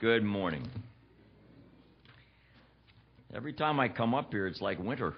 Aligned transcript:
Good 0.00 0.24
morning. 0.24 0.66
Every 3.34 3.52
time 3.52 3.78
I 3.78 3.90
come 3.90 4.14
up 4.14 4.32
here, 4.32 4.46
it's 4.46 4.62
like 4.62 4.78
winter. 4.78 5.12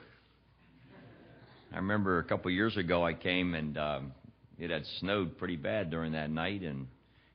I 1.72 1.76
remember 1.76 2.18
a 2.18 2.24
couple 2.24 2.50
years 2.50 2.76
ago 2.76 3.06
I 3.06 3.14
came 3.14 3.54
and 3.54 3.78
um, 3.78 4.12
it 4.58 4.70
had 4.70 4.82
snowed 4.98 5.38
pretty 5.38 5.54
bad 5.54 5.88
during 5.88 6.14
that 6.14 6.30
night, 6.30 6.62
and 6.62 6.88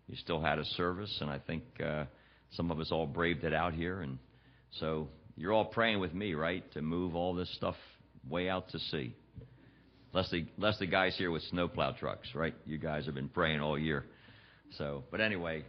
you 0.10 0.18
still 0.18 0.42
had 0.42 0.60
a 0.60 0.66
service, 0.66 1.20
and 1.22 1.30
I 1.30 1.40
think 1.40 1.64
uh, 1.82 2.04
some 2.52 2.70
of 2.70 2.82
us 2.82 2.90
all 2.92 3.08
braved 3.08 3.46
it 3.46 3.54
out 3.54 3.74
here, 3.74 4.02
and 4.02 4.18
so 4.82 5.08
you're 5.38 5.54
all 5.54 5.64
praying 5.64 6.02
with 6.02 6.14
me, 6.14 6.34
right, 6.34 6.70
to 6.74 6.82
move 6.82 7.16
all 7.16 7.34
this 7.34 7.50
stuff 7.56 7.76
way 8.30 8.50
out 8.50 8.68
to 8.72 8.80
sea. 8.80 9.16
Less 10.12 10.30
the, 10.32 10.46
less 10.58 10.78
the 10.80 10.88
guys 10.88 11.16
here 11.18 11.32
with 11.32 11.44
snowplow 11.44 11.94
trucks, 11.94 12.28
right? 12.36 12.56
You 12.66 12.78
guys 12.78 13.06
have 13.06 13.16
been 13.16 13.30
praying 13.30 13.62
all 13.62 13.80
year. 13.80 14.04
So, 14.78 15.06
but 15.12 15.22
anyway, 15.22 15.64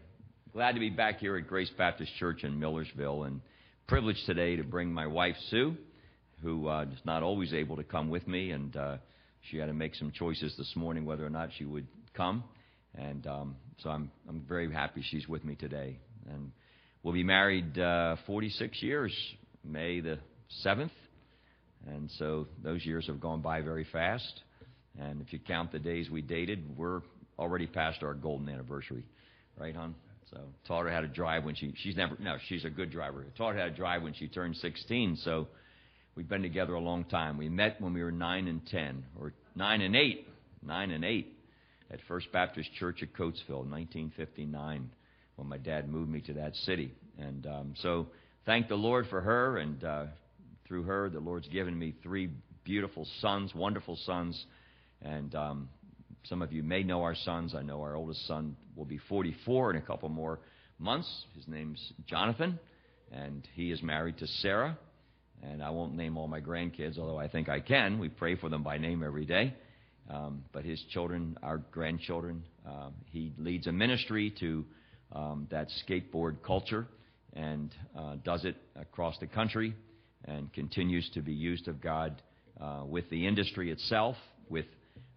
glad 0.58 0.74
to 0.74 0.80
be 0.80 0.90
back 0.90 1.20
here 1.20 1.36
at 1.36 1.46
Grace 1.46 1.70
Baptist 1.78 2.10
Church 2.18 2.42
in 2.42 2.58
Millersville, 2.58 3.22
and 3.22 3.40
privileged 3.86 4.26
today 4.26 4.56
to 4.56 4.64
bring 4.64 4.92
my 4.92 5.06
wife 5.06 5.36
Sue, 5.50 5.76
who 6.42 6.66
uh, 6.66 6.82
is 6.82 6.98
not 7.04 7.22
always 7.22 7.52
able 7.54 7.76
to 7.76 7.84
come 7.84 8.10
with 8.10 8.26
me, 8.26 8.50
and 8.50 8.76
uh, 8.76 8.96
she 9.42 9.58
had 9.58 9.66
to 9.66 9.72
make 9.72 9.94
some 9.94 10.10
choices 10.10 10.52
this 10.58 10.72
morning 10.74 11.04
whether 11.04 11.24
or 11.24 11.30
not 11.30 11.50
she 11.56 11.64
would 11.64 11.86
come, 12.12 12.42
and 12.96 13.24
um, 13.28 13.54
so 13.84 13.90
I'm 13.90 14.10
I'm 14.28 14.40
very 14.48 14.68
happy 14.72 15.04
she's 15.08 15.28
with 15.28 15.44
me 15.44 15.54
today, 15.54 16.00
and 16.28 16.50
we'll 17.04 17.14
be 17.14 17.22
married 17.22 17.78
uh, 17.78 18.16
46 18.26 18.82
years, 18.82 19.14
May 19.62 20.00
the 20.00 20.18
7th, 20.66 20.90
and 21.86 22.10
so 22.18 22.48
those 22.64 22.84
years 22.84 23.06
have 23.06 23.20
gone 23.20 23.42
by 23.42 23.60
very 23.60 23.86
fast, 23.92 24.40
and 24.98 25.22
if 25.22 25.32
you 25.32 25.38
count 25.38 25.70
the 25.70 25.78
days 25.78 26.10
we 26.10 26.20
dated, 26.20 26.76
we're 26.76 27.02
already 27.38 27.68
past 27.68 28.02
our 28.02 28.14
golden 28.14 28.48
anniversary, 28.48 29.04
right, 29.56 29.76
hon? 29.76 29.94
So 30.30 30.40
taught 30.66 30.84
her 30.84 30.90
how 30.90 31.00
to 31.00 31.08
drive 31.08 31.44
when 31.44 31.54
she 31.54 31.72
she's 31.76 31.96
never 31.96 32.16
no 32.18 32.36
she's 32.48 32.64
a 32.64 32.70
good 32.70 32.90
driver. 32.90 33.24
Taught 33.36 33.54
her 33.54 33.60
how 33.60 33.66
to 33.66 33.74
drive 33.74 34.02
when 34.02 34.14
she 34.14 34.28
turned 34.28 34.56
16. 34.56 35.16
So 35.24 35.48
we've 36.14 36.28
been 36.28 36.42
together 36.42 36.74
a 36.74 36.80
long 36.80 37.04
time. 37.04 37.38
We 37.38 37.48
met 37.48 37.80
when 37.80 37.94
we 37.94 38.02
were 38.02 38.12
nine 38.12 38.48
and 38.48 38.66
ten, 38.66 39.04
or 39.18 39.32
nine 39.54 39.80
and 39.80 39.96
eight, 39.96 40.28
nine 40.62 40.90
and 40.90 41.04
eight, 41.04 41.38
at 41.90 42.00
First 42.08 42.30
Baptist 42.32 42.72
Church 42.74 43.02
at 43.02 43.12
Coatesville, 43.14 43.64
1959, 43.64 44.90
when 45.36 45.48
my 45.48 45.58
dad 45.58 45.88
moved 45.88 46.10
me 46.10 46.20
to 46.22 46.34
that 46.34 46.54
city. 46.56 46.92
And 47.18 47.46
um, 47.46 47.74
so 47.82 48.08
thank 48.44 48.68
the 48.68 48.74
Lord 48.74 49.06
for 49.08 49.20
her, 49.20 49.58
and 49.58 49.82
uh, 49.82 50.04
through 50.66 50.84
her, 50.84 51.08
the 51.08 51.20
Lord's 51.20 51.48
given 51.48 51.78
me 51.78 51.94
three 52.02 52.30
beautiful 52.64 53.06
sons, 53.20 53.54
wonderful 53.54 53.96
sons, 54.04 54.44
and 55.00 55.34
um, 55.34 55.68
some 56.28 56.42
of 56.42 56.52
you 56.52 56.62
may 56.62 56.82
know 56.82 57.02
our 57.02 57.14
sons. 57.14 57.54
I 57.54 57.62
know 57.62 57.80
our 57.80 57.94
oldest 57.94 58.26
son 58.26 58.56
will 58.76 58.84
be 58.84 58.98
44 59.08 59.70
in 59.70 59.76
a 59.76 59.80
couple 59.80 60.08
more 60.08 60.40
months. 60.78 61.08
His 61.34 61.48
name's 61.48 61.92
Jonathan, 62.06 62.58
and 63.10 63.46
he 63.54 63.72
is 63.72 63.82
married 63.82 64.18
to 64.18 64.26
Sarah. 64.26 64.78
And 65.42 65.62
I 65.62 65.70
won't 65.70 65.94
name 65.94 66.18
all 66.18 66.28
my 66.28 66.40
grandkids, 66.40 66.98
although 66.98 67.18
I 67.18 67.28
think 67.28 67.48
I 67.48 67.60
can. 67.60 67.98
We 67.98 68.08
pray 68.08 68.36
for 68.36 68.48
them 68.48 68.62
by 68.62 68.76
name 68.76 69.02
every 69.02 69.24
day. 69.24 69.54
Um, 70.10 70.44
but 70.52 70.64
his 70.64 70.82
children, 70.90 71.36
our 71.42 71.58
grandchildren, 71.58 72.42
uh, 72.66 72.90
he 73.06 73.32
leads 73.38 73.66
a 73.66 73.72
ministry 73.72 74.34
to 74.40 74.64
um, 75.12 75.46
that 75.50 75.68
skateboard 75.86 76.42
culture 76.42 76.86
and 77.34 77.74
uh, 77.96 78.16
does 78.24 78.44
it 78.44 78.56
across 78.74 79.16
the 79.20 79.26
country 79.26 79.74
and 80.24 80.52
continues 80.52 81.08
to 81.14 81.22
be 81.22 81.32
used 81.32 81.68
of 81.68 81.80
God 81.80 82.20
uh, 82.60 82.82
with 82.84 83.08
the 83.10 83.26
industry 83.26 83.70
itself, 83.70 84.16
with 84.48 84.64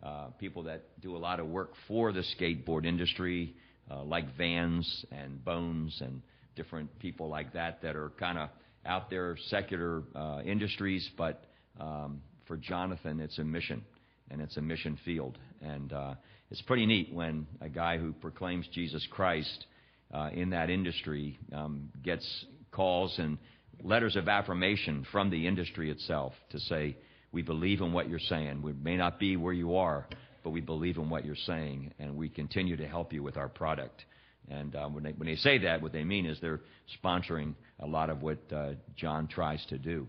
uh, 0.04 0.28
people 0.40 0.64
that 0.64 1.00
do 1.02 1.16
a 1.16 1.20
lot 1.20 1.40
of 1.40 1.48
work 1.48 1.74
for 1.88 2.12
the 2.12 2.24
skateboard 2.36 2.86
industry, 2.86 3.56
uh, 3.90 4.04
like 4.04 4.26
Vans 4.38 5.06
and 5.12 5.44
Bones 5.44 5.98
and 6.02 6.22
different 6.56 6.98
people 7.00 7.30
like 7.30 7.54
that 7.54 7.82
that 7.82 7.96
are 7.96 8.12
kind 8.20 8.38
of 8.38 8.50
out 8.86 9.10
there, 9.10 9.38
secular 9.48 10.04
uh, 10.16 10.42
industries. 10.44 11.08
But 11.18 11.44
um, 11.80 12.22
for 12.48 12.58
Jonathan, 12.58 13.20
it's 13.20 13.38
a 13.38 13.44
mission, 13.44 13.84
and 14.30 14.42
it's 14.42 14.58
a 14.58 14.62
mission 14.62 14.98
field. 15.06 15.38
And 15.62 15.94
uh, 15.94 16.16
it's 16.50 16.62
pretty 16.64 16.86
neat 16.86 17.14
when 17.14 17.48
a 17.62 17.70
guy 17.70 17.98
who 17.98 18.12
proclaims 18.14 18.68
Jesus 18.74 19.06
Christ 19.12 19.66
uh, 20.14 20.30
in 20.34 20.50
that 20.50 20.70
industry 20.70 21.40
um, 21.54 21.90
gets 22.04 22.46
calls 22.72 23.14
and 23.18 23.38
letters 23.84 24.16
of 24.16 24.28
affirmation 24.28 25.06
from 25.12 25.30
the 25.30 25.48
industry 25.48 25.90
itself 25.90 26.34
to 26.52 26.60
say, 26.60 26.98
we 27.32 27.42
believe 27.42 27.82
in 27.82 27.94
what 27.94 28.10
you're 28.10 28.20
saying. 28.20 28.62
We 28.62 28.74
may 28.74 28.98
not 28.98 29.20
be 29.20 29.38
where 29.38 29.54
you 29.54 29.76
are, 29.78 30.08
but 30.44 30.50
we 30.50 30.62
believe 30.62 30.98
in 30.98 31.10
what 31.10 31.26
you're 31.26 31.36
saying, 31.36 31.94
and 32.00 32.16
we 32.16 32.30
continue 32.30 32.76
to 32.78 32.88
help 32.88 33.14
you 33.14 33.24
with 33.24 33.38
our 33.38 33.50
product. 33.50 34.06
And 34.50 34.76
um, 34.76 34.94
when, 34.94 35.04
they, 35.04 35.12
when 35.12 35.28
they 35.28 35.36
say 35.36 35.60
that, 35.60 35.82
what 35.82 35.94
they 35.94 36.04
mean 36.04 36.26
is 36.26 36.40
they're 36.42 36.62
sponsoring 37.04 37.54
a 37.80 37.88
lot 37.88 38.10
of 38.10 38.22
what 38.22 38.40
uh, 38.52 38.72
John 38.96 39.28
tries 39.28 39.64
to 39.68 39.78
do 39.78 40.08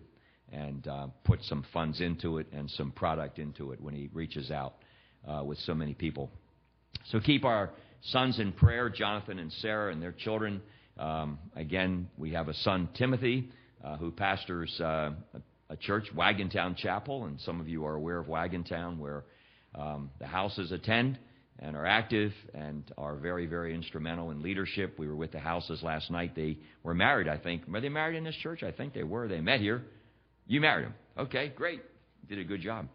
and 0.51 0.87
uh, 0.87 1.07
put 1.25 1.43
some 1.45 1.65
funds 1.73 2.01
into 2.01 2.39
it 2.39 2.47
and 2.53 2.71
some 2.71 2.91
product 2.93 3.39
into 3.39 3.73
it 3.73 3.81
when 3.81 3.95
he 3.95 4.11
reaches 4.13 4.51
out 4.51 4.75
uh, 5.27 5.43
with 5.45 5.59
so 5.59 5.75
many 5.75 5.95
people. 5.95 6.31
So 7.11 7.21
keep 7.21 7.45
our 7.45 7.71
sons 8.03 8.39
in 8.39 8.53
prayer, 8.53 8.91
Jonathan 8.91 9.39
and 9.39 9.53
Sarah 9.53 9.93
and 9.93 10.03
their 10.03 10.13
children. 10.13 10.61
Um, 10.99 11.39
again, 11.57 12.09
we 12.19 12.33
have 12.33 12.49
a 12.49 12.55
son, 12.55 12.89
Timothy, 12.95 13.51
uh, 13.85 13.97
who 13.97 14.11
pastors 14.11 14.79
uh, 14.81 15.11
a 15.73 15.77
church, 15.77 16.05
Wagontown 16.15 16.77
Chapel, 16.77 17.25
and 17.25 17.41
some 17.41 17.59
of 17.59 17.67
you 17.67 17.87
are 17.87 17.95
aware 17.95 18.19
of 18.19 18.27
Wagontown, 18.27 18.99
where 18.99 19.25
um, 19.75 20.11
the 20.19 20.27
houses 20.27 20.71
attend 20.71 21.19
and 21.59 21.75
are 21.77 21.87
active 21.87 22.33
and 22.53 22.85
are 22.99 23.17
very, 23.17 23.47
very 23.47 23.75
instrumental 23.75 24.31
in 24.31 24.43
leadership. 24.43 24.99
We 24.99 25.09
were 25.09 25.17
with 25.17 25.33
the 25.33 25.39
houses 25.39 25.83
last 25.83 26.11
night. 26.11 26.35
They 26.37 26.59
were 26.83 26.93
married, 26.93 27.27
I 27.27 27.39
think. 27.39 27.67
Were 27.67 27.81
they 27.81 27.89
married 27.89 28.17
in 28.19 28.25
this 28.25 28.37
church? 28.37 28.63
I 28.63 28.71
think 28.71 28.93
they 28.93 29.03
were. 29.03 29.29
They 29.29 29.41
met 29.41 29.61
here. 29.61 29.83
You 30.47 30.61
married 30.61 30.87
them. 30.87 30.95
Okay, 31.17 31.53
great. 31.57 31.81
Did 32.29 32.39
a 32.39 32.45
good 32.45 32.61
job. 32.61 32.87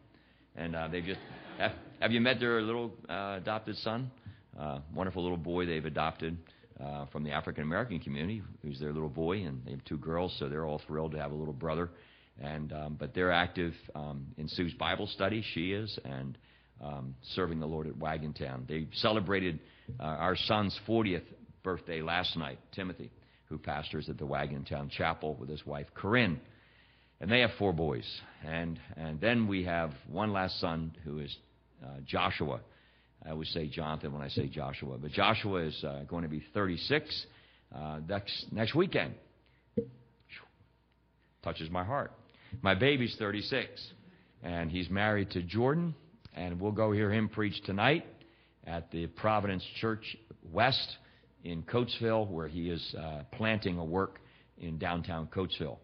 And 0.55 0.75
uh, 0.75 0.87
they 0.87 1.01
just 1.01 1.19
have, 1.57 1.71
have 1.99 2.11
you 2.11 2.21
met 2.21 2.39
their 2.39 2.61
little 2.61 2.91
uh, 3.09 3.37
adopted 3.37 3.75
son? 3.77 4.11
Uh, 4.59 4.79
wonderful 4.93 5.23
little 5.23 5.37
boy 5.37 5.65
they've 5.65 5.85
adopted 5.85 6.37
uh, 6.83 7.05
from 7.07 7.23
the 7.23 7.31
African 7.31 7.63
American 7.63 7.99
community, 7.99 8.43
who's 8.61 8.79
their 8.79 8.93
little 8.93 9.09
boy, 9.09 9.37
and 9.37 9.65
they 9.65 9.71
have 9.71 9.83
two 9.85 9.97
girls, 9.97 10.35
so 10.37 10.47
they're 10.47 10.65
all 10.65 10.81
thrilled 10.85 11.13
to 11.13 11.17
have 11.17 11.31
a 11.31 11.35
little 11.35 11.53
brother. 11.53 11.89
And 12.41 12.71
um, 12.71 12.97
but 12.99 13.13
they're 13.13 13.31
active 13.31 13.73
um, 13.95 14.27
in 14.37 14.47
Sue's 14.47 14.73
Bible 14.73 15.07
study. 15.07 15.43
She 15.53 15.71
is 15.71 15.97
and 16.05 16.37
um, 16.83 17.15
serving 17.35 17.59
the 17.59 17.65
Lord 17.65 17.87
at 17.87 17.93
Wagontown. 17.93 18.67
They 18.67 18.87
celebrated 18.93 19.59
uh, 19.99 20.03
our 20.03 20.35
son's 20.35 20.77
40th 20.87 21.23
birthday 21.63 22.01
last 22.01 22.37
night, 22.37 22.59
Timothy, 22.73 23.11
who 23.45 23.57
pastors 23.57 24.09
at 24.09 24.17
the 24.17 24.25
Wagontown 24.25 24.89
Chapel 24.91 25.35
with 25.35 25.49
his 25.49 25.65
wife 25.65 25.87
Corinne. 25.93 26.39
And 27.19 27.31
they 27.31 27.39
have 27.39 27.51
four 27.57 27.73
boys. 27.73 28.05
And 28.45 28.79
and 28.95 29.19
then 29.19 29.47
we 29.47 29.63
have 29.63 29.91
one 30.07 30.31
last 30.31 30.59
son 30.59 30.95
who 31.03 31.19
is 31.19 31.35
uh, 31.83 31.99
Joshua. 32.05 32.59
I 33.25 33.31
always 33.31 33.49
say 33.49 33.67
Jonathan 33.67 34.13
when 34.13 34.21
I 34.21 34.29
say 34.29 34.47
Joshua, 34.47 34.97
but 34.97 35.11
Joshua 35.11 35.63
is 35.63 35.83
uh, 35.83 36.03
going 36.07 36.23
to 36.23 36.29
be 36.29 36.43
36 36.53 37.25
uh, 37.75 37.99
next 38.07 38.45
next 38.51 38.75
weekend. 38.75 39.15
Touches 41.43 41.69
my 41.69 41.83
heart. 41.83 42.11
My 42.61 42.73
baby's 42.73 43.15
36, 43.17 43.69
and 44.43 44.71
he's 44.71 44.89
married 44.89 45.31
to 45.31 45.41
Jordan, 45.41 45.93
and 46.33 46.59
we'll 46.59 46.71
go 46.71 46.91
hear 46.91 47.11
him 47.11 47.29
preach 47.29 47.61
tonight 47.65 48.05
at 48.65 48.91
the 48.91 49.07
Providence 49.07 49.63
Church 49.79 50.17
West 50.51 50.97
in 51.43 51.63
Coatesville, 51.63 52.29
where 52.29 52.47
he 52.47 52.69
is 52.69 52.95
uh, 52.97 53.23
planting 53.33 53.77
a 53.77 53.85
work 53.85 54.19
in 54.57 54.77
downtown 54.77 55.27
Coatesville, 55.27 55.77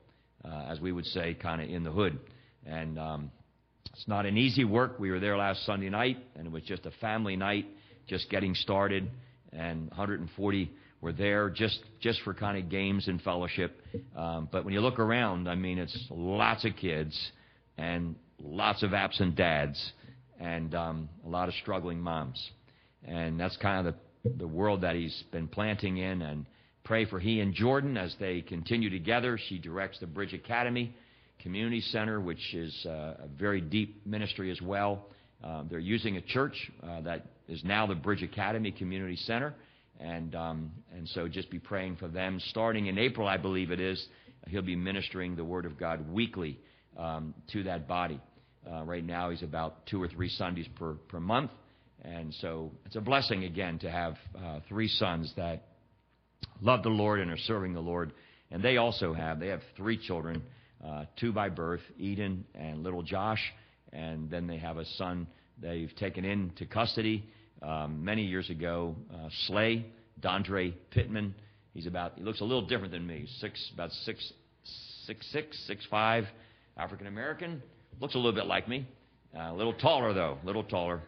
uh, 0.44 0.66
as 0.70 0.80
we 0.80 0.92
would 0.92 1.06
say, 1.06 1.34
kind 1.34 1.62
of 1.62 1.70
in 1.70 1.84
the 1.84 1.92
hood. 1.92 2.20
And 2.66 2.98
um, 2.98 3.32
it's 3.94 4.08
not 4.08 4.26
an 4.26 4.38
easy 4.38 4.64
work. 4.64 5.00
We 5.00 5.12
were 5.12 5.20
there 5.20 5.38
last 5.38 5.66
Sunday 5.66 5.90
night, 5.90 6.18
and 6.36 6.48
it 6.48 6.52
was 6.52 6.64
just 6.64 6.86
a 6.86 6.92
family 7.02 7.36
night, 7.36 7.68
just 8.08 8.30
getting 8.30 8.56
started, 8.56 9.10
and 9.52 9.90
140 9.90 10.72
were 11.04 11.12
there 11.12 11.50
just 11.50 12.22
for 12.24 12.34
kind 12.34 12.58
of 12.58 12.70
games 12.70 13.10
and 13.10 13.22
fellowship. 13.22 13.78
Um, 14.16 14.48
but 14.50 14.64
when 14.64 14.74
you 14.74 14.80
look 14.80 15.00
around, 15.00 15.50
I 15.50 15.56
mean, 15.56 15.78
it's 15.78 16.08
lots 16.10 16.64
of 16.64 16.78
kids 16.78 17.32
and 17.78 18.16
lots 18.40 18.84
of 18.84 18.94
absent 18.94 19.36
dads 19.36 19.92
and 20.40 20.74
um, 20.74 21.10
a 21.26 21.30
lot 21.30 21.50
of 21.50 21.56
struggling 21.62 22.00
moms, 22.00 22.42
and 23.06 23.38
that's 23.38 23.58
kind 23.58 23.86
of 23.86 23.96
the 24.38 24.48
world 24.48 24.82
that 24.82 24.96
he's 24.96 25.24
been 25.32 25.50
planting 25.50 25.98
in. 25.98 26.22
And 26.22 26.46
pray 26.86 27.06
for 27.06 27.20
he 27.20 27.42
and 27.42 27.54
Jordan 27.54 27.98
as 27.98 28.16
they 28.20 28.42
continue 28.42 28.90
together. 28.90 29.38
She 29.50 29.60
directs 29.60 30.00
the 30.00 30.08
Bridge 30.08 30.34
Academy 30.34 30.96
Community 31.42 31.82
Center, 31.82 32.22
which 32.22 32.54
is 32.54 32.86
uh, 32.86 33.16
a 33.24 33.28
very 33.38 33.60
deep 33.60 34.06
ministry 34.06 34.52
as 34.52 34.62
well. 34.62 35.08
Uh, 35.44 35.64
they're 35.70 35.80
using 35.80 36.16
a 36.16 36.22
church 36.22 36.72
uh, 36.82 37.02
that 37.02 37.26
is 37.50 37.62
now 37.66 37.86
the 37.86 37.96
Bridge 37.96 38.24
Academy 38.24 38.72
Community 38.72 39.18
Center. 39.18 39.54
And, 40.04 40.36
um, 40.36 40.72
and 40.94 41.08
so 41.08 41.30
just 41.30 41.50
be 41.50 41.60
praying 41.60 41.96
for 41.96 42.10
them. 42.10 42.42
Starting 42.50 42.88
in 42.88 42.98
April, 42.98 43.26
I 43.26 43.38
believe 43.38 43.72
it 43.72 43.80
is, 43.80 44.06
he'll 44.48 44.62
be 44.62 44.76
ministering 44.76 45.38
the 45.38 45.46
Word 45.46 45.66
of 45.66 45.80
God 45.80 46.12
weekly 46.12 46.60
um, 46.98 47.34
to 47.54 47.64
that 47.64 47.88
body. 47.88 48.20
Uh, 48.70 48.84
right 48.84 49.04
now, 49.04 49.30
he's 49.30 49.44
about 49.44 49.86
two 49.86 50.04
or 50.04 50.10
three 50.10 50.28
Sundays 50.28 50.68
per, 50.76 50.96
per 51.08 51.22
month. 51.22 51.52
And 52.02 52.34
so 52.42 52.72
it's 52.86 52.98
a 52.98 53.02
blessing, 53.02 53.46
again, 53.46 53.80
to 53.80 53.90
have 53.90 54.18
uh, 54.38 54.60
three 54.68 54.90
sons 54.90 55.32
that 55.38 55.68
love 56.62 56.84
the 56.84 56.90
Lord 56.90 57.22
and 57.22 57.32
are 57.32 57.38
serving 57.38 57.74
the 57.74 57.80
Lord. 57.80 58.12
And 58.52 58.62
they 58.62 58.76
also 58.76 59.14
have, 59.14 59.40
they 59.40 59.48
have 59.48 59.62
three 59.78 59.98
children, 59.98 60.44
uh, 60.86 61.06
two 61.18 61.32
by 61.32 61.48
birth, 61.48 61.82
Eden 61.98 62.44
and 62.56 62.84
little 62.84 63.04
Josh. 63.04 63.42
And 63.94 64.30
then 64.30 64.48
they 64.48 64.58
have 64.58 64.76
a 64.76 64.86
son 64.98 65.28
they've 65.62 65.96
taken 65.96 66.26
into 66.26 66.66
custody 66.66 67.24
um, 67.64 68.04
many 68.04 68.24
years 68.24 68.50
ago, 68.50 68.96
uh, 69.14 69.30
Slay, 69.48 69.86
Dondre 70.22 70.74
Pittman. 70.92 71.34
He's 71.74 71.88
about, 71.88 72.14
he 72.16 72.24
looks 72.24 72.42
a 72.42 72.44
little 72.44 72.66
different 72.66 72.92
than 72.92 73.08
me, 73.08 73.26
six, 73.40 73.72
about 73.74 73.92
six, 74.06 74.34
six, 75.06 75.26
six, 75.32 75.58
six, 75.66 75.86
five, 75.90 76.26
African 76.78 77.08
American. 77.08 77.62
Looks 78.00 78.16
a 78.16 78.18
little 78.18 78.34
bit 78.34 78.46
like 78.46 78.68
me. 78.68 78.88
Uh, 79.36 79.52
a 79.52 79.54
little 79.54 79.74
taller, 79.74 80.14
though, 80.14 80.38
a 80.42 80.46
little 80.46 80.64
taller. 80.64 81.02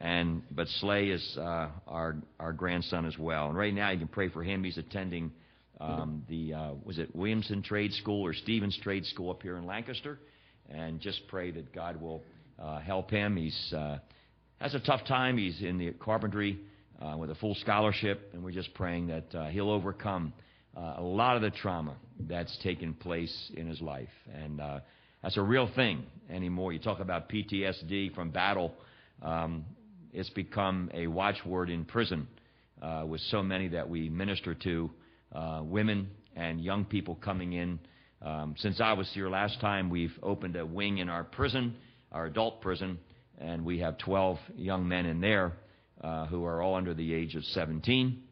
And 0.00 0.42
but 0.50 0.66
Slay 0.80 1.08
is 1.08 1.36
uh, 1.38 1.68
our 1.86 2.16
our 2.38 2.52
grandson 2.54 3.04
as 3.04 3.18
well. 3.18 3.48
And 3.48 3.56
right 3.56 3.72
now, 3.72 3.90
you 3.90 3.98
can 3.98 4.08
pray 4.08 4.30
for 4.30 4.42
him. 4.42 4.64
He's 4.64 4.78
attending 4.78 5.30
um, 5.78 6.24
the 6.26 6.54
uh, 6.54 6.70
was 6.84 6.98
it 6.98 7.14
Williamson 7.14 7.62
Trade 7.62 7.92
School 7.92 8.24
or 8.24 8.32
Stevens 8.32 8.78
Trade 8.82 9.04
School 9.04 9.30
up 9.30 9.42
here 9.42 9.58
in 9.58 9.66
Lancaster, 9.66 10.18
and 10.70 11.00
just 11.00 11.20
pray 11.28 11.50
that 11.50 11.74
God 11.74 12.00
will 12.00 12.22
uh, 12.58 12.78
help 12.78 13.10
him. 13.10 13.36
He's 13.36 13.74
uh, 13.76 13.98
has 14.60 14.74
a 14.74 14.80
tough 14.80 15.04
time. 15.06 15.38
He's 15.38 15.62
in 15.62 15.78
the 15.78 15.92
carpentry 15.92 16.58
uh, 17.00 17.16
with 17.16 17.30
a 17.30 17.34
full 17.36 17.54
scholarship, 17.54 18.30
and 18.34 18.44
we're 18.44 18.50
just 18.50 18.74
praying 18.74 19.06
that 19.06 19.34
uh, 19.34 19.46
he'll 19.48 19.70
overcome 19.70 20.34
uh, 20.76 20.96
a 20.98 21.02
lot 21.02 21.36
of 21.36 21.42
the 21.42 21.50
trauma 21.50 21.96
that's 22.28 22.56
taken 22.62 22.92
place 22.92 23.50
in 23.56 23.66
his 23.66 23.80
life. 23.80 24.10
And 24.34 24.60
uh, 24.60 24.80
that's 25.22 25.38
a 25.38 25.42
real 25.42 25.70
thing 25.74 26.04
anymore. 26.28 26.74
You 26.74 26.78
talk 26.78 27.00
about 27.00 27.30
PTSD 27.30 28.14
from 28.14 28.30
battle. 28.30 28.74
Um, 29.22 29.64
it's 30.12 30.28
become 30.30 30.90
a 30.92 31.06
watchword 31.06 31.70
in 31.70 31.86
prison 31.86 32.28
uh, 32.82 33.04
with 33.08 33.22
so 33.30 33.42
many 33.42 33.68
that 33.68 33.88
we 33.88 34.10
minister 34.10 34.54
to, 34.54 34.90
uh, 35.34 35.60
women 35.64 36.10
and 36.36 36.60
young 36.60 36.84
people 36.84 37.14
coming 37.14 37.54
in. 37.54 37.78
Um, 38.20 38.54
since 38.58 38.78
I 38.78 38.92
was 38.92 39.10
here 39.14 39.30
last 39.30 39.58
time, 39.62 39.88
we've 39.88 40.12
opened 40.22 40.56
a 40.56 40.66
wing 40.66 40.98
in 40.98 41.08
our 41.08 41.24
prison, 41.24 41.76
our 42.12 42.26
adult 42.26 42.60
prison, 42.60 42.98
and 43.40 43.64
we 43.64 43.78
have 43.78 43.98
12 43.98 44.38
young 44.56 44.86
men 44.86 45.06
in 45.06 45.20
there 45.20 45.54
uh, 46.02 46.26
who 46.26 46.44
are 46.44 46.62
all 46.62 46.74
under 46.74 46.94
the 46.94 47.12
age 47.12 47.34
of 47.34 47.44
17, 47.44 48.22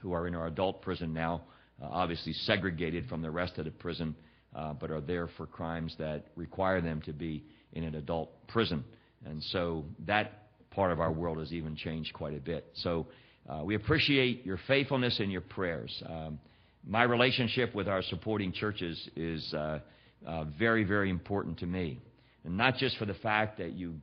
who 0.00 0.12
are 0.12 0.26
in 0.26 0.34
our 0.34 0.46
adult 0.46 0.82
prison 0.82 1.12
now, 1.12 1.42
uh, 1.82 1.86
obviously 1.90 2.32
segregated 2.32 3.08
from 3.08 3.22
the 3.22 3.30
rest 3.30 3.58
of 3.58 3.66
the 3.66 3.70
prison, 3.70 4.14
uh, 4.56 4.72
but 4.72 4.90
are 4.90 5.00
there 5.00 5.28
for 5.36 5.46
crimes 5.46 5.94
that 5.98 6.26
require 6.36 6.80
them 6.80 7.00
to 7.02 7.12
be 7.12 7.44
in 7.72 7.84
an 7.84 7.94
adult 7.94 8.30
prison. 8.48 8.82
And 9.24 9.42
so 9.44 9.84
that 10.06 10.48
part 10.70 10.92
of 10.92 11.00
our 11.00 11.12
world 11.12 11.38
has 11.38 11.52
even 11.52 11.76
changed 11.76 12.12
quite 12.14 12.34
a 12.34 12.40
bit. 12.40 12.66
So 12.74 13.06
uh, 13.48 13.62
we 13.64 13.74
appreciate 13.74 14.44
your 14.46 14.58
faithfulness 14.66 15.20
and 15.20 15.30
your 15.30 15.40
prayers. 15.42 16.02
Um, 16.08 16.38
my 16.86 17.02
relationship 17.02 17.74
with 17.74 17.88
our 17.88 18.02
supporting 18.02 18.52
churches 18.52 19.08
is 19.16 19.52
uh, 19.52 19.80
uh, 20.26 20.44
very, 20.58 20.84
very 20.84 21.10
important 21.10 21.58
to 21.58 21.66
me. 21.66 22.00
And 22.44 22.56
not 22.56 22.76
just 22.76 22.96
for 22.96 23.04
the 23.04 23.14
fact 23.14 23.58
that 23.58 23.72
you 23.72 23.96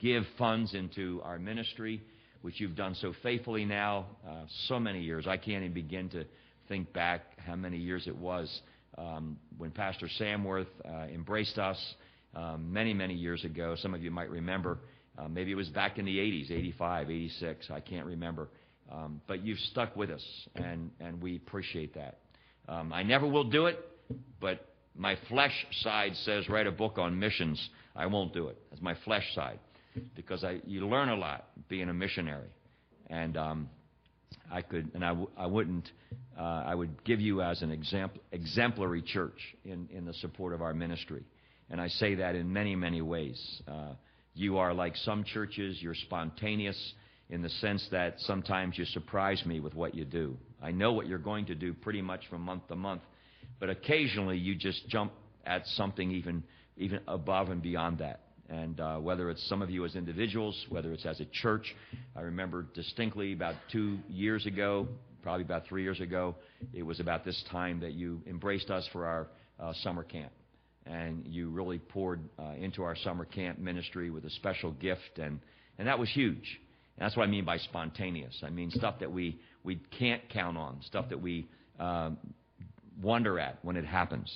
give 0.00 0.24
funds 0.38 0.74
into 0.74 1.20
our 1.24 1.38
ministry, 1.38 2.02
which 2.42 2.60
you've 2.60 2.76
done 2.76 2.94
so 2.94 3.12
faithfully 3.22 3.64
now, 3.64 4.06
uh, 4.26 4.44
so 4.68 4.78
many 4.78 5.00
years. 5.00 5.26
I 5.26 5.36
can't 5.36 5.62
even 5.62 5.72
begin 5.72 6.08
to 6.10 6.24
think 6.68 6.92
back 6.92 7.22
how 7.38 7.56
many 7.56 7.78
years 7.78 8.06
it 8.06 8.16
was 8.16 8.60
um, 8.98 9.38
when 9.58 9.70
Pastor 9.70 10.08
Samworth 10.18 10.66
uh, 10.84 11.06
embraced 11.12 11.58
us 11.58 11.78
um, 12.34 12.72
many, 12.72 12.94
many 12.94 13.14
years 13.14 13.44
ago. 13.44 13.76
Some 13.80 13.94
of 13.94 14.02
you 14.02 14.10
might 14.10 14.30
remember. 14.30 14.78
Uh, 15.18 15.28
maybe 15.28 15.52
it 15.52 15.56
was 15.56 15.68
back 15.68 15.98
in 15.98 16.04
the 16.04 16.18
80s, 16.18 16.50
85, 16.50 17.10
86. 17.10 17.70
I 17.70 17.80
can't 17.80 18.06
remember. 18.06 18.48
Um, 18.92 19.20
but 19.26 19.44
you've 19.44 19.58
stuck 19.70 19.96
with 19.96 20.10
us, 20.10 20.24
and, 20.56 20.90
and 21.00 21.22
we 21.22 21.36
appreciate 21.36 21.94
that. 21.94 22.18
Um, 22.68 22.92
I 22.92 23.02
never 23.02 23.26
will 23.26 23.44
do 23.44 23.66
it, 23.66 23.78
but 24.40 24.68
my 24.94 25.16
flesh 25.28 25.66
side 25.82 26.14
says 26.24 26.48
write 26.48 26.66
a 26.66 26.72
book 26.72 26.98
on 26.98 27.18
missions. 27.18 27.70
I 27.96 28.06
won't 28.06 28.34
do 28.34 28.48
it. 28.48 28.58
That's 28.70 28.82
my 28.82 28.94
flesh 29.04 29.24
side 29.34 29.58
because 30.14 30.44
I, 30.44 30.60
you 30.66 30.86
learn 30.88 31.08
a 31.08 31.16
lot 31.16 31.46
being 31.68 31.88
a 31.88 31.94
missionary. 31.94 32.48
And 33.08 33.36
um, 33.36 33.68
I 34.50 34.62
could, 34.62 34.90
and 34.94 35.04
I 35.04 35.08
w- 35.08 35.30
I 35.36 35.46
wouldn't, 35.46 35.90
uh, 36.38 36.42
I 36.42 36.74
would 36.74 37.04
give 37.04 37.20
you 37.20 37.42
as 37.42 37.62
an 37.62 37.70
exemplary 38.32 39.02
church 39.02 39.38
in, 39.64 39.88
in 39.92 40.04
the 40.04 40.14
support 40.14 40.52
of 40.52 40.62
our 40.62 40.74
ministry. 40.74 41.22
And 41.70 41.80
I 41.80 41.88
say 41.88 42.16
that 42.16 42.34
in 42.34 42.52
many, 42.52 42.76
many 42.76 43.02
ways. 43.02 43.62
Uh, 43.66 43.94
you 44.34 44.58
are 44.58 44.74
like 44.74 44.96
some 44.96 45.24
churches, 45.24 45.78
you're 45.80 45.94
spontaneous 45.94 46.94
in 47.30 47.40
the 47.40 47.48
sense 47.48 47.86
that 47.90 48.14
sometimes 48.18 48.76
you 48.76 48.84
surprise 48.86 49.42
me 49.46 49.60
with 49.60 49.74
what 49.74 49.94
you 49.94 50.04
do. 50.04 50.36
I 50.62 50.72
know 50.72 50.92
what 50.92 51.06
you're 51.06 51.18
going 51.18 51.46
to 51.46 51.54
do 51.54 51.72
pretty 51.72 52.02
much 52.02 52.22
from 52.28 52.42
month 52.42 52.68
to 52.68 52.76
month, 52.76 53.02
but 53.60 53.70
occasionally 53.70 54.36
you 54.36 54.54
just 54.54 54.86
jump 54.88 55.12
at 55.46 55.66
something 55.68 56.10
even 56.10 56.42
even 56.76 57.00
above 57.06 57.50
and 57.50 57.62
beyond 57.62 57.98
that. 57.98 58.20
And 58.54 58.80
uh, 58.80 58.98
whether 58.98 59.30
it's 59.30 59.46
some 59.48 59.62
of 59.62 59.70
you 59.70 59.84
as 59.84 59.96
individuals, 59.96 60.66
whether 60.68 60.92
it's 60.92 61.06
as 61.06 61.20
a 61.20 61.24
church, 61.26 61.74
I 62.16 62.20
remember 62.20 62.66
distinctly 62.74 63.32
about 63.32 63.54
two 63.72 63.98
years 64.08 64.46
ago, 64.46 64.86
probably 65.22 65.42
about 65.42 65.66
three 65.66 65.82
years 65.82 66.00
ago, 66.00 66.36
it 66.72 66.82
was 66.82 67.00
about 67.00 67.24
this 67.24 67.42
time 67.50 67.80
that 67.80 67.92
you 67.92 68.20
embraced 68.26 68.70
us 68.70 68.88
for 68.92 69.06
our 69.06 69.26
uh, 69.58 69.72
summer 69.82 70.04
camp 70.04 70.32
and 70.86 71.26
you 71.26 71.48
really 71.50 71.78
poured 71.78 72.20
uh, 72.38 72.52
into 72.58 72.82
our 72.82 72.94
summer 72.96 73.24
camp 73.24 73.58
ministry 73.58 74.10
with 74.10 74.24
a 74.24 74.30
special 74.30 74.70
gift, 74.72 75.18
and, 75.18 75.40
and 75.78 75.88
that 75.88 75.98
was 75.98 76.10
huge. 76.10 76.60
And 76.96 77.06
that's 77.06 77.16
what 77.16 77.24
I 77.24 77.30
mean 77.30 77.44
by 77.44 77.56
spontaneous. 77.58 78.38
I 78.42 78.50
mean 78.50 78.70
stuff 78.70 79.00
that 79.00 79.10
we, 79.10 79.40
we 79.64 79.80
can't 79.98 80.22
count 80.28 80.56
on, 80.58 80.80
stuff 80.82 81.08
that 81.08 81.20
we 81.20 81.48
um, 81.80 82.18
wonder 83.02 83.40
at 83.40 83.58
when 83.64 83.76
it 83.76 83.86
happens. 83.86 84.30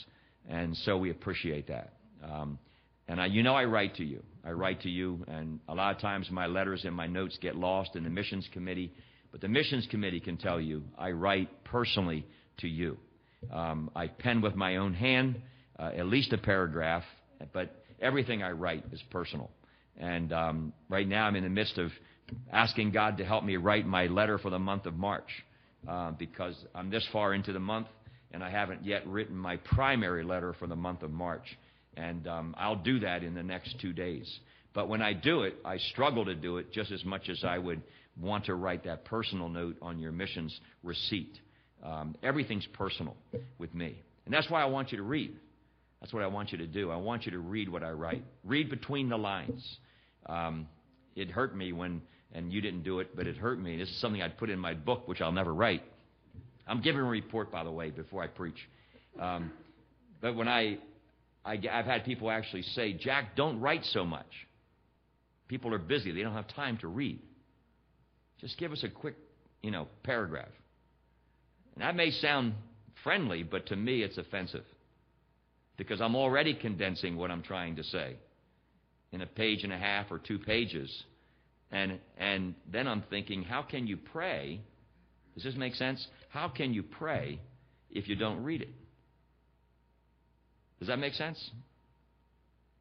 And 0.49 0.77
so 0.79 0.97
we 0.97 1.11
appreciate 1.11 1.69
that. 1.69 1.93
Um, 2.25 2.59
and 3.09 3.21
I, 3.21 3.27
you 3.27 3.43
know, 3.43 3.55
I 3.55 3.65
write 3.65 3.97
to 3.97 4.05
you. 4.05 4.23
I 4.45 4.53
write 4.53 4.83
to 4.83 4.91
you, 4.91 5.25
and 5.29 5.61
a 5.69 5.75
lot 5.75 5.95
of 5.95 6.01
times 6.01 6.31
my 6.31 6.47
letters 6.47 6.85
and 6.85 6.95
my 6.95 7.07
notes 7.07 7.39
get 7.41 7.57
lost 7.57 7.97
in 7.97 8.05
the 8.05 8.11
missions 8.11 8.49
committee. 8.53 8.93
But 9.33 9.41
the 9.41 9.49
missions 9.49 9.87
committee 9.91 10.21
can 10.21 10.37
tell 10.37 10.61
you 10.61 10.85
I 10.97 11.11
write 11.11 11.65
personally 11.65 12.27
to 12.59 12.69
you. 12.69 12.99
Um, 13.53 13.91
I 13.95 14.09
pen 14.09 14.41
with 14.41 14.55
my 14.55 14.77
own 14.77 14.95
hand 14.95 15.41
uh, 15.79 15.91
at 15.97 16.07
least 16.07 16.33
a 16.33 16.39
paragraph, 16.39 17.05
but 17.53 17.85
everything 18.01 18.43
I 18.43 18.51
write 18.51 18.85
is 18.93 19.03
personal. 19.11 19.51
And 19.97 20.33
um, 20.33 20.73
right 20.89 21.07
now 21.07 21.27
I'm 21.27 21.37
in 21.37 21.45
the 21.45 21.51
midst 21.51 21.79
of 21.79 21.91
asking 22.53 22.93
God 22.93 23.19
to 23.19 23.25
help 23.25 23.45
me 23.45 23.57
write 23.57 23.87
my 23.87 24.07
letter 24.07 24.39
for 24.39 24.51
the 24.51 24.59
month 24.59 24.87
of 24.87 24.95
March 24.95 25.29
uh, 25.89 26.13
because 26.13 26.55
I'm 26.75 26.91
this 26.91 27.07
far 27.13 27.35
into 27.35 27.53
the 27.53 27.61
month 27.61 27.87
and 28.33 28.43
I 28.45 28.51
haven't 28.51 28.85
yet 28.85 29.07
written 29.07 29.37
my 29.37 29.57
primary 29.57 30.25
letter 30.25 30.55
for 30.59 30.67
the 30.67 30.77
month 30.77 31.03
of 31.03 31.11
March. 31.11 31.57
And 31.99 32.29
um, 32.29 32.55
I'll 32.57 32.77
do 32.77 33.01
that 33.01 33.25
in 33.25 33.35
the 33.35 33.43
next 33.43 33.81
two 33.81 33.93
days. 33.93 34.39
But 34.73 34.89
when 34.89 35.03
I 35.03 35.13
do 35.15 35.43
it, 35.43 35.57
I 35.65 35.79
struggle 35.79 36.25
to 36.27 36.35
do 36.35 36.59
it 36.59 36.73
just 36.73 36.93
as 36.93 37.05
much 37.05 37.29
as 37.29 37.43
I 37.43 37.59
would 37.59 37.83
want 38.21 38.45
to 38.45 38.55
write 38.55 38.85
that 38.85 39.05
personal 39.05 39.49
note 39.49 39.77
on 39.83 39.99
your 39.99 40.13
missions 40.13 40.59
receipt. 40.85 41.39
Um, 41.83 42.15
everything's 42.23 42.67
personal 42.75 43.17
with 43.59 43.75
me. 43.75 44.01
And 44.25 44.33
that's 44.33 44.49
why 44.49 44.63
I 44.63 44.67
want 44.67 44.93
you 44.93 44.99
to 44.99 45.05
read. 45.05 45.35
That's 46.01 46.13
what 46.13 46.23
I 46.23 46.29
want 46.29 46.53
you 46.53 46.59
to 46.59 46.67
do. 46.67 46.91
I 46.93 46.97
want 46.97 47.27
you 47.27 47.33
to 47.33 47.39
read 47.39 47.69
what 47.69 47.83
I 47.83 47.91
write. 47.91 48.23
Read 48.45 48.71
between 48.71 49.09
the 49.09 49.19
lines. 49.19 49.79
Um, 50.27 50.69
it 51.17 51.31
hurt 51.31 51.57
me 51.57 51.73
when, 51.73 52.01
and 52.33 52.53
you 52.53 52.61
didn't 52.61 52.85
do 52.85 53.01
it, 53.01 53.17
but 53.17 53.27
it 53.27 53.37
hurt 53.37 53.59
me. 53.59 53.77
This 53.77 53.89
is 53.89 54.01
something 54.01 54.23
I'd 54.23 54.39
put 54.39 54.51
in 54.51 54.59
my 54.61 54.75
book, 54.75 55.09
which 55.09 55.21
I'll 55.21 55.33
never 55.33 55.53
write. 55.53 55.83
I'm 56.69 56.81
giving 56.81 57.01
a 57.01 57.05
report, 57.05 57.51
by 57.51 57.65
the 57.65 57.73
way, 57.73 57.91
before 57.91 58.23
I 58.23 58.29
preach. 58.29 58.69
Um, 59.21 59.51
but 60.21 60.37
when 60.37 60.49
I, 60.49 60.79
I, 61.45 61.61
I've 61.71 61.87
had 61.87 62.05
people 62.05 62.31
actually 62.31 62.63
say, 62.63 62.93
Jack, 62.93 63.37
don't 63.37 63.61
write 63.61 63.85
so 63.85 64.05
much. 64.05 64.27
People 65.49 65.73
are 65.75 65.79
busy; 65.79 66.13
they 66.13 66.23
don't 66.23 66.35
have 66.35 66.49
time 66.49 66.77
to 66.79 66.89
read. 66.89 67.21
Just 68.41 68.59
give 68.59 68.73
us 68.73 68.85
a 68.85 68.89
quick, 68.89 69.17
you 69.63 69.71
know, 69.71 69.89
paragraph. 70.03 70.49
And 71.75 71.83
that 71.83 71.97
may 71.97 72.11
sound 72.11 72.55
friendly, 73.03 73.43
but 73.43 73.67
to 73.67 73.77
me, 73.77 74.03
it's 74.03 74.19
offensive 74.19 74.65
because 75.77 76.01
I'm 76.01 76.17
already 76.17 76.55
condensing 76.55 77.17
what 77.17 77.31
I'm 77.31 77.43
trying 77.43 77.77
to 77.77 77.85
say 77.85 78.17
in 79.13 79.23
a 79.23 79.27
page 79.27 79.65
and 79.65 79.73
a 79.73 79.79
half 79.79 80.11
or 80.11 80.19
two 80.19 80.39
pages. 80.39 81.05
And, 81.71 81.99
and 82.19 82.55
then 82.71 82.87
I'm 82.87 83.03
thinking, 83.09 83.43
how 83.43 83.63
can 83.63 83.87
you 83.87 83.97
pray? 83.97 84.61
Does 85.35 85.45
this 85.45 85.55
make 85.55 85.75
sense? 85.75 86.07
How 86.31 86.49
can 86.49 86.75
you 86.75 86.83
pray 86.83 87.41
if 87.91 88.09
you 88.09 88.17
don't 88.17 88.43
read 88.43 88.63
it? 88.63 88.71
Does 90.79 90.89
that 90.89 90.99
make 90.99 91.15
sense? 91.15 91.51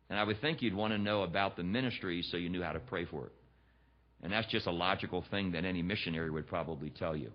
And 0.09 0.17
I 0.19 0.23
would 0.23 0.39
think 0.39 0.61
you'd 0.61 0.75
want 0.75 0.93
to 0.93 0.97
know 0.97 1.23
about 1.23 1.57
the 1.57 1.63
ministry 1.63 2.23
so 2.31 2.37
you 2.37 2.49
knew 2.49 2.61
how 2.61 2.71
to 2.71 2.79
pray 2.79 3.05
for 3.05 3.25
it. 3.25 3.31
And 4.23 4.31
that's 4.31 4.47
just 4.47 4.65
a 4.67 4.71
logical 4.71 5.23
thing 5.29 5.51
that 5.51 5.65
any 5.65 5.81
missionary 5.81 6.29
would 6.29 6.47
probably 6.47 6.89
tell 6.89 7.15
you. 7.15 7.31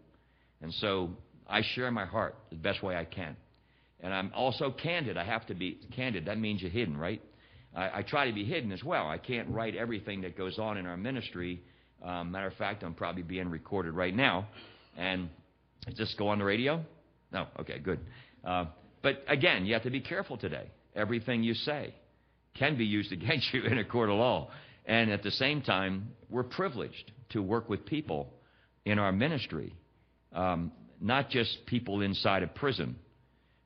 And 0.60 0.72
so 0.74 1.10
I 1.46 1.62
share 1.74 1.90
my 1.90 2.06
heart 2.06 2.34
the 2.50 2.56
best 2.56 2.82
way 2.82 2.96
I 2.96 3.04
can. 3.04 3.36
And 4.00 4.12
I'm 4.12 4.32
also 4.34 4.70
candid. 4.70 5.16
I 5.16 5.24
have 5.24 5.46
to 5.46 5.54
be 5.54 5.78
candid. 5.94 6.26
That 6.26 6.38
means 6.38 6.60
you're 6.60 6.70
hidden, 6.70 6.96
right? 6.96 7.22
I, 7.74 7.98
I 7.98 8.02
try 8.02 8.26
to 8.26 8.32
be 8.32 8.44
hidden 8.44 8.72
as 8.72 8.82
well. 8.82 9.08
I 9.08 9.18
can't 9.18 9.48
write 9.48 9.76
everything 9.76 10.22
that 10.22 10.36
goes 10.36 10.58
on 10.58 10.76
in 10.76 10.86
our 10.86 10.96
ministry. 10.96 11.62
Um, 12.02 12.32
matter 12.32 12.48
of 12.48 12.54
fact, 12.54 12.82
I'm 12.82 12.94
probably 12.94 13.22
being 13.22 13.48
recorded 13.48 13.92
right 13.92 14.14
now. 14.14 14.48
And 14.96 15.28
Does 15.86 15.98
this 15.98 16.14
go 16.18 16.28
on 16.28 16.38
the 16.38 16.44
radio? 16.44 16.84
No. 17.32 17.46
Okay, 17.60 17.78
good. 17.78 18.00
Uh, 18.44 18.66
but 19.02 19.24
again, 19.28 19.66
you 19.66 19.74
have 19.74 19.82
to 19.82 19.90
be 19.90 20.00
careful 20.00 20.36
today. 20.36 20.70
Everything 20.94 21.42
you 21.42 21.54
say 21.54 21.94
can 22.58 22.76
be 22.76 22.84
used 22.84 23.12
against 23.18 23.52
you 23.52 23.62
in 23.62 23.78
a 23.78 23.84
court 23.84 24.08
of 24.08 24.16
law. 24.16 24.50
And 24.84 25.10
at 25.10 25.22
the 25.22 25.30
same 25.30 25.62
time, 25.62 26.10
we're 26.28 26.42
privileged 26.42 27.12
to 27.30 27.42
work 27.42 27.68
with 27.68 27.86
people 27.86 28.32
in 28.84 28.98
our 28.98 29.12
ministry, 29.12 29.74
um, 30.32 30.72
not 31.00 31.30
just 31.30 31.66
people 31.66 32.00
inside 32.00 32.42
a 32.42 32.48
prison. 32.48 32.96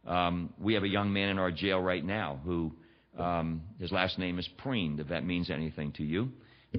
Um, 0.06 0.52
we 0.58 0.74
have 0.74 0.84
a 0.84 0.88
young 0.88 1.12
man 1.12 1.30
in 1.30 1.38
our 1.38 1.50
jail 1.50 1.80
right 1.80 2.04
now 2.04 2.38
who 2.44 2.72
um, 3.18 3.62
his 3.80 3.90
last 3.92 4.18
name 4.18 4.38
is 4.38 4.48
Frein, 4.62 4.98
if 5.00 5.08
that 5.08 5.24
means 5.24 5.50
anything 5.50 5.92
to 5.92 6.04
you. 6.04 6.30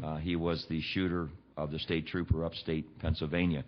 Uh, 0.04 0.18
he 0.18 0.36
was 0.36 0.64
the 0.70 0.82
shooter 0.94 1.30
of 1.58 1.72
the 1.72 1.80
state 1.80 2.08
trooper 2.08 2.46
upstate 2.46 3.00
Pennsylvania 3.00 3.64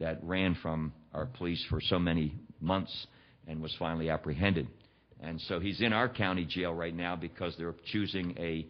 that 0.00 0.18
ran 0.22 0.56
from 0.60 0.92
our 1.14 1.26
police 1.26 1.64
for 1.70 1.80
so 1.80 1.98
many 1.98 2.34
months 2.60 3.06
and 3.48 3.60
was 3.60 3.74
finally 3.78 4.10
apprehended. 4.10 4.68
And 5.20 5.40
so 5.42 5.58
he's 5.58 5.80
in 5.80 5.92
our 5.92 6.08
county 6.08 6.44
jail 6.44 6.72
right 6.72 6.94
now 6.94 7.16
because 7.16 7.54
they're 7.56 7.74
choosing 7.90 8.36
a 8.38 8.66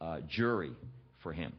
uh, 0.00 0.20
jury 0.28 0.70
for 1.22 1.32
him. 1.32 1.52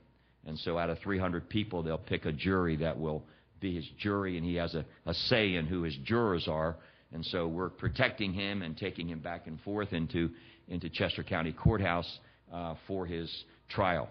And 0.45 0.57
so 0.59 0.77
out 0.77 0.89
of 0.89 0.99
300 0.99 1.49
people, 1.49 1.83
they'll 1.83 1.97
pick 1.97 2.25
a 2.25 2.31
jury 2.31 2.77
that 2.77 2.97
will 2.97 3.23
be 3.59 3.75
his 3.75 3.87
jury, 3.99 4.37
and 4.37 4.45
he 4.45 4.55
has 4.55 4.73
a, 4.73 4.85
a 5.05 5.13
say 5.13 5.55
in 5.55 5.67
who 5.67 5.83
his 5.83 5.95
jurors 6.03 6.47
are. 6.47 6.77
And 7.13 7.25
so 7.25 7.47
we're 7.47 7.69
protecting 7.69 8.33
him 8.33 8.61
and 8.61 8.77
taking 8.77 9.07
him 9.09 9.19
back 9.19 9.47
and 9.47 9.59
forth 9.61 9.91
into, 9.91 10.29
into 10.67 10.89
Chester 10.89 11.23
County 11.23 11.51
Courthouse 11.51 12.19
uh, 12.51 12.75
for 12.87 13.05
his 13.05 13.29
trial. 13.69 14.09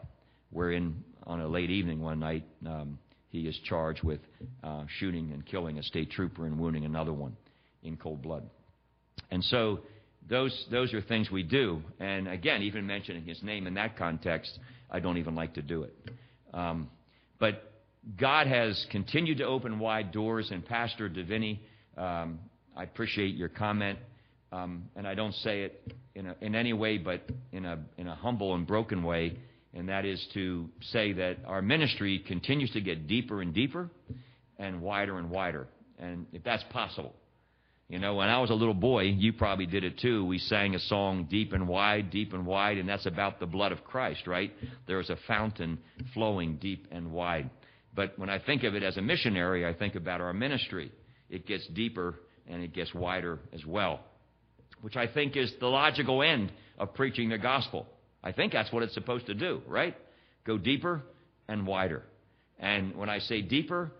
Wherein, 0.51 1.03
on 1.25 1.41
a 1.41 1.49
late 1.49 1.71
evening 1.71 2.01
one 2.01 2.21
night, 2.21 2.45
um, 2.67 2.99
he 3.31 3.49
is 3.49 3.59
charged 3.65 4.03
with 4.05 4.21
uh, 4.63 4.85
shooting 4.99 5.33
and 5.33 5.45
killing 5.47 5.79
a 5.79 5.83
state 5.83 6.11
trooper 6.11 6.47
and 6.47 6.59
wounding 6.59 6.85
another 6.85 7.13
one 7.13 7.37
in 7.83 7.97
cold 7.97 8.23
blood. 8.23 8.49
And 9.31 9.43
so 9.45 9.81
those, 10.29 10.67
those 10.71 10.95
are 10.95 11.01
things 11.01 11.31
we 11.31 11.43
do. 11.43 11.83
And 11.99 12.29
again, 12.29 12.63
even 12.63 12.87
mentioning 12.87 13.25
his 13.25 13.43
name 13.43 13.67
in 13.67 13.75
that 13.75 13.97
context, 13.97 14.59
I 14.91 15.01
don't 15.01 15.19
even 15.19 15.35
like 15.35 15.55
to 15.55 15.63
do 15.63 15.83
it. 15.83 15.95
Um, 16.53 16.89
but 17.39 17.73
God 18.19 18.47
has 18.47 18.87
continued 18.91 19.39
to 19.39 19.45
open 19.45 19.79
wide 19.79 20.13
doors, 20.13 20.51
and 20.51 20.65
Pastor 20.65 21.09
Davini, 21.09 21.59
um, 21.97 22.39
I 22.77 22.85
appreciate 22.85 23.35
your 23.35 23.49
comment, 23.49 23.99
um, 24.53 24.89
and 24.97 25.07
I 25.07 25.15
don't 25.15 25.35
say 25.35 25.63
it 25.63 25.95
in, 26.15 26.27
a, 26.27 26.37
in 26.41 26.55
any 26.55 26.73
way 26.73 26.99
but 26.99 27.23
in 27.53 27.67
a, 27.67 27.79
in 27.99 28.09
a 28.09 28.15
humble 28.15 28.55
and 28.55 28.67
broken 28.67 29.03
way, 29.03 29.37
and 29.75 29.89
that 29.89 30.05
is 30.05 30.27
to 30.35 30.69
say 30.81 31.13
that 31.13 31.39
our 31.47 31.63
ministry 31.63 32.19
continues 32.19 32.71
to 32.73 32.81
get 32.81 33.07
deeper 33.07 33.43
and 33.43 33.55
deeper 33.55 33.91
and 34.59 34.81
wider 34.81 35.19
and 35.19 35.31
wider, 35.31 35.69
and 35.99 36.27
if 36.33 36.43
that's 36.43 36.65
possible. 36.71 37.15
You 37.91 37.99
know, 37.99 38.15
when 38.15 38.29
I 38.29 38.39
was 38.41 38.51
a 38.51 38.55
little 38.55 38.73
boy, 38.73 39.03
you 39.03 39.33
probably 39.33 39.67
did 39.67 39.83
it 39.83 39.99
too. 39.99 40.25
We 40.25 40.39
sang 40.39 40.77
a 40.77 40.79
song, 40.79 41.27
Deep 41.29 41.53
and 41.53 41.67
Wide, 41.67 42.11
Deep 42.11 42.33
and 42.33 42.47
Wide, 42.47 42.79
and 42.79 42.89
that's 42.89 43.05
about 43.05 43.41
the 43.41 43.47
blood 43.47 43.73
of 43.73 43.83
Christ, 43.83 44.29
right? 44.29 44.53
There's 44.87 45.11
a 45.11 45.17
fountain 45.27 45.77
flowing 46.15 46.59
deep 46.59 46.87
and 46.93 47.11
wide. 47.11 47.51
But 47.93 48.17
when 48.17 48.31
I 48.31 48.39
think 48.39 48.63
of 48.63 48.77
it 48.77 48.85
as 48.85 48.97
a 48.97 49.03
missionary, 49.03 49.67
I 49.67 49.75
think 49.75 49.97
about 49.97 50.21
our 50.21 50.33
ministry. 50.33 50.93
It 51.29 51.49
gets 51.49 51.67
deeper 51.67 52.15
and 52.49 52.63
it 52.63 52.73
gets 52.73 52.95
wider 52.95 53.41
as 53.53 53.67
well, 53.67 53.99
which 54.83 54.95
I 54.95 55.09
think 55.09 55.37
is 55.37 55.53
the 55.59 55.67
logical 55.67 56.23
end 56.23 56.53
of 56.79 56.95
preaching 56.95 57.31
the 57.31 57.39
gospel. 57.39 57.89
I 58.23 58.31
think 58.31 58.53
that's 58.53 58.71
what 58.73 58.85
it's 58.85 58.95
supposed 58.95 59.27
to 59.27 59.35
do, 59.35 59.63
right? 59.67 59.97
Go 60.47 60.59
deeper 60.59 61.03
and 61.49 61.67
wider. 61.67 62.05
And 62.57 62.95
when 62.95 63.11
I 63.11 63.19
say 63.19 63.43
deeper, 63.43 63.91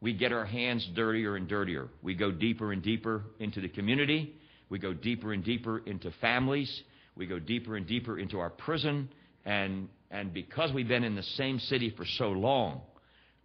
we 0.00 0.12
get 0.12 0.32
our 0.32 0.44
hands 0.44 0.88
dirtier 0.94 1.36
and 1.36 1.48
dirtier. 1.48 1.88
We 2.02 2.14
go 2.14 2.30
deeper 2.30 2.72
and 2.72 2.82
deeper 2.82 3.24
into 3.40 3.60
the 3.60 3.68
community. 3.68 4.34
We 4.68 4.78
go 4.78 4.92
deeper 4.92 5.32
and 5.32 5.44
deeper 5.44 5.78
into 5.78 6.12
families. 6.20 6.82
We 7.16 7.26
go 7.26 7.38
deeper 7.38 7.76
and 7.76 7.86
deeper 7.86 8.18
into 8.18 8.38
our 8.38 8.50
prison. 8.50 9.08
And, 9.44 9.88
and 10.10 10.32
because 10.32 10.72
we've 10.72 10.86
been 10.86 11.04
in 11.04 11.16
the 11.16 11.22
same 11.22 11.58
city 11.58 11.92
for 11.96 12.04
so 12.16 12.28
long, 12.28 12.82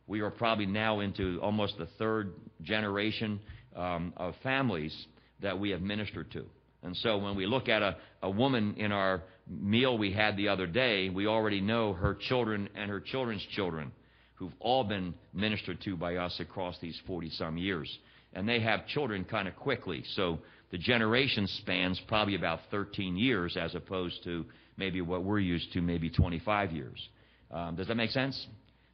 we 0.05 0.21
are 0.21 0.29
probably 0.29 0.67
now 0.67 0.99
into 0.99 1.39
almost 1.41 1.77
the 1.77 1.87
third 1.97 2.33
generation 2.61 3.39
um, 3.75 4.13
of 4.17 4.35
families 4.43 4.95
that 5.41 5.57
we 5.57 5.71
have 5.71 5.81
ministered 5.81 6.31
to. 6.33 6.45
And 6.83 6.95
so 6.97 7.17
when 7.17 7.35
we 7.35 7.47
look 7.47 7.67
at 7.69 7.81
a, 7.81 7.97
a 8.21 8.29
woman 8.29 8.75
in 8.77 8.91
our 8.91 9.23
meal 9.47 9.97
we 9.97 10.11
had 10.11 10.37
the 10.37 10.49
other 10.49 10.67
day, 10.67 11.09
we 11.09 11.25
already 11.25 11.61
know 11.61 11.93
her 11.93 12.13
children 12.13 12.69
and 12.75 12.91
her 12.91 12.99
children's 12.99 13.45
children 13.55 13.91
who've 14.35 14.53
all 14.59 14.83
been 14.83 15.13
ministered 15.33 15.79
to 15.81 15.95
by 15.95 16.15
us 16.15 16.39
across 16.39 16.77
these 16.79 16.99
40 17.07 17.29
some 17.31 17.57
years. 17.57 17.97
And 18.33 18.47
they 18.47 18.59
have 18.59 18.87
children 18.87 19.25
kind 19.25 19.47
of 19.47 19.55
quickly. 19.55 20.03
So 20.15 20.39
the 20.71 20.77
generation 20.77 21.47
spans 21.47 21.99
probably 22.07 22.35
about 22.35 22.61
13 22.71 23.15
years 23.15 23.55
as 23.57 23.75
opposed 23.75 24.23
to 24.23 24.45
maybe 24.75 25.01
what 25.01 25.23
we're 25.23 25.39
used 25.39 25.71
to, 25.73 25.81
maybe 25.81 26.09
25 26.09 26.71
years. 26.71 27.09
Um, 27.51 27.75
does 27.75 27.87
that 27.87 27.95
make 27.95 28.09
sense? 28.09 28.47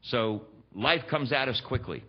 So 0.04 0.42
life 0.76 1.04
comes 1.10 1.32
at 1.32 1.48
us 1.48 1.62
quickly. 1.62 2.04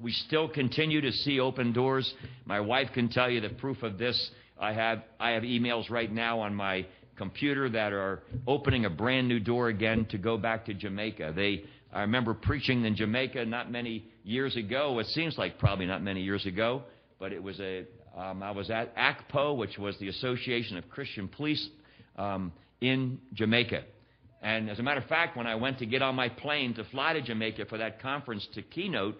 We 0.00 0.12
still 0.12 0.48
continue 0.48 1.00
to 1.00 1.12
see 1.12 1.40
open 1.40 1.72
doors. 1.72 2.12
My 2.44 2.60
wife 2.60 2.88
can 2.92 3.08
tell 3.08 3.30
you 3.30 3.40
the 3.40 3.50
proof 3.50 3.82
of 3.82 3.98
this. 3.98 4.30
I 4.60 4.72
have, 4.72 5.02
I 5.18 5.30
have 5.30 5.42
emails 5.42 5.90
right 5.90 6.12
now 6.12 6.40
on 6.40 6.54
my 6.54 6.86
computer 7.16 7.68
that 7.68 7.92
are 7.92 8.22
opening 8.46 8.84
a 8.84 8.90
brand 8.90 9.28
new 9.28 9.40
door 9.40 9.68
again 9.68 10.06
to 10.06 10.18
go 10.18 10.38
back 10.38 10.64
to 10.66 10.74
Jamaica. 10.74 11.32
They 11.34 11.64
I 11.92 12.02
remember 12.02 12.34
preaching 12.34 12.84
in 12.84 12.96
Jamaica 12.96 13.44
not 13.46 13.70
many 13.70 14.04
years 14.22 14.56
ago. 14.56 14.98
It 14.98 15.06
seems 15.06 15.38
like 15.38 15.58
probably 15.58 15.86
not 15.86 16.02
many 16.02 16.22
years 16.22 16.44
ago, 16.46 16.82
but 17.18 17.32
it 17.32 17.42
was 17.42 17.58
a. 17.60 17.84
Um, 18.16 18.42
I 18.42 18.50
was 18.50 18.70
at 18.70 18.94
ACPO, 18.96 19.56
which 19.56 19.78
was 19.78 19.96
the 19.98 20.08
Association 20.08 20.76
of 20.76 20.88
Christian 20.88 21.28
Police 21.28 21.68
um, 22.16 22.52
in 22.80 23.18
Jamaica. 23.34 23.84
And 24.42 24.68
as 24.70 24.78
a 24.78 24.82
matter 24.82 25.00
of 25.00 25.06
fact, 25.06 25.36
when 25.36 25.46
I 25.46 25.54
went 25.54 25.78
to 25.78 25.86
get 25.86 26.02
on 26.02 26.14
my 26.14 26.28
plane 26.28 26.74
to 26.74 26.84
fly 26.84 27.12
to 27.12 27.22
Jamaica 27.22 27.66
for 27.66 27.78
that 27.78 28.00
conference 28.00 28.46
to 28.54 28.62
keynote 28.62 29.16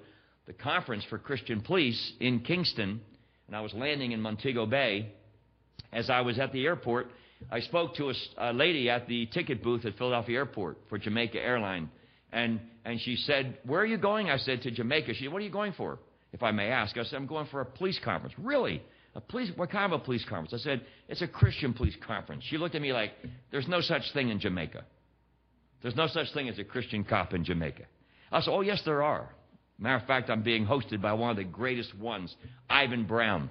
the 0.47 0.53
conference 0.53 1.05
for 1.05 1.19
Christian 1.19 1.61
police 1.61 2.13
in 2.21 2.41
Kingston, 2.41 3.01
and 3.47 3.57
I 3.57 3.61
was 3.61 3.73
landing 3.75 4.13
in 4.13 4.21
Montego 4.21 4.67
Bay, 4.67 5.13
as 5.93 6.11
I 6.11 6.21
was 6.21 6.39
at 6.39 6.53
the 6.53 6.65
airport, 6.65 7.11
I 7.51 7.61
spoke 7.61 7.95
to 7.97 8.11
a, 8.11 8.15
a 8.39 8.53
lady 8.53 8.91
at 8.91 9.07
the 9.07 9.27
ticket 9.27 9.63
booth 9.63 9.85
at 9.85 9.97
Philadelphia 9.97 10.39
Airport 10.39 10.79
for 10.89 10.99
Jamaica 10.99 11.39
Airline. 11.39 11.89
And, 12.33 12.61
and 12.85 13.01
she 13.01 13.17
said, 13.17 13.59
Where 13.65 13.81
are 13.81 13.87
you 13.87 13.99
going? 13.99 14.31
I 14.31 14.39
said, 14.39 14.63
To 14.63 14.71
Jamaica. 14.71 15.15
She 15.15 15.25
said, 15.25 15.33
What 15.33 15.41
are 15.41 15.45
you 15.45 15.51
going 15.51 15.73
for, 15.73 15.99
if 16.33 16.43
I 16.43 16.51
may 16.51 16.69
ask? 16.69 16.97
I 16.97 17.05
said, 17.05 17.17
I'm 17.17 17.27
going 17.27 17.47
for 17.51 17.61
a 17.61 17.65
police 17.65 17.99
conference. 18.05 18.35
Really? 18.39 18.83
A 19.15 19.21
police, 19.21 19.51
what 19.57 19.71
kind 19.71 19.93
of 19.93 20.01
a 20.01 20.05
police 20.05 20.25
conference? 20.29 20.53
I 20.53 20.63
said, 20.63 20.83
It's 21.09 21.23
a 21.23 21.29
Christian 21.29 21.73
police 21.73 21.97
conference. 22.07 22.45
She 22.49 22.59
looked 22.59 22.75
at 22.75 22.83
me 22.83 22.93
like, 22.93 23.13
There's 23.51 23.69
no 23.69 23.81
such 23.81 24.03
thing 24.13 24.29
in 24.29 24.41
Jamaica. 24.41 24.85
There's 25.83 25.97
no 25.97 26.09
such 26.09 26.33
thing 26.35 26.49
as 26.49 26.59
a 26.59 26.65
Christian 26.65 27.05
cop 27.05 27.33
in 27.33 27.45
Jamaica. 27.45 27.85
I 28.31 28.41
said, 28.41 28.51
Oh, 28.51 28.61
yes, 28.61 28.83
there 28.85 29.03
are. 29.03 29.31
Matter 29.79 29.97
of 29.97 30.07
fact, 30.07 30.29
I'm 30.29 30.43
being 30.43 30.67
hosted 30.67 31.01
by 31.01 31.13
one 31.13 31.31
of 31.31 31.37
the 31.37 31.45
greatest 31.45 31.97
ones, 31.97 32.35
Ivan 32.69 33.05
Brown. 33.05 33.49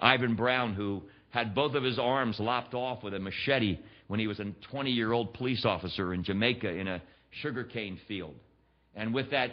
Ivan 0.00 0.34
Brown, 0.34 0.74
who 0.74 1.02
had 1.30 1.54
both 1.54 1.74
of 1.74 1.82
his 1.82 1.98
arms 1.98 2.38
lopped 2.40 2.74
off 2.74 3.02
with 3.02 3.14
a 3.14 3.18
machete 3.18 3.78
when 4.08 4.18
he 4.18 4.26
was 4.26 4.40
a 4.40 4.52
20 4.70 4.90
year 4.90 5.12
old 5.12 5.34
police 5.34 5.64
officer 5.64 6.14
in 6.14 6.24
Jamaica 6.24 6.68
in 6.68 6.88
a 6.88 7.02
sugarcane 7.30 7.98
field. 8.08 8.34
And 8.94 9.14
with 9.14 9.30
that 9.30 9.52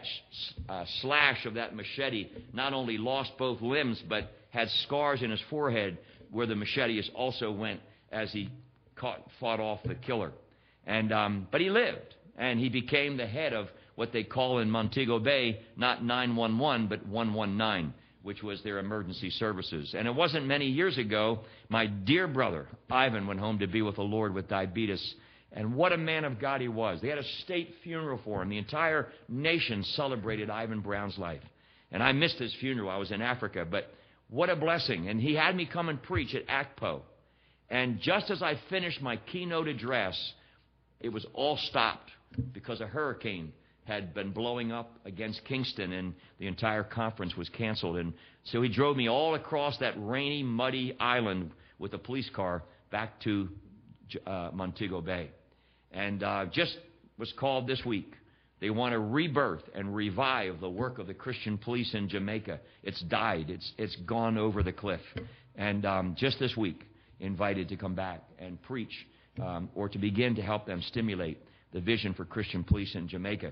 uh, 0.68 0.86
slash 1.02 1.46
of 1.46 1.54
that 1.56 1.76
machete, 1.76 2.30
not 2.54 2.74
only 2.74 2.98
lost 2.98 3.32
both 3.38 3.62
limbs, 3.62 4.02
but 4.10 4.32
had 4.50 4.70
scars 4.84 5.22
in 5.22 5.30
his 5.30 5.42
forehead 5.50 5.98
where 6.32 6.48
the 6.48 6.56
machete 6.56 7.02
also 7.14 7.52
went 7.52 7.80
as 8.12 8.32
he 8.32 8.50
caught, 8.96 9.22
fought 9.40 9.60
off 9.60 9.80
the 9.84 9.96
killer. 9.96 10.32
And, 10.88 11.12
um, 11.12 11.48
but 11.52 11.62
he 11.62 11.70
lived, 11.70 12.16
and 12.38 12.60
he 12.60 12.70
became 12.70 13.18
the 13.18 13.28
head 13.28 13.54
of 13.54 13.68
what 13.96 14.12
they 14.12 14.24
call 14.24 14.60
in 14.60 14.70
Montego 14.70 15.20
Bay 15.20 15.60
not 15.76 16.04
911, 16.04 16.88
but 16.88 17.06
119, 17.06 17.94
which 18.24 18.44
was 18.44 18.62
their 18.64 18.80
emergency 18.80 19.30
services. 19.30 19.94
And 19.98 20.08
it 20.08 20.16
wasn't 20.16 20.46
many 20.46 20.66
years 20.66 20.98
ago, 20.98 21.42
my 21.70 21.86
dear 21.86 22.28
brother, 22.28 22.68
Ivan, 22.90 23.28
went 23.28 23.40
home 23.40 23.60
to 23.60 23.68
be 23.68 23.82
with 23.82 23.96
the 23.96 24.02
Lord 24.02 24.34
with 24.34 24.50
diabetes 24.50 25.16
and 25.56 25.74
what 25.74 25.94
a 25.94 25.98
man 25.98 26.26
of 26.26 26.38
God 26.38 26.60
he 26.60 26.68
was. 26.68 27.00
They 27.02 27.08
had 27.08 27.18
a 27.18 27.24
state 27.44 27.76
funeral 27.82 28.20
for 28.26 28.42
him. 28.42 28.50
The 28.50 28.58
entire 28.58 29.08
nation 29.30 29.84
celebrated 29.84 30.50
Ivan 30.50 30.82
Brown's 30.82 31.18
life. 31.18 31.42
And 31.92 32.04
I 32.04 32.12
missed 32.12 32.38
his 32.38 32.54
funeral. 32.60 32.90
I 32.90 32.98
was 32.98 33.12
in 33.12 33.22
Africa, 33.22 33.66
but 33.70 33.90
what 34.30 34.50
a 34.50 34.56
blessing. 34.58 35.08
And 35.08 35.20
he 35.20 35.34
had 35.34 35.56
me 35.56 35.66
come 35.66 35.88
and 35.88 36.02
preach 36.04 36.36
at 36.36 36.46
ACPO. 36.48 37.02
And 37.70 38.02
just 38.02 38.30
as 38.30 38.44
I 38.44 38.60
finished 38.70 39.02
my 39.02 39.16
keynote 39.16 39.70
address, 39.70 40.20
it 41.00 41.10
was 41.10 41.26
all 41.34 41.58
stopped 41.58 42.12
because 42.52 42.82
a 42.82 42.88
hurricane 42.88 43.54
had 43.86 44.14
been 44.14 44.32
blowing 44.32 44.74
up 44.74 45.00
against 45.06 45.46
Kingston 45.46 45.94
and 45.94 46.16
the 46.38 46.48
entire 46.48 46.84
conference 46.84 47.38
was 47.38 47.48
canceled. 47.48 47.96
And 47.96 48.14
so 48.44 48.62
he 48.62 48.68
drove 48.68 48.98
me 48.98 49.08
all 49.08 49.36
across 49.36 49.78
that 49.78 49.94
rainy, 49.96 50.44
muddy 50.44 50.98
island 51.00 51.52
with 51.80 51.94
a 51.94 51.98
police 51.98 52.30
car 52.36 52.64
back 52.92 53.22
to 53.22 53.48
uh, 54.28 54.50
Montego 54.54 55.00
Bay 55.00 55.30
and 55.96 56.22
uh, 56.22 56.46
just 56.52 56.78
was 57.18 57.34
called 57.40 57.68
this 57.68 57.82
week. 57.86 58.14
They 58.60 58.70
want 58.70 58.94
to 58.94 59.00
rebirth 59.00 59.64
and 59.74 59.96
revive 59.96 60.60
the 60.60 60.70
work 60.70 61.00
of 61.00 61.08
the 61.08 61.14
Christian 61.14 61.58
police 61.58 61.94
in 61.94 62.10
Jamaica. 62.10 62.60
It's 62.84 63.02
died. 63.02 63.50
It's 63.50 63.72
it's 63.78 63.96
gone 64.06 64.38
over 64.38 64.62
the 64.62 64.72
cliff. 64.72 65.02
And 65.56 65.86
um, 65.86 66.16
just 66.18 66.38
this 66.40 66.56
week, 66.56 66.84
invited 67.20 67.70
to 67.70 67.78
come 67.78 67.96
back 67.96 68.22
and 68.40 68.62
preach 68.62 68.94
um, 69.42 69.70
or 69.74 69.90
to 69.90 69.98
begin 69.98 70.36
to 70.36 70.42
help 70.42 70.66
them 70.66 70.82
stimulate 70.88 71.40
the 71.74 71.82
vision 71.82 72.14
for 72.14 72.26
Christian 72.26 72.64
police 72.64 72.94
in 72.96 73.08
Jamaica. 73.08 73.52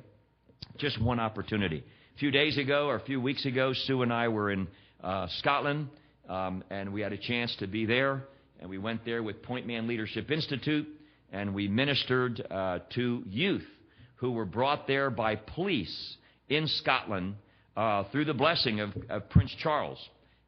Just 0.78 1.02
one 1.02 1.20
opportunity. 1.20 1.84
A 2.16 2.20
few 2.20 2.32
days 2.32 2.58
ago 2.58 2.88
or 2.88 2.96
a 2.96 3.02
few 3.02 3.20
weeks 3.20 3.46
ago, 3.46 3.74
Sue 3.74 4.02
and 4.02 4.14
I 4.14 4.28
were 4.28 4.52
in 4.52 4.68
uh, 5.04 5.28
Scotland, 5.40 5.90
um, 6.30 6.64
and 6.70 6.94
we 6.94 7.02
had 7.02 7.14
a 7.14 7.18
chance 7.18 7.56
to 7.60 7.68
be 7.68 7.86
there. 7.86 8.24
And 8.60 8.70
we 8.70 8.78
went 8.78 9.04
there 9.04 9.22
with 9.22 9.44
Point 9.44 9.68
Man 9.68 9.88
Leadership 9.88 10.32
Institute, 10.32 10.88
and 11.34 11.54
we 11.54 11.68
ministered 11.68 12.46
uh, 12.50 12.80
to 12.94 13.24
youth 13.28 13.66
who 14.18 14.32
were 14.32 14.46
brought 14.46 14.88
there 14.88 15.10
by 15.10 15.36
police 15.36 16.16
in 16.48 16.68
Scotland 16.68 17.36
uh, 17.76 18.04
through 18.12 18.26
the 18.26 18.34
blessing 18.34 18.80
of, 18.80 18.92
of 19.10 19.30
Prince 19.30 19.54
Charles 19.60 19.98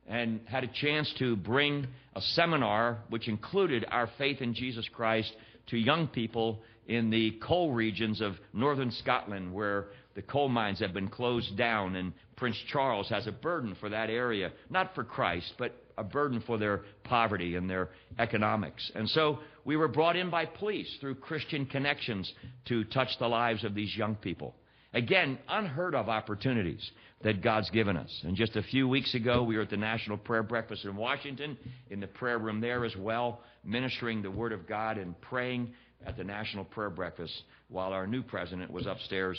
and 0.08 0.40
had 0.46 0.64
a 0.64 0.68
chance 0.68 1.12
to 1.18 1.36
bring 1.36 1.88
a 2.16 2.22
seminar 2.22 3.00
which 3.10 3.28
included 3.28 3.84
our 3.90 4.10
faith 4.18 4.42
in 4.42 4.54
Jesus 4.54 4.88
Christ 4.94 5.34
to 5.68 5.78
young 5.78 6.08
people 6.08 6.62
in 6.88 7.10
the 7.10 7.32
coal 7.44 7.74
regions 7.74 8.22
of 8.22 8.36
northern 8.54 8.92
Scotland 8.92 9.52
where 9.52 9.88
the 10.16 10.22
coal 10.22 10.48
mines 10.48 10.80
have 10.80 10.94
been 10.94 11.10
closed 11.10 11.58
down 11.58 11.96
and 11.96 12.14
Prince 12.36 12.58
Charles 12.72 13.10
has 13.10 13.26
a 13.26 13.32
burden 13.32 13.76
for 13.80 13.90
that 13.90 14.12
area, 14.12 14.52
not 14.70 14.94
for 14.94 15.04
Christ, 15.04 15.52
but 15.58 15.76
a 15.98 16.04
burden 16.04 16.42
for 16.46 16.58
their 16.58 16.82
poverty 17.04 17.56
and 17.56 17.70
their 17.70 17.90
economics. 18.20 18.92
And 18.96 19.10
so 19.10 19.40
we 19.64 19.78
were 19.78 19.88
brought 19.88 20.16
in 20.16 20.30
by 20.30 20.46
police 20.46 20.90
through 21.00 21.16
Christian 21.16 21.66
connections 21.66 22.32
to 22.66 22.84
touch 22.86 23.10
the 23.20 23.28
lives 23.28 23.64
of 23.64 23.76
these 23.76 23.96
young 23.96 24.16
people. 24.16 24.56
Again, 24.94 25.38
unheard 25.50 25.94
of 25.94 26.08
opportunities 26.08 26.90
that 27.22 27.42
God's 27.42 27.70
given 27.72 27.98
us. 27.98 28.22
And 28.24 28.36
just 28.36 28.56
a 28.56 28.64
few 28.64 28.88
weeks 28.88 29.14
ago, 29.14 29.44
we 29.44 29.58
were 29.58 29.64
at 29.64 29.70
the 29.70 29.78
National 29.78 30.18
Prayer 30.18 30.44
Breakfast 30.44 30.86
in 30.86 30.96
Washington, 30.96 31.58
in 31.90 32.00
the 32.00 32.08
prayer 32.08 32.38
room 32.38 32.62
there 32.62 32.86
as 32.86 32.96
well, 32.96 33.42
ministering 33.64 34.22
the 34.22 34.32
Word 34.32 34.54
of 34.54 34.68
God 34.68 34.98
and 34.98 35.20
praying 35.22 35.74
at 36.06 36.16
the 36.16 36.24
National 36.24 36.64
Prayer 36.64 36.90
Breakfast 36.90 37.34
while 37.68 37.92
our 37.92 38.08
new 38.08 38.22
president 38.24 38.72
was 38.72 38.86
upstairs 38.86 39.38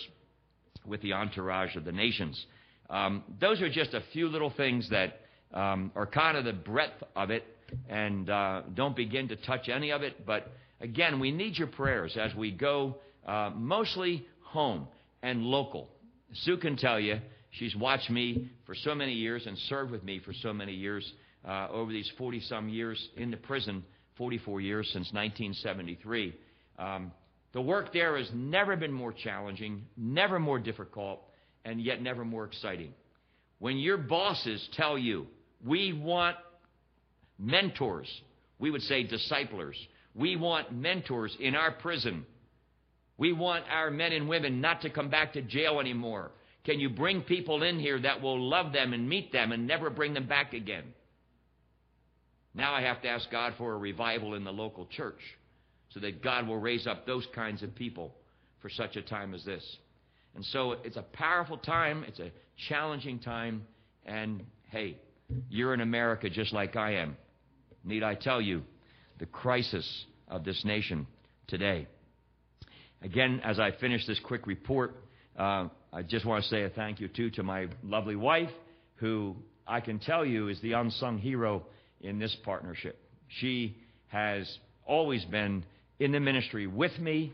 with 0.84 1.00
the 1.02 1.12
entourage 1.12 1.74
of 1.76 1.84
the 1.84 1.92
nations. 1.92 2.44
Um, 2.90 3.24
those 3.40 3.60
are 3.62 3.70
just 3.70 3.94
a 3.94 4.02
few 4.12 4.28
little 4.28 4.50
things 4.50 4.90
that 4.90 5.20
um, 5.52 5.92
are 5.94 6.06
kind 6.06 6.36
of 6.36 6.44
the 6.44 6.52
breadth 6.52 7.02
of 7.14 7.30
it, 7.30 7.44
and 7.88 8.28
uh, 8.30 8.62
don't 8.74 8.96
begin 8.96 9.28
to 9.28 9.36
touch 9.36 9.68
any 9.68 9.90
of 9.90 10.02
it. 10.02 10.26
But 10.26 10.52
again, 10.80 11.20
we 11.20 11.30
need 11.30 11.56
your 11.56 11.68
prayers 11.68 12.16
as 12.20 12.34
we 12.34 12.50
go 12.50 12.96
uh, 13.26 13.50
mostly 13.54 14.26
home 14.42 14.88
and 15.22 15.42
local. 15.42 15.88
Sue 16.32 16.56
can 16.56 16.76
tell 16.76 17.00
you 17.00 17.20
She's 17.58 17.74
watched 17.74 18.10
me 18.10 18.50
for 18.66 18.74
so 18.74 18.94
many 18.94 19.12
years 19.12 19.46
and 19.46 19.56
served 19.56 19.90
with 19.90 20.04
me 20.04 20.20
for 20.20 20.34
so 20.34 20.52
many 20.52 20.72
years 20.72 21.10
uh, 21.46 21.68
over 21.70 21.90
these 21.90 22.10
40 22.18 22.40
some 22.40 22.68
years 22.68 23.08
in 23.16 23.30
the 23.30 23.38
prison, 23.38 23.82
44 24.18 24.60
years 24.60 24.86
since 24.88 25.10
1973. 25.12 26.34
Um, 26.78 27.12
the 27.52 27.62
work 27.62 27.94
there 27.94 28.18
has 28.18 28.28
never 28.34 28.76
been 28.76 28.92
more 28.92 29.12
challenging, 29.12 29.86
never 29.96 30.38
more 30.38 30.58
difficult, 30.58 31.20
and 31.64 31.80
yet 31.80 32.02
never 32.02 32.26
more 32.26 32.44
exciting. 32.44 32.92
When 33.58 33.78
your 33.78 33.96
bosses 33.96 34.68
tell 34.74 34.98
you, 34.98 35.26
we 35.66 35.92
want 35.92 36.36
mentors, 37.38 38.08
we 38.58 38.70
would 38.70 38.82
say 38.82 39.02
disciplers, 39.02 39.76
we 40.14 40.36
want 40.36 40.72
mentors 40.72 41.36
in 41.38 41.54
our 41.54 41.72
prison. 41.72 42.24
We 43.18 43.32
want 43.32 43.64
our 43.70 43.90
men 43.90 44.12
and 44.12 44.28
women 44.28 44.60
not 44.60 44.82
to 44.82 44.90
come 44.90 45.10
back 45.10 45.34
to 45.34 45.42
jail 45.42 45.80
anymore. 45.80 46.30
Can 46.64 46.80
you 46.80 46.90
bring 46.90 47.22
people 47.22 47.62
in 47.62 47.78
here 47.78 48.00
that 48.00 48.20
will 48.20 48.40
love 48.40 48.72
them 48.72 48.92
and 48.92 49.08
meet 49.08 49.32
them 49.32 49.52
and 49.52 49.66
never 49.66 49.88
bring 49.88 50.14
them 50.14 50.26
back 50.26 50.52
again? 50.52 50.84
Now 52.54 52.74
I 52.74 52.82
have 52.82 53.02
to 53.02 53.08
ask 53.08 53.30
God 53.30 53.54
for 53.58 53.74
a 53.74 53.78
revival 53.78 54.34
in 54.34 54.44
the 54.44 54.52
local 54.52 54.86
church 54.86 55.20
so 55.90 56.00
that 56.00 56.22
God 56.22 56.46
will 56.46 56.58
raise 56.58 56.86
up 56.86 57.06
those 57.06 57.26
kinds 57.34 57.62
of 57.62 57.74
people 57.74 58.14
for 58.60 58.68
such 58.68 58.96
a 58.96 59.02
time 59.02 59.34
as 59.34 59.44
this. 59.44 59.64
And 60.34 60.44
so 60.46 60.72
it's 60.84 60.96
a 60.96 61.02
powerful 61.02 61.56
time, 61.58 62.04
it's 62.06 62.18
a 62.18 62.30
challenging 62.68 63.18
time, 63.18 63.62
and 64.04 64.42
hey, 64.70 64.98
you're 65.48 65.74
in 65.74 65.80
America 65.80 66.30
just 66.30 66.52
like 66.52 66.76
I 66.76 66.96
am. 66.96 67.16
Need 67.84 68.02
I 68.02 68.14
tell 68.14 68.40
you 68.40 68.62
the 69.18 69.26
crisis 69.26 70.06
of 70.28 70.44
this 70.44 70.64
nation 70.64 71.06
today? 71.46 71.86
Again, 73.02 73.40
as 73.44 73.60
I 73.60 73.72
finish 73.72 74.06
this 74.06 74.20
quick 74.24 74.46
report, 74.46 74.96
uh, 75.38 75.68
I 75.92 76.02
just 76.02 76.24
want 76.24 76.42
to 76.42 76.48
say 76.48 76.62
a 76.62 76.70
thank 76.70 77.00
you, 77.00 77.08
too, 77.08 77.30
to 77.30 77.42
my 77.42 77.68
lovely 77.82 78.16
wife, 78.16 78.50
who 78.96 79.36
I 79.66 79.80
can 79.80 79.98
tell 79.98 80.24
you 80.24 80.48
is 80.48 80.60
the 80.60 80.72
unsung 80.72 81.18
hero 81.18 81.66
in 82.00 82.18
this 82.18 82.34
partnership. 82.44 82.98
She 83.40 83.76
has 84.08 84.58
always 84.86 85.24
been 85.24 85.64
in 85.98 86.12
the 86.12 86.20
ministry 86.20 86.66
with 86.66 86.98
me, 86.98 87.32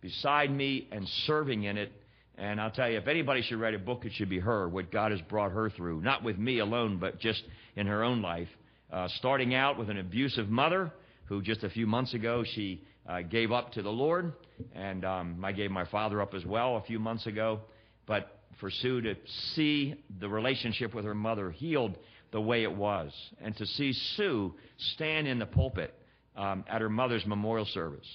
beside 0.00 0.50
me, 0.50 0.88
and 0.90 1.08
serving 1.26 1.64
in 1.64 1.76
it. 1.76 1.92
And 2.36 2.60
I'll 2.60 2.70
tell 2.70 2.90
you, 2.90 2.98
if 2.98 3.06
anybody 3.06 3.42
should 3.42 3.60
write 3.60 3.74
a 3.74 3.78
book, 3.78 4.04
it 4.04 4.12
should 4.14 4.28
be 4.28 4.40
her, 4.40 4.68
what 4.68 4.90
God 4.90 5.12
has 5.12 5.20
brought 5.22 5.52
her 5.52 5.70
through. 5.70 6.00
Not 6.00 6.24
with 6.24 6.36
me 6.36 6.58
alone, 6.58 6.98
but 6.98 7.20
just 7.20 7.42
in 7.76 7.86
her 7.86 8.02
own 8.02 8.22
life. 8.22 8.48
Uh, 8.92 9.08
starting 9.16 9.54
out 9.54 9.78
with 9.78 9.88
an 9.88 9.98
abusive 9.98 10.48
mother 10.48 10.92
who 11.26 11.42
just 11.42 11.62
a 11.64 11.70
few 11.70 11.86
months 11.86 12.14
ago 12.14 12.44
she 12.44 12.82
uh, 13.08 13.22
gave 13.22 13.52
up 13.52 13.72
to 13.72 13.82
the 13.82 13.90
Lord, 13.90 14.32
and 14.74 15.04
um, 15.04 15.44
I 15.44 15.52
gave 15.52 15.70
my 15.70 15.84
father 15.86 16.20
up 16.20 16.34
as 16.34 16.44
well 16.44 16.76
a 16.76 16.82
few 16.82 16.98
months 16.98 17.26
ago. 17.26 17.60
But 18.06 18.40
for 18.60 18.70
Sue 18.70 19.00
to 19.02 19.14
see 19.54 19.94
the 20.20 20.28
relationship 20.28 20.94
with 20.94 21.04
her 21.04 21.14
mother 21.14 21.50
healed 21.50 21.96
the 22.30 22.40
way 22.40 22.62
it 22.62 22.74
was, 22.74 23.12
and 23.40 23.56
to 23.56 23.66
see 23.66 23.92
Sue 24.16 24.54
stand 24.94 25.28
in 25.28 25.38
the 25.38 25.46
pulpit 25.46 25.94
um, 26.36 26.64
at 26.68 26.80
her 26.80 26.90
mother's 26.90 27.24
memorial 27.26 27.66
service 27.66 28.06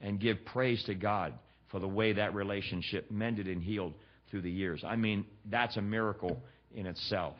and 0.00 0.20
give 0.20 0.44
praise 0.44 0.82
to 0.84 0.94
God 0.94 1.34
for 1.74 1.80
the 1.80 1.88
way 1.88 2.12
that 2.12 2.32
relationship 2.36 3.10
mended 3.10 3.48
and 3.48 3.60
healed 3.60 3.94
through 4.30 4.42
the 4.42 4.50
years. 4.50 4.84
I 4.86 4.94
mean, 4.94 5.26
that's 5.50 5.76
a 5.76 5.82
miracle 5.82 6.40
in 6.72 6.86
itself. 6.86 7.34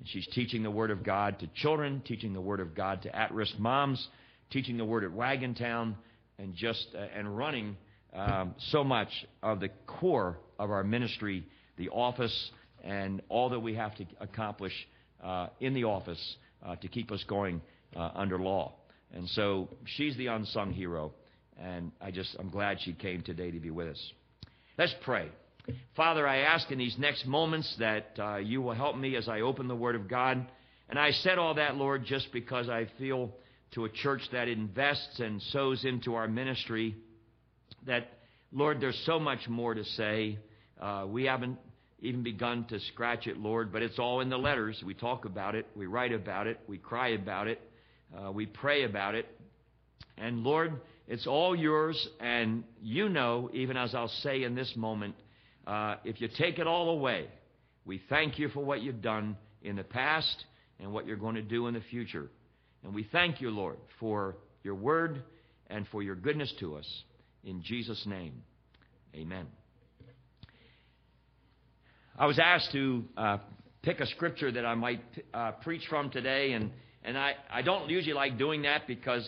And 0.00 0.08
she's 0.08 0.26
teaching 0.32 0.64
the 0.64 0.70
Word 0.70 0.90
of 0.90 1.04
God 1.04 1.38
to 1.38 1.46
children, 1.54 2.02
teaching 2.04 2.32
the 2.32 2.40
Word 2.40 2.58
of 2.58 2.74
God 2.74 3.02
to 3.02 3.16
at 3.16 3.32
risk 3.32 3.56
moms, 3.56 4.08
teaching 4.50 4.78
the 4.78 4.84
Word 4.84 5.04
at 5.04 5.10
Wagontown, 5.12 5.94
and 6.40 6.56
just 6.56 6.88
uh, 6.92 7.06
and 7.16 7.38
running 7.38 7.76
um, 8.14 8.56
so 8.70 8.82
much 8.82 9.10
of 9.44 9.60
the 9.60 9.68
core 9.86 10.40
of 10.58 10.72
our 10.72 10.82
ministry, 10.82 11.46
the 11.76 11.88
office, 11.90 12.50
and 12.82 13.22
all 13.28 13.48
that 13.50 13.60
we 13.60 13.76
have 13.76 13.94
to 13.94 14.04
accomplish 14.18 14.74
uh, 15.22 15.50
in 15.60 15.72
the 15.72 15.84
office 15.84 16.36
uh, 16.66 16.74
to 16.74 16.88
keep 16.88 17.12
us 17.12 17.22
going 17.28 17.60
uh, 17.94 18.10
under 18.16 18.40
law. 18.40 18.74
And 19.14 19.28
so 19.28 19.68
she's 19.84 20.16
the 20.16 20.26
unsung 20.26 20.72
hero, 20.72 21.12
and 21.58 21.92
I 22.00 22.10
just 22.10 22.36
I'm 22.38 22.50
glad 22.50 22.78
she 22.80 22.92
came 22.92 23.22
today 23.22 23.50
to 23.50 23.60
be 23.60 23.70
with 23.70 23.88
us. 23.88 24.12
Let's 24.76 24.94
pray. 25.02 25.28
Father, 25.96 26.26
I 26.26 26.38
ask 26.38 26.70
in 26.70 26.78
these 26.78 26.96
next 26.98 27.26
moments 27.26 27.74
that 27.78 28.18
uh, 28.18 28.36
you 28.36 28.62
will 28.62 28.74
help 28.74 28.96
me 28.96 29.16
as 29.16 29.28
I 29.28 29.40
open 29.40 29.68
the 29.68 29.76
Word 29.76 29.96
of 29.96 30.08
God. 30.08 30.46
And 30.88 30.98
I 30.98 31.10
said 31.10 31.36
all 31.38 31.54
that, 31.54 31.76
Lord, 31.76 32.04
just 32.06 32.32
because 32.32 32.68
I 32.68 32.86
feel 32.98 33.34
to 33.72 33.84
a 33.84 33.90
church 33.90 34.22
that 34.32 34.48
invests 34.48 35.20
and 35.20 35.42
sows 35.42 35.84
into 35.84 36.14
our 36.14 36.26
ministry 36.26 36.96
that, 37.86 38.08
Lord, 38.50 38.80
there's 38.80 39.00
so 39.04 39.18
much 39.18 39.46
more 39.48 39.74
to 39.74 39.84
say. 39.84 40.38
Uh, 40.80 41.04
we 41.06 41.24
haven't 41.24 41.58
even 42.00 42.22
begun 42.22 42.64
to 42.68 42.78
scratch 42.80 43.26
it, 43.26 43.36
Lord, 43.36 43.72
but 43.72 43.82
it's 43.82 43.98
all 43.98 44.20
in 44.20 44.30
the 44.30 44.38
letters. 44.38 44.82
We 44.86 44.94
talk 44.94 45.24
about 45.24 45.54
it, 45.54 45.66
we 45.74 45.86
write 45.86 46.12
about 46.12 46.46
it, 46.46 46.60
we 46.66 46.78
cry 46.78 47.08
about 47.08 47.48
it, 47.48 47.60
uh, 48.16 48.30
we 48.30 48.46
pray 48.46 48.84
about 48.84 49.14
it. 49.14 49.26
And 50.16 50.44
Lord, 50.44 50.80
it's 51.08 51.26
all 51.26 51.56
yours, 51.56 52.06
and 52.20 52.64
you 52.82 53.08
know, 53.08 53.48
even 53.54 53.78
as 53.78 53.94
I'll 53.94 54.08
say 54.08 54.42
in 54.44 54.54
this 54.54 54.70
moment, 54.76 55.14
uh, 55.66 55.96
if 56.04 56.20
you 56.20 56.28
take 56.28 56.58
it 56.58 56.66
all 56.66 56.90
away, 56.90 57.28
we 57.86 58.02
thank 58.10 58.38
you 58.38 58.50
for 58.50 58.62
what 58.62 58.82
you've 58.82 59.00
done 59.00 59.38
in 59.62 59.76
the 59.76 59.84
past 59.84 60.44
and 60.78 60.92
what 60.92 61.06
you're 61.06 61.16
going 61.16 61.36
to 61.36 61.42
do 61.42 61.66
in 61.66 61.72
the 61.72 61.80
future. 61.80 62.28
And 62.84 62.94
we 62.94 63.08
thank 63.10 63.40
you, 63.40 63.48
Lord, 63.48 63.78
for 63.98 64.36
your 64.62 64.74
word 64.74 65.22
and 65.68 65.86
for 65.90 66.02
your 66.02 66.14
goodness 66.14 66.52
to 66.60 66.76
us. 66.76 66.86
In 67.42 67.62
Jesus' 67.62 68.04
name, 68.04 68.42
amen. 69.14 69.46
I 72.18 72.26
was 72.26 72.38
asked 72.38 72.70
to 72.72 73.04
uh, 73.16 73.38
pick 73.80 74.00
a 74.00 74.06
scripture 74.08 74.52
that 74.52 74.66
I 74.66 74.74
might 74.74 75.02
uh, 75.32 75.52
preach 75.52 75.86
from 75.88 76.10
today, 76.10 76.52
and, 76.52 76.70
and 77.02 77.16
I, 77.16 77.32
I 77.50 77.62
don't 77.62 77.88
usually 77.88 78.12
like 78.12 78.36
doing 78.36 78.62
that 78.62 78.86
because 78.86 79.26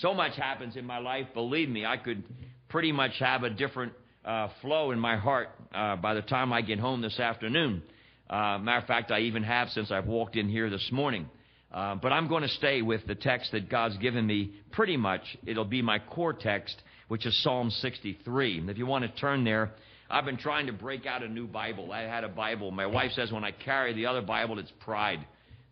so 0.00 0.14
much 0.14 0.36
happens 0.36 0.76
in 0.76 0.84
my 0.84 0.98
life. 0.98 1.26
Believe 1.34 1.68
me, 1.68 1.84
I 1.86 1.96
could 1.96 2.22
pretty 2.68 2.92
much 2.92 3.12
have 3.20 3.42
a 3.42 3.50
different 3.50 3.92
uh, 4.24 4.48
flow 4.60 4.90
in 4.90 4.98
my 4.98 5.16
heart 5.16 5.48
uh, 5.74 5.96
by 5.96 6.14
the 6.14 6.22
time 6.22 6.52
I 6.52 6.62
get 6.62 6.78
home 6.78 7.00
this 7.00 7.18
afternoon. 7.20 7.82
Uh, 8.28 8.58
matter 8.58 8.78
of 8.78 8.86
fact, 8.86 9.10
I 9.10 9.20
even 9.20 9.44
have 9.44 9.68
since 9.70 9.90
I've 9.90 10.06
walked 10.06 10.36
in 10.36 10.48
here 10.48 10.68
this 10.68 10.88
morning. 10.90 11.28
Uh, 11.72 11.94
but 11.94 12.12
I'm 12.12 12.28
going 12.28 12.42
to 12.42 12.48
stay 12.48 12.82
with 12.82 13.06
the 13.06 13.14
text 13.14 13.52
that 13.52 13.68
God's 13.68 13.96
given 13.98 14.26
me 14.26 14.54
pretty 14.72 14.96
much. 14.96 15.22
It'll 15.46 15.64
be 15.64 15.82
my 15.82 15.98
core 15.98 16.32
text, 16.32 16.74
which 17.08 17.26
is 17.26 17.42
Psalm 17.42 17.70
63. 17.70 18.58
And 18.58 18.70
if 18.70 18.78
you 18.78 18.86
want 18.86 19.04
to 19.04 19.20
turn 19.20 19.44
there, 19.44 19.72
I've 20.08 20.24
been 20.24 20.36
trying 20.36 20.66
to 20.66 20.72
break 20.72 21.06
out 21.06 21.22
a 21.22 21.28
new 21.28 21.46
Bible. 21.46 21.92
I 21.92 22.02
had 22.02 22.24
a 22.24 22.28
Bible. 22.28 22.70
My 22.70 22.86
wife 22.86 23.12
says 23.12 23.32
when 23.32 23.44
I 23.44 23.50
carry 23.50 23.92
the 23.92 24.06
other 24.06 24.22
Bible, 24.22 24.58
it's 24.58 24.72
pride. 24.80 25.26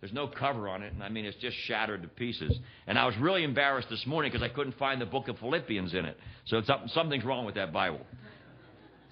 There's 0.05 0.13
no 0.13 0.27
cover 0.27 0.69
on 0.69 0.83
it, 0.83 0.93
and 0.93 1.03
I 1.03 1.09
mean, 1.09 1.25
it's 1.25 1.39
just 1.39 1.57
shattered 1.57 2.03
to 2.03 2.09
pieces. 2.09 2.55
And 2.87 2.99
I 2.99 3.07
was 3.07 3.17
really 3.17 3.43
embarrassed 3.43 3.89
this 3.89 4.05
morning 4.05 4.31
because 4.31 4.45
I 4.45 4.51
couldn't 4.55 4.77
find 4.77 5.01
the 5.01 5.07
book 5.07 5.29
of 5.29 5.39
Philippians 5.39 5.95
in 5.95 6.05
it. 6.05 6.19
So 6.45 6.61
something's 6.89 7.25
wrong 7.25 7.47
with 7.47 7.55
that 7.55 7.73
Bible. 7.73 8.03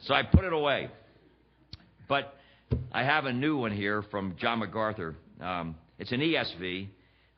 So 0.02 0.12
I 0.12 0.22
put 0.22 0.44
it 0.44 0.52
away. 0.52 0.90
But 2.10 2.36
I 2.92 3.04
have 3.04 3.24
a 3.24 3.32
new 3.32 3.56
one 3.56 3.72
here 3.72 4.02
from 4.10 4.36
John 4.38 4.58
MacArthur. 4.58 5.14
Um, 5.40 5.76
it's 5.98 6.12
an 6.12 6.20
ESV, 6.20 6.88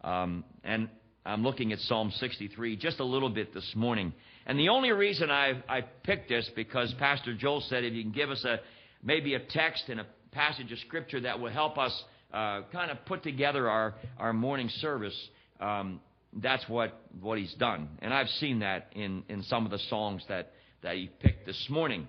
um, 0.03 0.43
and 0.65 0.89
I'm 1.25 1.45
looking 1.45 1.73
at 1.73 1.79
Psalm 1.79 2.11
63 2.11 2.77
just 2.77 2.99
a 2.99 3.05
little 3.05 3.31
bit 3.31 3.55
this 3.55 3.73
morning. 3.77 4.15
And 4.47 4.59
the 4.59 4.71
only 4.71 4.91
reason 4.91 5.31
I, 5.31 5.63
I 5.69 5.83
picked 6.03 6.29
this 6.29 6.51
because 6.57 6.93
Pastor 6.99 7.37
Joel 7.37 7.61
said 7.61 7.85
if 7.85 7.95
you 7.95 8.03
can 8.03 8.11
give 8.11 8.31
us 8.31 8.45
a 8.45 8.59
maybe 9.01 9.35
a 9.35 9.39
text 9.39 9.85
and 9.91 10.01
a 10.01 10.07
passage 10.33 10.73
of 10.73 10.79
scripture 10.81 11.21
that 11.21 11.39
will 11.39 11.53
help 11.53 11.79
us 11.79 12.05
uh, 12.35 12.63
kind 12.73 12.91
of 12.91 13.05
put 13.07 13.23
together 13.23 13.71
our, 13.71 13.95
our 14.19 14.33
morning 14.33 14.69
service, 14.81 15.17
um, 15.61 16.01
that's 16.43 16.69
what, 16.69 17.01
what 17.21 17.39
he's 17.39 17.55
done. 17.55 17.89
And 18.03 18.13
I've 18.13 18.29
seen 18.41 18.59
that 18.59 18.93
in, 18.95 19.23
in 19.29 19.45
some 19.45 19.65
of 19.65 19.71
the 19.71 19.79
songs 19.89 20.23
that, 20.29 20.53
that 20.83 20.97
he 20.97 21.11
picked 21.21 21.47
this 21.47 21.67
morning. 21.71 22.09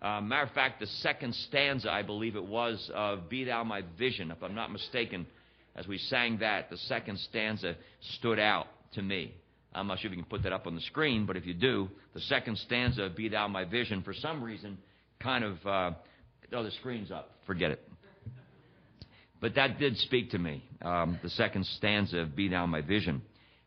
Uh, 0.00 0.20
matter 0.20 0.44
of 0.44 0.52
fact, 0.52 0.80
the 0.80 0.86
second 0.86 1.34
stanza, 1.48 1.90
I 1.90 2.02
believe 2.02 2.36
it 2.36 2.44
was, 2.44 2.90
of 2.94 3.28
Be 3.28 3.44
Thou 3.44 3.64
My 3.64 3.82
Vision, 3.98 4.30
if 4.30 4.42
I'm 4.42 4.54
not 4.54 4.72
mistaken, 4.72 5.26
as 5.74 5.86
we 5.86 5.98
sang 5.98 6.38
that, 6.38 6.70
the 6.70 6.78
second 6.78 7.18
stanza 7.20 7.76
stood 8.18 8.38
out 8.38 8.66
to 8.94 9.02
me. 9.02 9.34
I'm 9.74 9.86
not 9.86 9.98
sure 9.98 10.10
if 10.10 10.16
you 10.16 10.22
can 10.22 10.30
put 10.30 10.42
that 10.44 10.52
up 10.52 10.66
on 10.66 10.74
the 10.74 10.80
screen, 10.82 11.26
but 11.26 11.36
if 11.36 11.44
you 11.44 11.52
do, 11.52 11.88
the 12.14 12.20
second 12.20 12.56
stanza 12.58 13.04
of 13.04 13.16
Be 13.16 13.28
Thou 13.28 13.46
My 13.48 13.64
Vision, 13.64 14.02
for 14.02 14.14
some 14.14 14.42
reason, 14.42 14.78
kind 15.20 15.44
of, 15.44 15.66
uh, 15.66 15.90
oh, 16.52 16.62
the 16.62 16.70
screen's 16.72 17.10
up. 17.10 17.32
Forget 17.46 17.72
it. 17.72 17.82
But 19.40 19.54
that 19.56 19.78
did 19.78 19.98
speak 19.98 20.30
to 20.30 20.38
me, 20.38 20.64
um, 20.82 21.18
the 21.22 21.30
second 21.30 21.66
stanza 21.66 22.18
of 22.18 22.34
Be 22.34 22.48
Thou 22.48 22.66
My 22.66 22.80
Vision, 22.80 23.22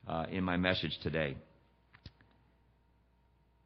uh, 0.08 0.26
in 0.32 0.44
my 0.44 0.58
message 0.58 0.98
today. 1.04 1.36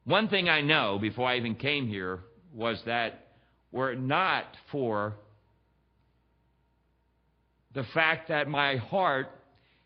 One 0.06 0.28
thing 0.28 0.50
I 0.50 0.62
know 0.62 1.00
before 1.00 1.28
I 1.30 1.38
even 1.38 1.56
came 1.56 1.88
here 1.88 2.20
was 2.54 2.82
that 2.86 3.28
were 3.72 3.92
it 3.94 4.00
not 4.00 4.46
for 4.72 5.16
the 7.74 7.84
fact 7.94 8.28
that 8.28 8.48
my 8.48 8.76
heart 8.76 9.28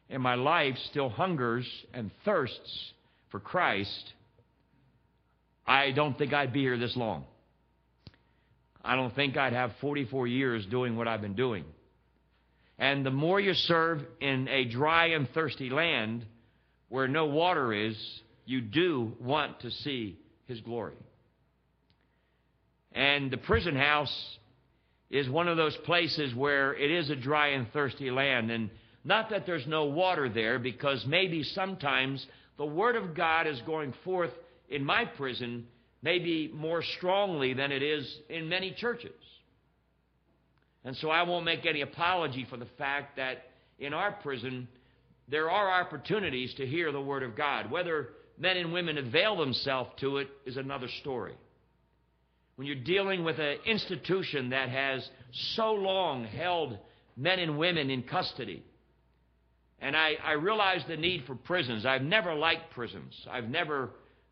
and 0.09 0.21
my 0.21 0.35
life 0.35 0.75
still 0.89 1.09
hungers 1.09 1.65
and 1.93 2.11
thirsts 2.25 2.91
for 3.29 3.39
Christ, 3.39 4.13
I 5.65 5.91
don't 5.91 6.17
think 6.17 6.33
I'd 6.33 6.51
be 6.51 6.61
here 6.61 6.77
this 6.77 6.95
long. 6.95 7.25
I 8.83 8.95
don't 8.95 9.13
think 9.15 9.37
I'd 9.37 9.53
have 9.53 9.71
44 9.81 10.27
years 10.27 10.65
doing 10.65 10.95
what 10.95 11.07
I've 11.07 11.21
been 11.21 11.35
doing. 11.35 11.65
And 12.79 13.05
the 13.05 13.11
more 13.11 13.39
you 13.39 13.53
serve 13.53 14.03
in 14.21 14.47
a 14.47 14.65
dry 14.65 15.07
and 15.07 15.29
thirsty 15.29 15.69
land 15.69 16.25
where 16.89 17.07
no 17.07 17.25
water 17.25 17.73
is, 17.73 17.97
you 18.45 18.61
do 18.61 19.13
want 19.19 19.59
to 19.61 19.71
see 19.71 20.19
His 20.45 20.61
glory. 20.61 20.95
And 22.91 23.31
the 23.31 23.37
prison 23.37 23.75
house 23.75 24.37
is 25.09 25.29
one 25.29 25.47
of 25.47 25.57
those 25.57 25.75
places 25.85 26.33
where 26.35 26.73
it 26.75 26.91
is 26.91 27.09
a 27.09 27.15
dry 27.15 27.49
and 27.49 27.71
thirsty 27.71 28.11
land. 28.11 28.51
And 28.51 28.69
not 29.03 29.29
that 29.29 29.45
there's 29.45 29.67
no 29.67 29.85
water 29.85 30.29
there, 30.29 30.59
because 30.59 31.05
maybe 31.05 31.43
sometimes 31.43 32.25
the 32.57 32.65
Word 32.65 32.95
of 32.95 33.15
God 33.15 33.47
is 33.47 33.61
going 33.65 33.93
forth 34.03 34.31
in 34.69 34.83
my 34.83 35.05
prison 35.05 35.65
maybe 36.01 36.51
more 36.53 36.83
strongly 36.97 37.53
than 37.53 37.71
it 37.71 37.81
is 37.81 38.19
in 38.29 38.49
many 38.49 38.71
churches. 38.71 39.11
And 40.87 40.95
so 40.95 41.09
I 41.09 41.23
won't 41.23 41.43
make 41.43 41.65
any 41.65 41.81
apology 41.81 42.47
for 42.49 42.55
the 42.55 42.65
fact 42.77 43.17
that 43.17 43.49
in 43.77 43.93
our 43.93 44.13
prison, 44.13 44.69
there 45.27 45.51
are 45.51 45.81
opportunities 45.81 46.53
to 46.53 46.65
hear 46.65 46.93
the 46.93 47.01
Word 47.01 47.23
of 47.23 47.35
God. 47.35 47.69
Whether 47.69 48.11
men 48.37 48.55
and 48.55 48.71
women 48.71 48.97
avail 48.97 49.35
themselves 49.35 49.89
to 49.99 50.19
it 50.19 50.29
is 50.45 50.55
another 50.55 50.87
story. 51.01 51.33
When 52.55 52.67
you're 52.67 52.77
dealing 52.77 53.25
with 53.25 53.37
an 53.37 53.57
institution 53.65 54.51
that 54.51 54.69
has 54.69 55.05
so 55.55 55.73
long 55.73 56.23
held 56.23 56.77
men 57.17 57.39
and 57.39 57.59
women 57.59 57.89
in 57.89 58.03
custody, 58.03 58.63
and 59.79 59.93
I, 59.93 60.13
I 60.23 60.31
realize 60.31 60.83
the 60.87 60.95
need 60.95 61.25
for 61.27 61.35
prisons. 61.35 61.85
I've 61.85 62.01
never 62.01 62.33
liked 62.33 62.71
prisons. 62.71 63.13
I've 63.29 63.49
never 63.49 63.89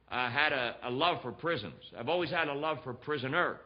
uh, 0.09 0.29
had 0.29 0.53
a, 0.53 0.77
a 0.85 0.89
love 0.89 1.21
for 1.21 1.33
prisons. 1.33 1.83
I've 1.99 2.07
always 2.07 2.29
had 2.29 2.47
a 2.47 2.53
love 2.53 2.77
for 2.85 2.93
prisoners. 2.93 3.59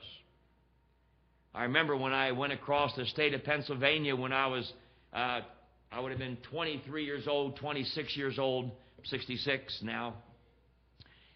I 1.54 1.64
remember 1.64 1.98
when 1.98 2.14
I 2.14 2.32
went 2.32 2.54
across 2.54 2.96
the 2.96 3.06
state 3.06 3.34
of 3.34 3.44
Pennsylvania 3.44 4.16
when 4.16 4.32
I 4.32 4.48
was, 4.48 4.72
uh, 5.14 5.42
I 5.92 6.00
would 6.00 6.12
have 6.12 6.20
been 6.20 6.38
23 6.52 7.04
years 7.04 7.28
old, 7.28 7.58
26 7.58 8.16
years 8.16 8.38
old, 8.38 8.72
66 9.06 9.80
now. 9.82 10.16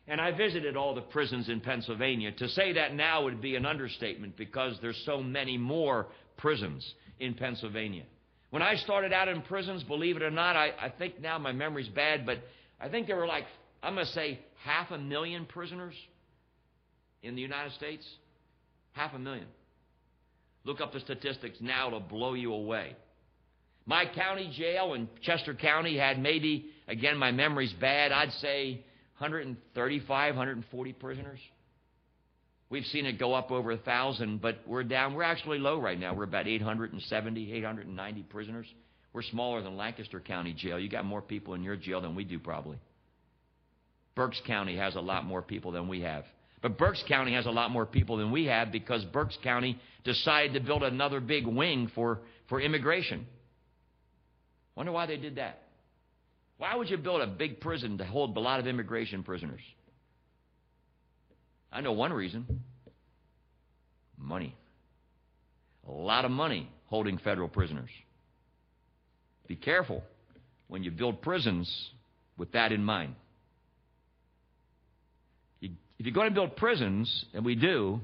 And 0.08 0.20
I 0.20 0.32
visited 0.32 0.76
all 0.76 0.94
the 0.94 1.02
prisons 1.02 1.50
in 1.50 1.62
Pennsylvania. 1.62 2.32
To 2.34 2.50
say 2.50 2.74
that 2.74 2.94
now 2.94 3.24
would 3.24 3.42
be 3.42 3.56
an 3.56 3.66
understatement 3.66 4.38
because 4.38 4.78
there's 4.82 5.02
so 5.06 5.24
many 5.24 5.58
more 5.58 6.08
prisons 6.38 6.94
in 7.20 7.34
Pennsylvania. 7.34 8.04
When 8.50 8.62
I 8.62 8.76
started 8.76 9.14
out 9.14 9.30
in 9.30 9.42
prisons, 9.42 9.82
believe 9.84 10.18
it 10.18 10.22
or 10.22 10.30
not, 10.30 10.56
I, 10.56 10.72
I 10.80 10.90
think 10.90 11.20
now 11.20 11.40
my 11.40 11.54
memory's 11.54 11.88
bad, 11.88 12.26
but 12.26 12.40
I 12.80 12.90
think 12.90 13.08
there 13.08 13.16
were 13.16 13.26
like, 13.26 13.46
I'm 13.82 13.96
going 13.96 14.06
to 14.06 14.12
say 14.12 14.40
half 14.64 14.92
a 14.92 14.98
million 14.98 15.46
prisoners 15.46 15.96
in 17.24 17.36
the 17.36 17.42
United 17.42 17.74
States. 17.74 18.06
Half 18.92 19.16
a 19.16 19.20
million. 19.20 19.48
Look 20.66 20.82
up 20.82 20.94
the 20.94 21.00
statistics 21.02 21.58
now, 21.60 21.88
it'll 21.88 22.00
blow 22.00 22.34
you 22.34 22.54
away. 22.54 22.96
My 23.86 24.06
county 24.06 24.52
jail 24.56 24.94
in 24.94 25.10
Chester 25.22 25.54
County 25.54 25.98
had 25.98 26.20
maybe, 26.20 26.68
again, 26.88 27.18
my 27.18 27.32
memory's 27.32 27.74
bad, 27.74 28.14
I'd 28.14 28.32
say 28.34 28.86
135, 29.18 30.36
140 30.36 30.94
prisoners. 30.94 31.40
We've 32.70 32.86
seen 32.86 33.06
it 33.06 33.20
go 33.20 33.34
up 33.34 33.52
over 33.52 33.72
a 33.72 33.78
thousand, 33.78 34.42
but 34.42 34.60
we're 34.66 34.84
down. 34.84 35.14
We're 35.14 35.24
actually 35.24 35.60
low 35.60 35.80
right 35.80 36.00
now. 36.00 36.16
We're 36.16 36.24
about 36.24 36.48
870, 36.48 37.54
890 37.54 38.24
prisoners. 38.24 38.66
We're 39.12 39.22
smaller 39.22 39.62
than 39.62 39.78
Lancaster 39.78 40.20
County 40.20 40.54
Jail. 40.54 40.80
You 40.80 40.90
got 40.90 41.06
more 41.06 41.22
people 41.22 41.54
in 41.54 41.62
your 41.62 41.76
jail 41.76 42.02
than 42.02 42.16
we 42.16 42.24
do, 42.24 42.40
probably. 42.40 42.80
Berks 44.16 44.42
County 44.48 44.78
has 44.78 44.96
a 44.96 45.02
lot 45.02 45.24
more 45.26 45.42
people 45.42 45.72
than 45.72 45.88
we 45.88 46.02
have. 46.02 46.24
But 46.64 46.78
Berks 46.78 47.04
County 47.10 47.34
has 47.34 47.46
a 47.46 47.52
lot 47.52 47.72
more 47.72 47.86
people 47.86 48.18
than 48.18 48.32
we 48.32 48.46
have 48.46 48.72
because 48.72 49.04
Berks 49.04 49.38
County 49.44 49.78
decided 50.06 50.54
to 50.54 50.62
build 50.62 50.82
another 50.82 51.20
big 51.20 51.46
wing 51.46 51.92
for, 51.94 52.22
for 52.48 52.62
immigration. 52.62 53.28
Wonder 54.74 54.94
why 54.94 55.06
they 55.06 55.18
did 55.18 55.36
that. 55.36 55.60
Why 56.58 56.74
would 56.76 56.90
you 56.90 56.96
build 56.98 57.22
a 57.22 57.28
big 57.28 57.60
prison 57.60 57.98
to 57.98 58.06
hold 58.06 58.36
a 58.38 58.40
lot 58.40 58.62
of 58.62 58.68
immigration 58.68 59.24
prisoners? 59.24 59.60
I 61.70 61.82
know 61.82 61.92
one 61.92 62.14
reason 62.14 62.62
money. 64.18 64.56
A 65.86 65.92
lot 65.92 66.24
of 66.24 66.32
money 66.32 66.70
holding 66.86 67.18
federal 67.18 67.50
prisoners. 67.50 67.90
Be 69.48 69.58
careful 69.58 70.02
when 70.70 70.82
you 70.82 70.92
build 70.92 71.22
prisons 71.22 71.70
with 72.38 72.54
that 72.54 72.72
in 72.72 72.86
mind. 72.86 73.16
If 76.04 76.08
you're 76.08 76.16
going 76.16 76.28
to 76.28 76.36
build 76.36 76.58
prisons, 76.58 77.26
and 77.34 77.46
we 77.46 77.56
do, 77.56 78.02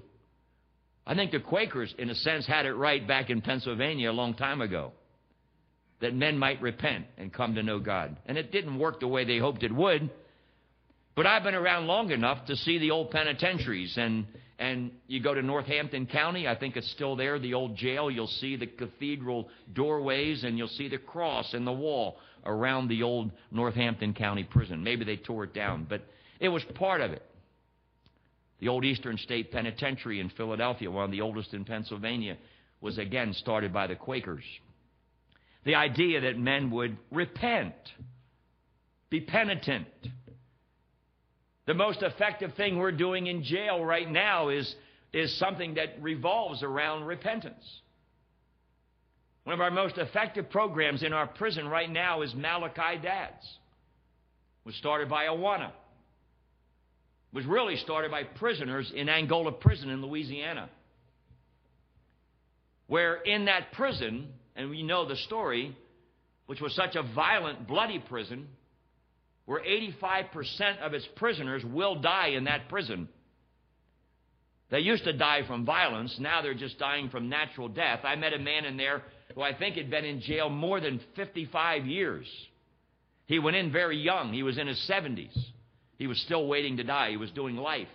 I 1.05 1.15
think 1.15 1.31
the 1.31 1.41
Quakers, 1.41 1.93
in 1.97 2.09
a 2.09 2.15
sense, 2.15 2.47
had 2.47 2.65
it 2.65 2.71
right 2.71 3.05
back 3.05 3.29
in 3.29 3.41
Pennsylvania 3.41 4.09
a 4.09 4.13
long 4.13 4.35
time 4.35 4.61
ago 4.61 4.93
that 5.99 6.13
men 6.13 6.37
might 6.37 6.61
repent 6.61 7.07
and 7.17 7.33
come 7.33 7.55
to 7.55 7.61
know 7.61 7.77
God. 7.77 8.15
And 8.25 8.37
it 8.37 8.53
didn't 8.53 8.79
work 8.79 9.01
the 9.01 9.07
way 9.09 9.25
they 9.25 9.37
hoped 9.37 9.63
it 9.63 9.75
would. 9.75 10.09
But 11.13 11.27
I've 11.27 11.43
been 11.43 11.55
around 11.55 11.87
long 11.87 12.11
enough 12.11 12.45
to 12.45 12.55
see 12.55 12.79
the 12.79 12.91
old 12.91 13.11
penitentiaries. 13.11 13.97
And, 13.97 14.27
and 14.57 14.91
you 15.07 15.21
go 15.21 15.33
to 15.33 15.41
Northampton 15.41 16.05
County, 16.05 16.47
I 16.47 16.55
think 16.55 16.77
it's 16.77 16.89
still 16.91 17.17
there, 17.17 17.37
the 17.37 17.53
old 17.53 17.75
jail. 17.75 18.09
You'll 18.09 18.27
see 18.27 18.55
the 18.55 18.67
cathedral 18.67 19.49
doorways 19.73 20.45
and 20.45 20.57
you'll 20.57 20.69
see 20.69 20.87
the 20.87 20.99
cross 20.99 21.53
and 21.53 21.67
the 21.67 21.73
wall 21.73 22.15
around 22.45 22.87
the 22.87 23.03
old 23.03 23.31
Northampton 23.51 24.13
County 24.13 24.45
prison. 24.45 24.85
Maybe 24.85 25.03
they 25.03 25.17
tore 25.17 25.43
it 25.43 25.53
down, 25.53 25.85
but 25.89 26.01
it 26.39 26.47
was 26.47 26.63
part 26.75 27.01
of 27.01 27.11
it. 27.11 27.23
The 28.59 28.67
old 28.67 28.83
Eastern 28.83 29.17
State 29.17 29.51
Penitentiary 29.51 30.19
in 30.19 30.29
Philadelphia, 30.29 30.91
one 30.91 31.05
of 31.05 31.11
the 31.11 31.21
oldest 31.21 31.53
in 31.53 31.65
Pennsylvania, 31.65 32.37
was 32.81 32.97
again 32.97 33.33
started 33.33 33.73
by 33.73 33.87
the 33.87 33.95
Quakers. 33.95 34.43
The 35.65 35.75
idea 35.75 36.21
that 36.21 36.37
men 36.37 36.71
would 36.71 36.97
repent, 37.11 37.73
be 39.09 39.21
penitent. 39.21 39.87
The 41.67 41.73
most 41.73 42.01
effective 42.01 42.53
thing 42.55 42.77
we're 42.77 42.91
doing 42.91 43.27
in 43.27 43.43
jail 43.43 43.83
right 43.83 44.09
now 44.09 44.49
is, 44.49 44.75
is 45.13 45.37
something 45.37 45.75
that 45.75 46.01
revolves 46.01 46.63
around 46.63 47.05
repentance. 47.05 47.63
One 49.43 49.53
of 49.53 49.61
our 49.61 49.71
most 49.71 49.97
effective 49.97 50.49
programs 50.49 51.01
in 51.03 51.13
our 51.13 51.27
prison 51.27 51.67
right 51.67 51.89
now 51.89 52.21
is 52.21 52.33
Malachi 52.35 53.01
Dads. 53.01 53.43
It 53.43 54.65
was 54.65 54.75
started 54.75 55.09
by 55.09 55.25
Awana. 55.25 55.71
Was 57.33 57.45
really 57.45 57.75
started 57.77 58.11
by 58.11 58.23
prisoners 58.23 58.91
in 58.95 59.09
Angola 59.09 59.51
prison 59.51 59.89
in 59.89 60.01
Louisiana. 60.01 60.69
Where 62.87 63.15
in 63.15 63.45
that 63.45 63.71
prison, 63.73 64.29
and 64.55 64.69
we 64.69 64.81
know 64.81 65.07
the 65.07 65.15
story, 65.15 65.75
which 66.47 66.59
was 66.59 66.73
such 66.73 66.95
a 66.95 67.03
violent, 67.03 67.67
bloody 67.67 67.99
prison, 67.99 68.47
where 69.45 69.61
85% 69.61 70.79
of 70.79 70.93
its 70.93 71.07
prisoners 71.15 71.63
will 71.63 72.01
die 72.01 72.29
in 72.29 72.45
that 72.45 72.69
prison. 72.69 73.07
They 74.71 74.79
used 74.79 75.03
to 75.05 75.13
die 75.13 75.41
from 75.47 75.65
violence. 75.65 76.15
Now 76.19 76.41
they're 76.41 76.53
just 76.53 76.77
dying 76.77 77.09
from 77.09 77.29
natural 77.29 77.67
death. 77.67 78.01
I 78.03 78.15
met 78.15 78.33
a 78.33 78.39
man 78.39 78.65
in 78.65 78.77
there 78.77 79.03
who 79.33 79.41
I 79.41 79.57
think 79.57 79.75
had 79.75 79.89
been 79.89 80.05
in 80.05 80.21
jail 80.21 80.49
more 80.49 80.79
than 80.79 81.01
55 81.15 81.85
years. 81.85 82.27
He 83.25 83.39
went 83.39 83.57
in 83.57 83.71
very 83.71 83.97
young. 83.97 84.33
He 84.33 84.43
was 84.43 84.57
in 84.57 84.67
his 84.67 84.77
70s. 84.89 85.35
He 85.99 86.07
was 86.07 86.19
still 86.21 86.47
waiting 86.47 86.77
to 86.77 86.83
die. 86.83 87.11
He 87.11 87.17
was 87.17 87.29
doing 87.31 87.57
life. 87.57 87.87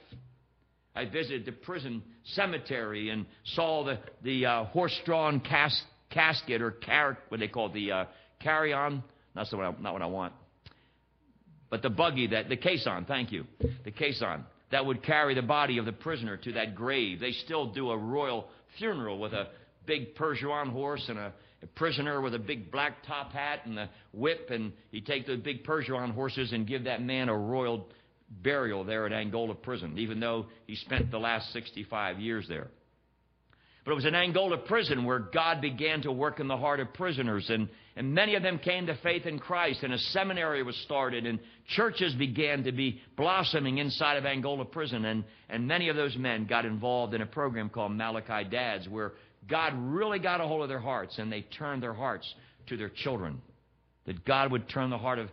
I 0.95 1.07
visited 1.07 1.47
the 1.47 1.53
prison 1.53 2.03
cemetery 2.35 3.11
and 3.11 3.27
saw 3.55 3.83
the, 3.83 3.99
the 4.23 4.47
uh, 4.47 4.65
horse-drawn 4.67 5.41
cas- 5.41 5.83
casket 6.11 6.63
or 6.63 6.71
car- 6.71 7.19
what 7.31 7.41
they 7.41 7.49
call 7.49 7.67
it, 7.67 7.73
the 7.73 7.91
uh, 7.91 8.05
carry-on. 8.41 9.03
That's 9.35 9.51
what 9.53 9.65
I, 9.65 9.75
not 9.81 9.95
what 9.95 10.03
I 10.03 10.07
want. 10.07 10.35
But 11.71 11.83
the 11.83 11.91
buggy 11.91 12.29
that 12.29 12.49
the 12.49 12.57
caisson, 12.57 13.07
thank 13.07 13.33
you, 13.33 13.47
the 13.85 13.91
caisson 13.91 14.45
that 14.71 14.85
would 14.87 15.03
carry 15.03 15.35
the 15.35 15.43
body 15.43 15.79
of 15.79 15.87
the 15.87 15.93
prisoner 15.93 16.37
to 16.37 16.53
that 16.53 16.75
grave. 16.75 17.21
They 17.21 17.33
still 17.33 17.73
do 17.73 17.91
a 17.91 17.97
royal 17.97 18.49
funeral 18.79 19.19
with 19.19 19.33
a 19.33 19.49
big 19.87 20.15
Percheron 20.15 20.71
horse 20.71 21.05
and 21.09 21.19
a, 21.19 21.33
prisoner 21.67 22.21
with 22.21 22.35
a 22.35 22.39
big 22.39 22.71
black 22.71 23.05
top 23.07 23.33
hat 23.33 23.61
and 23.65 23.79
a 23.79 23.91
whip, 24.13 24.51
and 24.51 24.73
he'd 24.91 25.07
take 25.07 25.27
the 25.27 25.37
big 25.37 25.65
Percheron 25.65 26.13
horses 26.13 26.53
and 26.53 26.67
give 26.67 26.85
that 26.85 27.03
man 27.03 27.29
a 27.29 27.37
royal 27.37 27.89
burial 28.43 28.85
there 28.85 29.07
at 29.07 29.13
Angola 29.13 29.55
prison, 29.55 29.99
even 29.99 30.21
though 30.21 30.47
he 30.67 30.77
spent 30.77 31.11
the 31.11 31.19
last 31.19 31.53
65 31.53 32.21
years 32.21 32.47
there. 32.49 32.69
But 33.85 33.93
it 33.93 33.97
was 33.97 34.07
in 34.07 34.15
Angola 34.15 34.57
prison 34.57 35.05
where 35.05 35.19
God 35.19 35.61
began 35.61 36.01
to 36.03 36.13
work 36.13 36.41
in 36.41 36.49
the 36.49 36.57
heart 36.57 36.81
of 36.81 36.95
prisoners, 36.95 37.51
and, 37.51 37.69
and 37.97 38.15
many 38.15 38.35
of 38.35 38.43
them 38.43 38.59
came 38.59 38.87
to 38.87 38.97
faith 39.03 39.27
in 39.27 39.39
Christ, 39.39 39.83
and 39.83 39.93
a 39.93 39.99
seminary 39.99 40.63
was 40.63 40.75
started, 40.85 41.27
and 41.27 41.39
churches 41.77 42.15
began 42.15 42.65
to 42.65 42.73
be 42.73 43.03
blossoming 43.15 43.77
inside 43.77 44.17
of 44.17 44.25
Angola 44.25 44.65
prison, 44.65 45.05
and, 45.05 45.23
and 45.51 45.69
many 45.69 45.91
of 45.91 45.97
those 45.97 46.17
men 46.17 46.47
got 46.47 46.65
involved 46.65 47.13
in 47.13 47.21
a 47.21 47.27
program 47.27 47.69
called 47.69 47.93
Malachi 47.93 48.49
Dads, 48.49 48.89
where 48.89 49.13
God 49.49 49.73
really 49.77 50.19
got 50.19 50.41
a 50.41 50.47
hold 50.47 50.63
of 50.63 50.69
their 50.69 50.79
hearts, 50.79 51.19
and 51.19 51.31
they 51.31 51.43
turned 51.43 51.83
their 51.83 51.95
hearts 51.95 52.33
to 52.69 52.77
their 52.77 52.91
children. 52.91 53.41
That 54.07 54.25
God 54.25 54.53
would 54.53 54.69
turn 54.69 54.91
the 54.91 54.99
heart 54.99 55.19
of 55.19 55.29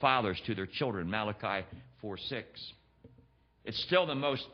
fathers 0.00 0.40
to 0.46 0.54
their 0.54 0.66
children, 0.66 1.08
Malachi 1.08 1.66
4 2.00 2.18
6. 2.18 2.72
It's 3.64 3.82
still 3.84 4.06
the 4.06 4.14
most 4.14 4.44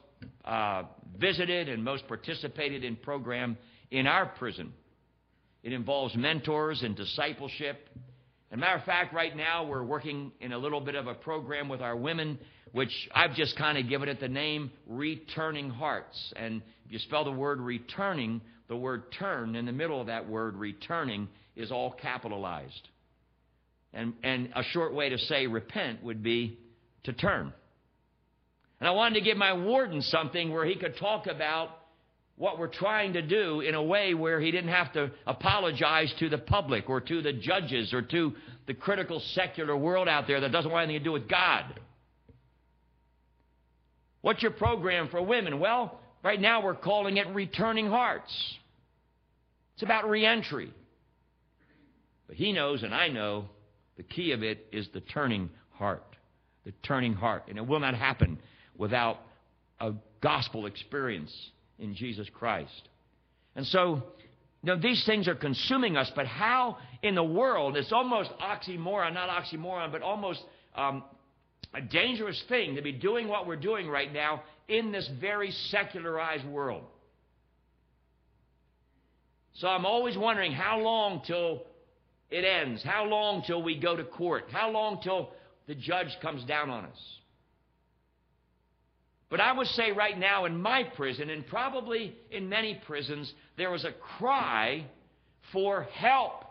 uh, 0.45 0.85
visited 1.19 1.69
and 1.69 1.83
most 1.83 2.07
participated 2.07 2.85
in 2.85 2.97
program 2.97 3.57
in 3.91 4.07
our 4.07 4.27
prison. 4.27 4.73
It 5.63 5.73
involves 5.73 6.15
mentors 6.15 6.83
and 6.83 6.95
discipleship. 6.95 7.89
As 8.51 8.55
a 8.55 8.57
matter 8.57 8.77
of 8.77 8.85
fact, 8.85 9.13
right 9.13 9.35
now 9.37 9.67
we're 9.67 9.83
working 9.83 10.33
in 10.41 10.53
a 10.53 10.59
little 10.59 10.81
bit 10.81 10.95
of 10.95 11.07
a 11.07 11.15
program 11.15 11.69
with 11.69 11.81
our 11.81 11.97
women, 11.97 12.39
which 12.73 12.93
I've 13.15 13.35
just 13.35 13.57
kind 13.57 13.77
of 13.79 13.89
given 13.89 14.09
it 14.09 14.21
the 14.21 14.29
name 14.29 14.71
Returning 14.87 15.71
Hearts. 15.71 16.33
And 16.37 16.63
if 16.87 16.93
you 16.93 16.99
spell 16.99 17.25
the 17.25 17.33
word 17.33 17.61
returning, 17.61 18.41
the 18.69 18.77
word 18.77 19.11
turn 19.19 19.57
in 19.57 19.67
the 19.67 19.73
middle 19.73 20.01
of 20.01 20.07
that 20.07 20.29
word 20.29 20.57
returning 20.57 21.29
is 21.57 21.73
all 21.73 21.91
capitalized. 21.91 22.89
And, 23.93 24.13
and 24.23 24.51
a 24.55 24.63
short 24.63 24.95
way 24.95 25.09
to 25.09 25.19
say 25.19 25.47
repent 25.47 26.03
would 26.05 26.23
be 26.23 26.59
to 27.05 27.13
turn. 27.13 27.53
And 28.81 28.89
I 28.89 28.93
wanted 28.93 29.15
to 29.15 29.21
give 29.23 29.37
my 29.37 29.55
warden 29.55 30.03
something 30.03 30.53
where 30.53 30.65
he 30.65 30.77
could 30.77 30.97
talk 30.99 31.27
about 31.27 31.71
what 32.37 32.59
we're 32.59 32.69
trying 32.69 33.15
to 33.15 33.23
do 33.23 33.61
in 33.61 33.75
a 33.75 33.83
way 33.83 34.15
where 34.15 34.41
he 34.41 34.53
didn't 34.53 34.71
have 34.71 34.93
to 34.93 35.11
apologize 35.27 36.13
to 36.21 36.29
the 36.29 36.39
public 36.39 36.89
or 36.89 37.01
to 37.01 37.21
the 37.21 37.33
judges 37.33 37.93
or 37.93 38.03
to 38.03 38.33
the 38.69 38.75
critical 38.75 39.21
secular 39.33 39.77
world 39.77 40.07
out 40.07 40.29
there 40.29 40.41
that 40.41 40.53
doesn't 40.53 40.71
want 40.71 40.85
anything 40.85 41.01
to 41.01 41.05
do 41.05 41.13
with 41.13 41.29
God. 41.29 41.65
What's 44.21 44.43
your 44.43 44.53
program 44.53 45.09
for 45.09 45.21
women? 45.21 45.59
Well, 45.59 45.99
right 46.23 46.41
now 46.41 46.63
we're 46.63 46.75
calling 46.75 47.17
it 47.17 47.27
Returning 47.29 47.89
Hearts. 47.89 48.33
It's 49.75 49.83
about 49.83 50.09
reentry. 50.09 50.73
But 52.27 52.37
he 52.37 52.53
knows, 52.53 52.83
and 52.83 52.95
I 52.95 53.09
know, 53.09 53.47
the 53.97 54.03
key 54.03 54.33
of 54.33 54.43
it 54.43 54.67
is 54.73 54.89
the 54.93 55.01
turning 55.01 55.51
heart. 55.71 56.05
The 56.65 56.73
turning 56.83 57.15
heart. 57.15 57.45
And 57.49 57.59
it 57.59 57.67
will 57.67 57.81
not 57.81 57.95
happen 57.95 58.39
without 58.77 59.19
a 59.81 59.93
gospel 60.21 60.67
experience 60.67 61.33
in 61.79 61.95
Jesus 61.95 62.29
Christ. 62.33 62.89
And 63.57 63.67
so, 63.67 64.03
you 64.63 64.75
know, 64.75 64.81
these 64.81 65.05
things 65.07 65.29
are 65.29 65.35
consuming 65.35 65.97
us, 65.97 66.11
but 66.15 66.27
how 66.27 66.79
in 67.03 67.15
the 67.15 67.25
world, 67.25 67.77
it's 67.77 67.93
almost 67.93 68.31
oxymoron, 68.41 69.15
not 69.15 69.29
oxymoron, 69.29 69.91
but 69.93 70.03
almost 70.03 70.43
um, 70.75 71.05
a 71.75 71.81
dangerous 71.81 72.43
thing 72.49 72.77
to 72.77 72.83
be 72.83 72.93
doing 72.93 73.29
what 73.29 73.47
we're 73.47 73.57
doing 73.57 73.89
right 73.89 74.13
now 74.13 74.43
in 74.69 74.93
this 74.93 75.09
very 75.21 75.51
secularized 75.51 76.47
world. 76.47 76.85
So 79.55 79.67
I'm 79.67 79.87
always 79.87 80.17
wondering 80.17 80.53
how 80.53 80.79
long 80.79 81.23
till 81.27 81.63
it 82.31 82.45
ends? 82.45 82.83
How 82.83 83.05
long 83.05 83.43
till 83.47 83.63
we 83.63 83.79
go 83.79 83.97
to 83.97 84.05
court? 84.05 84.45
How 84.51 84.71
long 84.71 85.01
till 85.03 85.31
the 85.67 85.75
judge 85.75 86.17
comes 86.21 86.45
down 86.45 86.71
on 86.71 86.85
us? 86.85 87.19
But 89.31 89.41
I 89.41 89.53
would 89.53 89.67
say 89.69 89.93
right 89.93 90.17
now 90.17 90.45
in 90.45 90.61
my 90.61 90.85
prison, 90.85 91.29
and 91.29 91.47
probably 91.47 92.15
in 92.31 92.49
many 92.49 92.81
prisons, 92.87 93.33
there 93.57 93.71
was 93.71 93.85
a 93.85 93.93
cry 93.93 94.87
for 95.53 95.83
help. 95.83 96.45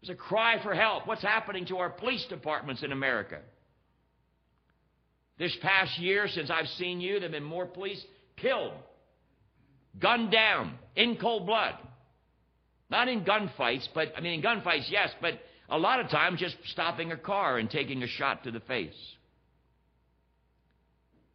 There's 0.00 0.16
a 0.16 0.20
cry 0.20 0.62
for 0.62 0.74
help. 0.74 1.06
What's 1.06 1.22
happening 1.22 1.66
to 1.66 1.78
our 1.78 1.90
police 1.90 2.24
departments 2.28 2.82
in 2.82 2.92
America? 2.92 3.40
This 5.38 5.56
past 5.62 5.98
year, 5.98 6.26
since 6.28 6.50
I've 6.50 6.66
seen 6.78 7.00
you, 7.00 7.14
there 7.14 7.22
have 7.22 7.32
been 7.32 7.44
more 7.44 7.66
police 7.66 8.04
killed, 8.36 8.72
gunned 10.00 10.32
down, 10.32 10.74
in 10.96 11.16
cold 11.16 11.46
blood. 11.46 11.74
Not 12.90 13.08
in 13.08 13.24
gunfights, 13.24 13.88
but, 13.94 14.12
I 14.16 14.20
mean, 14.20 14.34
in 14.34 14.42
gunfights, 14.42 14.90
yes, 14.90 15.10
but 15.20 15.34
a 15.68 15.78
lot 15.78 16.00
of 16.00 16.10
times 16.10 16.40
just 16.40 16.56
stopping 16.66 17.12
a 17.12 17.16
car 17.16 17.58
and 17.58 17.70
taking 17.70 18.02
a 18.02 18.06
shot 18.06 18.44
to 18.44 18.50
the 18.50 18.60
face. 18.60 18.96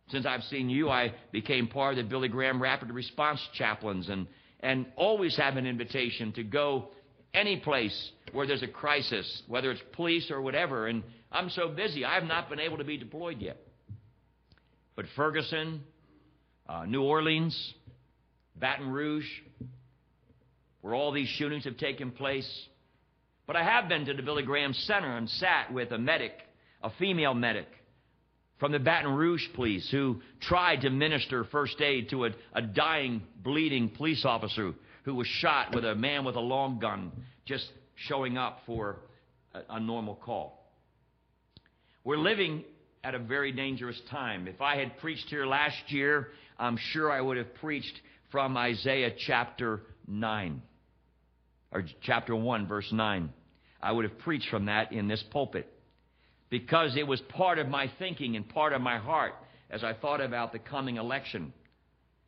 Since 0.10 0.26
I've 0.26 0.44
seen 0.44 0.70
you, 0.70 0.90
I 0.90 1.14
became 1.32 1.68
part 1.68 1.98
of 1.98 2.04
the 2.04 2.10
Billy 2.10 2.28
Graham 2.28 2.62
Rapid 2.62 2.92
Response 2.92 3.40
Chaplains 3.54 4.10
and, 4.10 4.28
and 4.60 4.86
always 4.96 5.38
have 5.38 5.56
an 5.56 5.66
invitation 5.66 6.34
to 6.34 6.44
go 6.44 6.90
any 7.34 7.58
place 7.58 8.12
where 8.32 8.46
there's 8.46 8.64
a 8.64 8.68
crisis, 8.68 9.44
whether 9.48 9.72
it's 9.72 9.82
police 9.94 10.30
or 10.30 10.42
whatever. 10.42 10.88
And 10.88 11.04
I'm 11.32 11.50
so 11.50 11.70
busy, 11.70 12.04
I 12.04 12.16
have 12.16 12.26
not 12.26 12.50
been 12.50 12.60
able 12.60 12.78
to 12.78 12.84
be 12.84 12.98
deployed 12.98 13.40
yet. 13.40 13.58
But 14.96 15.06
Ferguson, 15.16 15.82
uh, 16.68 16.86
New 16.86 17.02
Orleans, 17.02 17.74
Baton 18.56 18.90
Rouge, 18.90 19.28
where 20.82 20.94
all 20.94 21.12
these 21.12 21.28
shootings 21.30 21.66
have 21.66 21.78
taken 21.78 22.12
place. 22.12 22.50
But 23.48 23.56
I 23.56 23.64
have 23.64 23.90
been 23.90 24.06
to 24.06 24.14
the 24.14 24.22
Billy 24.22 24.44
Graham 24.44 24.74
Center 24.74 25.18
and 25.18 25.30
sat 25.30 25.74
with 25.74 25.92
a 25.92 25.98
medic, 25.98 26.34
a 26.82 26.92
female 27.00 27.34
medic, 27.34 27.68
from 28.60 28.72
the 28.72 28.80
Baton 28.80 29.14
Rouge 29.14 29.44
police 29.56 29.90
who 29.92 30.22
tried 30.40 30.82
to 30.82 30.90
minister 30.90 31.44
first 31.46 31.82
aid 31.82 32.10
to 32.12 32.26
a, 32.26 32.30
a 32.54 32.62
dying, 32.62 33.22
bleeding 33.44 33.90
police 33.90 34.24
officer 34.24 34.74
who 35.04 35.16
was 35.16 35.28
shot 35.28 35.76
with 35.76 35.84
a 35.84 35.96
man 35.96 36.24
with 36.24 36.36
a 36.36 36.40
long 36.40 36.80
gun 36.80 37.12
just 37.46 37.66
showing 38.08 38.38
up 38.38 38.60
for 38.66 39.00
a, 39.54 39.76
a 39.76 39.80
normal 39.80 40.16
call. 40.16 40.72
We're 42.06 42.18
living 42.18 42.64
at 43.04 43.16
a 43.16 43.20
very 43.20 43.52
dangerous 43.52 44.00
time. 44.10 44.48
If 44.48 44.62
I 44.62 44.78
had 44.78 44.98
preached 45.00 45.26
here 45.30 45.46
last 45.46 45.76
year, 45.88 46.30
I'm 46.58 46.78
sure 46.78 47.12
I 47.12 47.20
would 47.20 47.38
have 47.38 47.54
preached 47.56 48.00
from 48.32 48.56
Isaiah 48.56 49.12
chapter 49.28 49.82
9, 50.08 50.62
or 51.72 51.84
chapter 52.02 52.36
1, 52.36 52.68
verse 52.68 52.90
9. 52.92 53.30
I 53.82 53.92
would 53.92 54.06
have 54.06 54.18
preached 54.20 54.48
from 54.50 54.68
that 54.68 54.94
in 54.94 55.10
this 55.10 55.24
pulpit 55.32 55.68
because 56.50 56.96
it 56.96 57.06
was 57.06 57.20
part 57.22 57.60
of 57.60 57.68
my 57.68 57.92
thinking 58.00 58.38
and 58.38 58.48
part 58.48 58.72
of 58.72 58.82
my 58.82 58.98
heart 58.98 59.34
as 59.70 59.84
I 59.84 59.94
thought 59.94 60.22
about 60.22 60.54
the 60.54 60.60
coming 60.60 60.96
election. 60.96 61.52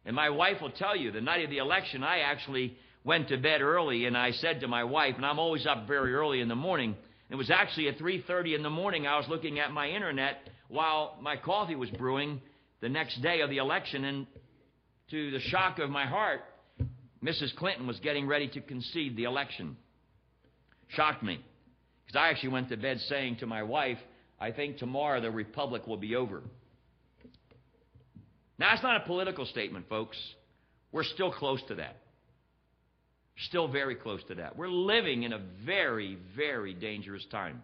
And 0.06 0.16
my 0.16 0.30
wife 0.30 0.58
will 0.62 0.72
tell 0.72 0.96
you, 0.96 1.12
the 1.12 1.22
night 1.22 1.46
of 1.46 1.50
the 1.50 1.60
election, 1.60 2.04
I 2.04 2.20
actually 2.20 2.76
went 3.06 3.30
to 3.30 3.38
bed 3.38 3.62
early 3.62 4.08
and 4.08 4.18
I 4.18 4.32
said 4.32 4.60
to 4.60 4.68
my 4.68 4.84
wife, 4.84 5.16
and 5.16 5.26
I'm 5.26 5.40
always 5.40 5.66
up 5.66 5.88
very 5.88 6.14
early 6.14 6.42
in 6.42 6.50
the 6.50 6.56
morning. 6.56 6.96
It 7.30 7.36
was 7.36 7.50
actually 7.50 7.88
at 7.88 7.98
3:30 7.98 8.56
in 8.56 8.64
the 8.64 8.70
morning 8.70 9.08
I 9.08 9.18
was 9.18 9.28
looking 9.30 9.60
at 9.60 9.72
my 9.72 9.90
internet 9.90 10.50
while 10.68 11.18
my 11.22 11.38
coffee 11.38 11.76
was 11.76 11.90
brewing 11.92 12.42
the 12.82 12.90
next 12.90 13.22
day 13.22 13.42
of 13.42 13.50
the 13.50 13.58
election 13.58 14.04
and 14.06 14.28
to 15.12 15.32
the 15.32 15.40
shock 15.40 15.80
of 15.80 15.90
my 15.90 16.06
heart, 16.06 16.42
Mrs. 17.24 17.56
Clinton 17.56 17.88
was 17.88 18.00
getting 18.00 18.28
ready 18.28 18.48
to 18.50 18.62
concede 18.62 19.16
the 19.16 19.24
election. 19.24 19.78
Shocked 20.90 21.24
me. 21.24 21.40
Because 22.06 22.20
I 22.20 22.30
actually 22.30 22.50
went 22.50 22.70
to 22.70 22.78
bed 22.78 23.00
saying 23.02 23.38
to 23.38 23.48
my 23.48 23.64
wife, 23.64 23.98
I 24.40 24.52
think 24.52 24.78
tomorrow 24.78 25.22
the 25.22 25.32
republic 25.32 25.88
will 25.88 25.98
be 25.98 26.16
over. 26.16 26.42
Now, 28.58 28.72
that's 28.72 28.84
not 28.84 29.02
a 29.02 29.06
political 29.06 29.46
statement, 29.46 29.90
folks. 29.90 30.18
We're 30.92 31.04
still 31.04 31.32
close 31.32 31.62
to 31.68 31.76
that. 31.76 31.98
Still 33.48 33.68
very 33.68 33.96
close 33.96 34.22
to 34.30 34.36
that. 34.36 34.56
We're 34.56 34.70
living 34.70 35.24
in 35.24 35.34
a 35.34 35.42
very, 35.66 36.18
very 36.36 36.74
dangerous 36.74 37.26
time. 37.32 37.64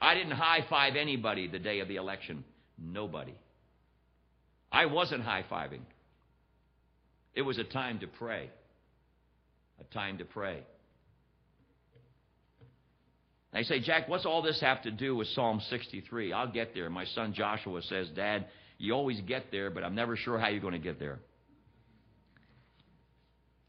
I 0.00 0.14
didn't 0.14 0.32
high 0.32 0.64
five 0.68 0.96
anybody 0.96 1.48
the 1.48 1.58
day 1.58 1.80
of 1.80 1.88
the 1.88 1.96
election. 1.96 2.44
Nobody. 2.78 3.34
I 4.70 4.86
wasn't 4.86 5.22
high 5.22 5.44
fiving. 5.50 5.80
It 7.34 7.42
was 7.42 7.58
a 7.58 7.64
time 7.64 8.00
to 8.00 8.06
pray. 8.06 8.50
A 9.80 9.94
time 9.94 10.18
to 10.18 10.24
pray. 10.24 10.62
They 13.52 13.62
say, 13.62 13.80
Jack, 13.80 14.08
what's 14.08 14.26
all 14.26 14.42
this 14.42 14.60
have 14.60 14.82
to 14.82 14.90
do 14.90 15.16
with 15.16 15.28
Psalm 15.28 15.60
63? 15.70 16.32
I'll 16.32 16.50
get 16.50 16.74
there. 16.74 16.90
My 16.90 17.06
son 17.06 17.32
Joshua 17.32 17.80
says, 17.82 18.08
Dad, 18.14 18.46
you 18.78 18.92
always 18.92 19.20
get 19.22 19.50
there, 19.50 19.70
but 19.70 19.82
I'm 19.82 19.94
never 19.94 20.16
sure 20.16 20.38
how 20.38 20.48
you're 20.48 20.60
going 20.60 20.74
to 20.74 20.78
get 20.78 20.98
there. 20.98 21.20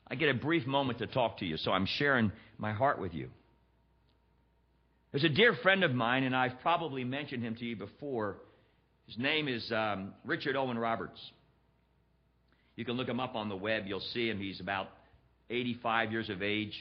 I 0.10 0.16
get 0.16 0.30
a 0.30 0.34
brief 0.34 0.66
moment 0.66 1.00
to 1.00 1.08
talk 1.08 1.40
to 1.40 1.46
you, 1.46 1.58
so 1.58 1.72
I'm 1.72 1.86
sharing 1.86 2.32
my 2.58 2.74
heart 2.74 3.00
with 3.00 3.14
you. 3.14 3.30
There's 5.20 5.32
a 5.32 5.36
dear 5.36 5.56
friend 5.64 5.84
of 5.84 5.96
mine, 5.96 6.26
and 6.26 6.36
I've 6.36 6.60
probably 6.60 7.04
mentioned 7.04 7.42
him 7.42 7.56
to 7.56 7.66
you 7.66 7.76
before. 7.76 8.38
His 9.08 9.18
name 9.18 9.48
is 9.48 9.68
um, 9.72 10.14
Richard 10.24 10.56
Owen 10.56 10.78
Roberts. 10.78 11.20
You 12.76 12.86
can 12.86 12.98
look 12.98 13.08
him 13.08 13.20
up 13.20 13.34
on 13.34 13.50
the 13.50 13.56
web. 13.56 13.88
You'll 13.88 14.00
see 14.00 14.30
him. 14.30 14.38
He's 14.40 14.60
about 14.60 14.90
85 15.50 16.12
years 16.12 16.30
of 16.30 16.44
age. 16.44 16.76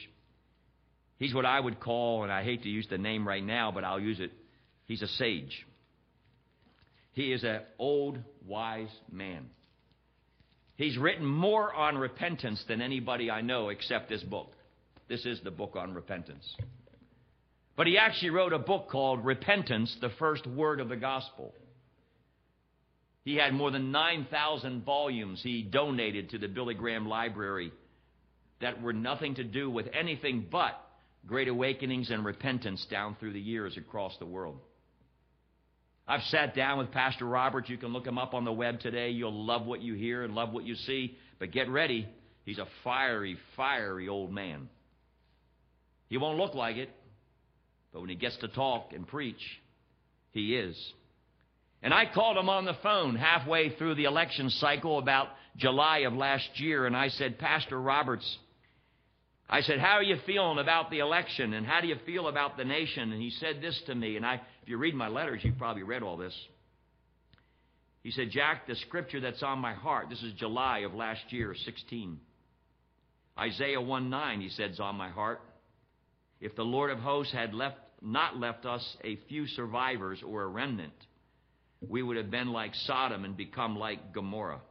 He's 1.17 1.33
what 1.33 1.47
I 1.47 1.59
would 1.59 1.79
call, 1.79 2.21
and 2.21 2.31
I 2.31 2.43
hate 2.43 2.61
to 2.61 2.69
use 2.69 2.85
the 2.87 2.99
name 2.99 3.27
right 3.27 3.43
now, 3.43 3.71
but 3.71 3.83
I'll 3.83 3.99
use 3.99 4.19
it. 4.19 4.31
He's 4.85 5.01
a 5.01 5.07
sage. 5.07 5.65
He 7.13 7.33
is 7.33 7.43
an 7.43 7.61
old, 7.79 8.19
wise 8.45 8.95
man. 9.11 9.49
He's 10.75 10.95
written 10.95 11.25
more 11.25 11.73
on 11.73 11.97
repentance 11.97 12.63
than 12.67 12.83
anybody 12.83 13.31
I 13.31 13.41
know 13.41 13.69
except 13.69 14.09
this 14.09 14.21
book. 14.21 14.51
This 15.09 15.25
is 15.25 15.41
the 15.43 15.49
book 15.49 15.75
on 15.75 15.95
repentance. 15.95 16.45
But 17.77 17.85
he 17.85 17.97
actually 17.97 18.31
wrote 18.31 18.53
a 18.53 18.59
book 18.59 18.89
called 18.89 19.23
Repentance, 19.23 19.95
the 20.01 20.09
First 20.17 20.47
Word 20.47 20.81
of 20.81 20.89
the 20.89 20.97
Gospel. 20.97 21.53
He 23.23 23.35
had 23.35 23.53
more 23.53 23.69
than 23.69 23.91
9,000 23.91 24.83
volumes 24.83 25.41
he 25.43 25.61
donated 25.61 26.31
to 26.31 26.39
the 26.39 26.47
Billy 26.47 26.73
Graham 26.73 27.07
Library 27.07 27.71
that 28.61 28.81
were 28.81 28.93
nothing 28.93 29.35
to 29.35 29.43
do 29.43 29.69
with 29.69 29.85
anything 29.93 30.47
but 30.51 30.81
great 31.27 31.47
awakenings 31.47 32.09
and 32.09 32.25
repentance 32.25 32.83
down 32.89 33.15
through 33.19 33.33
the 33.33 33.39
years 33.39 33.77
across 33.77 34.17
the 34.17 34.25
world. 34.25 34.57
I've 36.07 36.23
sat 36.29 36.55
down 36.55 36.77
with 36.77 36.91
Pastor 36.91 37.25
Robert. 37.25 37.69
You 37.69 37.77
can 37.77 37.89
look 37.89 38.07
him 38.07 38.17
up 38.17 38.33
on 38.33 38.45
the 38.45 38.51
web 38.51 38.79
today. 38.79 39.09
You'll 39.09 39.45
love 39.45 39.65
what 39.65 39.81
you 39.81 39.93
hear 39.93 40.23
and 40.23 40.33
love 40.33 40.53
what 40.53 40.63
you 40.63 40.75
see. 40.75 41.17
But 41.37 41.51
get 41.51 41.69
ready. 41.69 42.07
He's 42.45 42.59
a 42.59 42.67
fiery, 42.83 43.37
fiery 43.57 44.07
old 44.07 44.31
man. 44.31 44.69
He 46.07 46.17
won't 46.17 46.37
look 46.37 46.55
like 46.55 46.77
it, 46.77 46.89
but 47.93 48.01
when 48.01 48.09
he 48.09 48.15
gets 48.15 48.37
to 48.37 48.47
talk 48.47 48.93
and 48.93 49.07
preach, 49.07 49.41
he 50.31 50.55
is. 50.55 50.75
And 51.81 51.93
I 51.93 52.05
called 52.11 52.37
him 52.37 52.49
on 52.49 52.65
the 52.65 52.77
phone 52.81 53.15
halfway 53.15 53.75
through 53.77 53.95
the 53.95 54.05
election 54.05 54.49
cycle 54.49 54.97
about 54.97 55.29
July 55.57 55.99
of 55.99 56.13
last 56.13 56.47
year, 56.59 56.85
and 56.85 56.95
I 56.95 57.09
said, 57.09 57.39
Pastor 57.39 57.79
Roberts, 57.79 58.37
I 59.49 59.61
said, 59.61 59.79
How 59.79 59.93
are 59.93 60.03
you 60.03 60.17
feeling 60.25 60.59
about 60.59 60.91
the 60.91 60.99
election 60.99 61.53
and 61.53 61.65
how 61.65 61.81
do 61.81 61.87
you 61.87 61.95
feel 62.05 62.27
about 62.27 62.57
the 62.57 62.65
nation? 62.65 63.11
And 63.11 63.21
he 63.21 63.29
said 63.29 63.61
this 63.61 63.79
to 63.87 63.95
me, 63.95 64.17
and 64.17 64.25
I, 64.25 64.35
if 64.61 64.69
you 64.69 64.77
read 64.77 64.95
my 64.95 65.07
letters, 65.07 65.41
you've 65.43 65.57
probably 65.57 65.83
read 65.83 66.03
all 66.03 66.17
this. 66.17 66.35
He 68.03 68.11
said, 68.11 68.29
Jack, 68.31 68.67
the 68.67 68.75
scripture 68.75 69.19
that's 69.19 69.43
on 69.43 69.59
my 69.59 69.73
heart, 69.73 70.09
this 70.09 70.21
is 70.21 70.33
July 70.33 70.79
of 70.79 70.93
last 70.93 71.21
year, 71.29 71.55
16. 71.65 72.19
Isaiah 73.39 73.81
1 73.81 74.09
9, 74.09 74.41
he 74.41 74.49
said, 74.49 74.71
is 74.71 74.79
on 74.79 74.95
my 74.95 75.09
heart. 75.09 75.41
If 76.39 76.55
the 76.55 76.63
Lord 76.63 76.91
of 76.91 76.99
hosts 76.99 77.33
had 77.33 77.53
left, 77.53 77.77
not 78.01 78.37
left 78.37 78.65
us 78.65 78.97
a 79.03 79.17
few 79.27 79.47
survivors 79.47 80.21
or 80.25 80.43
a 80.43 80.47
remnant, 80.47 80.93
we 81.87 82.01
would 82.01 82.17
have 82.17 82.31
been 82.31 82.49
like 82.49 82.73
Sodom 82.73 83.25
and 83.25 83.35
become 83.35 83.77
like 83.77 84.13
Gomorrah. 84.13 84.61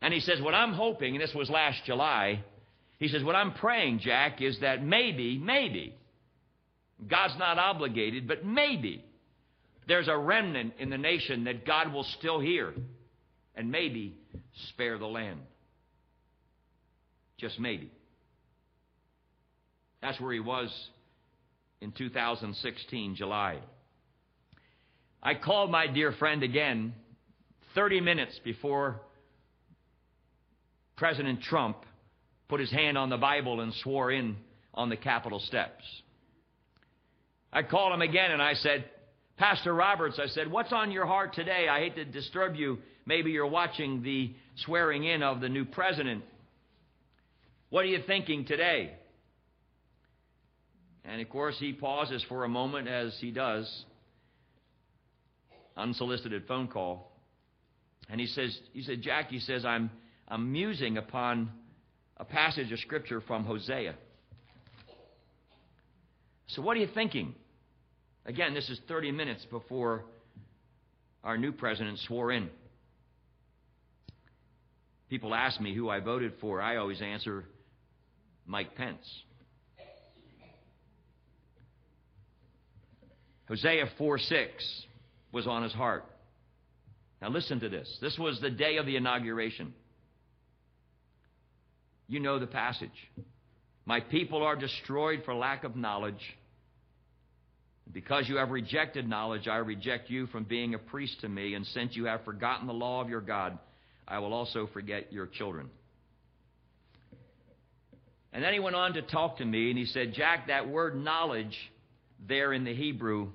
And 0.00 0.12
he 0.12 0.20
says, 0.20 0.40
What 0.40 0.54
I'm 0.54 0.72
hoping, 0.72 1.14
and 1.14 1.22
this 1.22 1.34
was 1.34 1.48
last 1.48 1.84
July, 1.86 2.44
he 2.98 3.08
says, 3.08 3.22
What 3.22 3.36
I'm 3.36 3.54
praying, 3.54 4.00
Jack, 4.00 4.42
is 4.42 4.58
that 4.60 4.84
maybe, 4.84 5.38
maybe, 5.38 5.94
God's 7.08 7.34
not 7.38 7.58
obligated, 7.58 8.28
but 8.28 8.44
maybe 8.44 9.04
there's 9.88 10.08
a 10.08 10.16
remnant 10.16 10.74
in 10.78 10.90
the 10.90 10.98
nation 10.98 11.44
that 11.44 11.66
God 11.66 11.92
will 11.92 12.04
still 12.18 12.38
hear 12.40 12.72
and 13.54 13.70
maybe 13.70 14.16
spare 14.68 14.98
the 14.98 15.06
land. 15.06 15.40
Just 17.38 17.58
maybe. 17.58 17.90
That's 20.02 20.20
where 20.20 20.32
he 20.32 20.40
was 20.40 20.70
in 21.80 21.92
2016, 21.92 23.14
July. 23.14 23.58
I 25.22 25.34
called 25.34 25.70
my 25.70 25.86
dear 25.86 26.12
friend 26.12 26.42
again 26.42 26.94
30 27.76 28.00
minutes 28.00 28.38
before 28.44 29.00
President 30.96 31.40
Trump 31.42 31.76
put 32.48 32.60
his 32.60 32.70
hand 32.70 32.98
on 32.98 33.08
the 33.08 33.16
Bible 33.16 33.60
and 33.60 33.72
swore 33.74 34.10
in 34.10 34.36
on 34.74 34.88
the 34.88 34.96
Capitol 34.96 35.40
steps. 35.40 35.84
I 37.52 37.62
called 37.62 37.94
him 37.94 38.02
again 38.02 38.32
and 38.32 38.42
I 38.42 38.54
said, 38.54 38.84
Pastor 39.36 39.72
Roberts, 39.72 40.20
I 40.22 40.26
said, 40.26 40.50
what's 40.50 40.72
on 40.72 40.90
your 40.90 41.06
heart 41.06 41.34
today? 41.34 41.66
I 41.68 41.80
hate 41.80 41.96
to 41.96 42.04
disturb 42.04 42.56
you. 42.56 42.78
Maybe 43.06 43.30
you're 43.30 43.46
watching 43.46 44.02
the 44.02 44.34
swearing 44.64 45.04
in 45.04 45.22
of 45.22 45.40
the 45.40 45.48
new 45.48 45.64
president. 45.64 46.24
What 47.70 47.84
are 47.84 47.88
you 47.88 48.02
thinking 48.06 48.44
today? 48.44 48.92
And 51.04 51.20
of 51.20 51.28
course, 51.28 51.56
he 51.58 51.72
pauses 51.72 52.24
for 52.28 52.44
a 52.44 52.48
moment 52.48 52.88
as 52.88 53.16
he 53.20 53.30
does. 53.30 53.84
Unsolicited 55.76 56.46
phone 56.46 56.68
call. 56.68 57.12
And 58.08 58.20
he 58.20 58.26
says, 58.26 58.56
he 58.72 58.82
said, 58.82 59.02
Jack, 59.02 59.30
he 59.30 59.40
says, 59.40 59.64
I'm 59.64 59.90
I'm 60.32 60.50
musing 60.50 60.96
upon 60.96 61.50
a 62.16 62.24
passage 62.24 62.72
of 62.72 62.78
Scripture 62.78 63.20
from 63.20 63.44
Hosea. 63.44 63.94
So, 66.46 66.62
what 66.62 66.76
are 66.76 66.80
you 66.80 66.88
thinking? 66.94 67.34
Again, 68.24 68.54
this 68.54 68.70
is 68.70 68.80
30 68.88 69.12
minutes 69.12 69.44
before 69.50 70.04
our 71.24 71.36
new 71.36 71.52
president 71.52 71.98
swore 71.98 72.32
in. 72.32 72.48
People 75.10 75.34
ask 75.34 75.60
me 75.60 75.74
who 75.74 75.90
I 75.90 76.00
voted 76.00 76.32
for. 76.40 76.62
I 76.62 76.76
always 76.76 77.02
answer 77.02 77.44
Mike 78.46 78.74
Pence. 78.74 79.06
Hosea 83.52 83.84
4 83.98 84.18
6 84.18 84.84
was 85.30 85.46
on 85.46 85.62
his 85.62 85.74
heart. 85.74 86.06
Now, 87.20 87.28
listen 87.28 87.60
to 87.60 87.68
this. 87.68 87.98
This 88.00 88.16
was 88.18 88.40
the 88.40 88.48
day 88.48 88.78
of 88.78 88.86
the 88.86 88.96
inauguration. 88.96 89.74
You 92.08 92.20
know 92.20 92.38
the 92.38 92.46
passage. 92.46 92.88
My 93.84 94.00
people 94.00 94.42
are 94.42 94.56
destroyed 94.56 95.20
for 95.26 95.34
lack 95.34 95.64
of 95.64 95.76
knowledge. 95.76 96.14
Because 97.92 98.26
you 98.26 98.36
have 98.36 98.48
rejected 98.48 99.06
knowledge, 99.06 99.46
I 99.46 99.56
reject 99.56 100.08
you 100.08 100.28
from 100.28 100.44
being 100.44 100.72
a 100.72 100.78
priest 100.78 101.20
to 101.20 101.28
me. 101.28 101.52
And 101.52 101.66
since 101.66 101.94
you 101.94 102.06
have 102.06 102.24
forgotten 102.24 102.66
the 102.66 102.72
law 102.72 103.02
of 103.02 103.10
your 103.10 103.20
God, 103.20 103.58
I 104.08 104.20
will 104.20 104.32
also 104.32 104.66
forget 104.72 105.12
your 105.12 105.26
children. 105.26 105.68
And 108.32 108.42
then 108.42 108.54
he 108.54 108.60
went 108.60 108.76
on 108.76 108.94
to 108.94 109.02
talk 109.02 109.36
to 109.38 109.44
me, 109.44 109.68
and 109.68 109.78
he 109.78 109.84
said, 109.84 110.14
Jack, 110.14 110.46
that 110.46 110.70
word 110.70 110.96
knowledge 110.96 111.54
there 112.26 112.54
in 112.54 112.64
the 112.64 112.74
Hebrew 112.74 113.28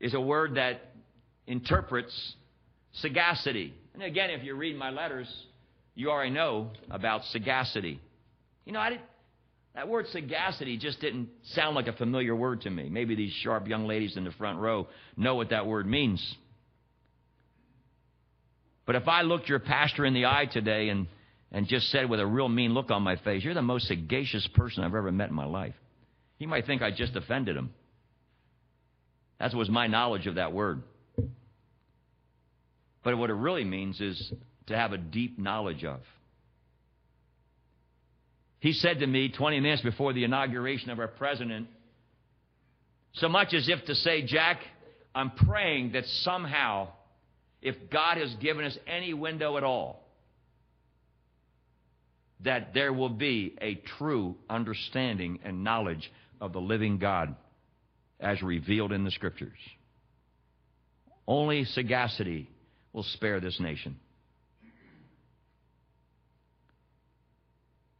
is 0.00 0.14
a 0.14 0.20
word 0.20 0.54
that 0.54 0.92
interprets 1.46 2.34
sagacity. 2.94 3.74
And 3.94 4.02
again, 4.02 4.30
if 4.30 4.42
you 4.42 4.54
read 4.54 4.76
my 4.76 4.90
letters, 4.90 5.28
you 5.94 6.10
already 6.10 6.30
know 6.30 6.70
about 6.90 7.24
sagacity. 7.26 8.00
You 8.64 8.72
know, 8.72 8.80
I 8.80 8.90
did, 8.90 9.00
that 9.74 9.88
word 9.88 10.06
sagacity 10.08 10.78
just 10.78 11.00
didn't 11.00 11.28
sound 11.52 11.76
like 11.76 11.86
a 11.86 11.92
familiar 11.92 12.34
word 12.34 12.62
to 12.62 12.70
me. 12.70 12.88
Maybe 12.88 13.14
these 13.14 13.32
sharp 13.42 13.68
young 13.68 13.86
ladies 13.86 14.16
in 14.16 14.24
the 14.24 14.32
front 14.32 14.58
row 14.58 14.88
know 15.16 15.34
what 15.34 15.50
that 15.50 15.66
word 15.66 15.86
means. 15.86 16.36
But 18.86 18.96
if 18.96 19.06
I 19.06 19.22
looked 19.22 19.48
your 19.48 19.60
pastor 19.60 20.04
in 20.04 20.14
the 20.14 20.26
eye 20.26 20.48
today 20.50 20.88
and, 20.88 21.06
and 21.52 21.68
just 21.68 21.90
said 21.90 22.10
with 22.10 22.18
a 22.18 22.26
real 22.26 22.48
mean 22.48 22.74
look 22.74 22.90
on 22.90 23.02
my 23.02 23.16
face, 23.16 23.44
You're 23.44 23.54
the 23.54 23.62
most 23.62 23.86
sagacious 23.86 24.48
person 24.54 24.82
I've 24.82 24.94
ever 24.94 25.12
met 25.12 25.28
in 25.28 25.34
my 25.34 25.46
life, 25.46 25.74
he 26.38 26.46
might 26.46 26.66
think 26.66 26.82
I 26.82 26.90
just 26.90 27.14
offended 27.14 27.56
him. 27.56 27.70
That 29.40 29.54
was 29.54 29.70
my 29.70 29.86
knowledge 29.86 30.26
of 30.26 30.34
that 30.36 30.52
word. 30.52 30.82
But 33.02 33.16
what 33.16 33.30
it 33.30 33.34
really 33.34 33.64
means 33.64 34.00
is 34.00 34.32
to 34.66 34.76
have 34.76 34.92
a 34.92 34.98
deep 34.98 35.38
knowledge 35.38 35.82
of. 35.82 36.00
He 38.60 38.74
said 38.74 39.00
to 39.00 39.06
me 39.06 39.30
20 39.30 39.58
minutes 39.60 39.80
before 39.80 40.12
the 40.12 40.24
inauguration 40.24 40.90
of 40.90 40.98
our 40.98 41.08
president, 41.08 41.68
so 43.14 43.28
much 43.30 43.54
as 43.54 43.68
if 43.70 43.82
to 43.86 43.94
say, 43.94 44.22
Jack, 44.22 44.58
I'm 45.14 45.30
praying 45.30 45.92
that 45.92 46.04
somehow 46.04 46.88
if 47.62 47.74
God 47.90 48.18
has 48.18 48.34
given 48.34 48.66
us 48.66 48.76
any 48.86 49.14
window 49.14 49.56
at 49.56 49.64
all, 49.64 50.06
that 52.40 52.74
there 52.74 52.92
will 52.92 53.08
be 53.08 53.56
a 53.60 53.76
true 53.98 54.36
understanding 54.48 55.40
and 55.42 55.64
knowledge 55.64 56.12
of 56.40 56.52
the 56.52 56.60
living 56.60 56.98
God 56.98 57.34
as 58.20 58.42
revealed 58.42 58.92
in 58.92 59.04
the 59.04 59.10
Scriptures. 59.10 59.58
Only 61.26 61.64
sagacity 61.64 62.50
will 62.92 63.02
spare 63.02 63.40
this 63.40 63.58
nation. 63.60 63.98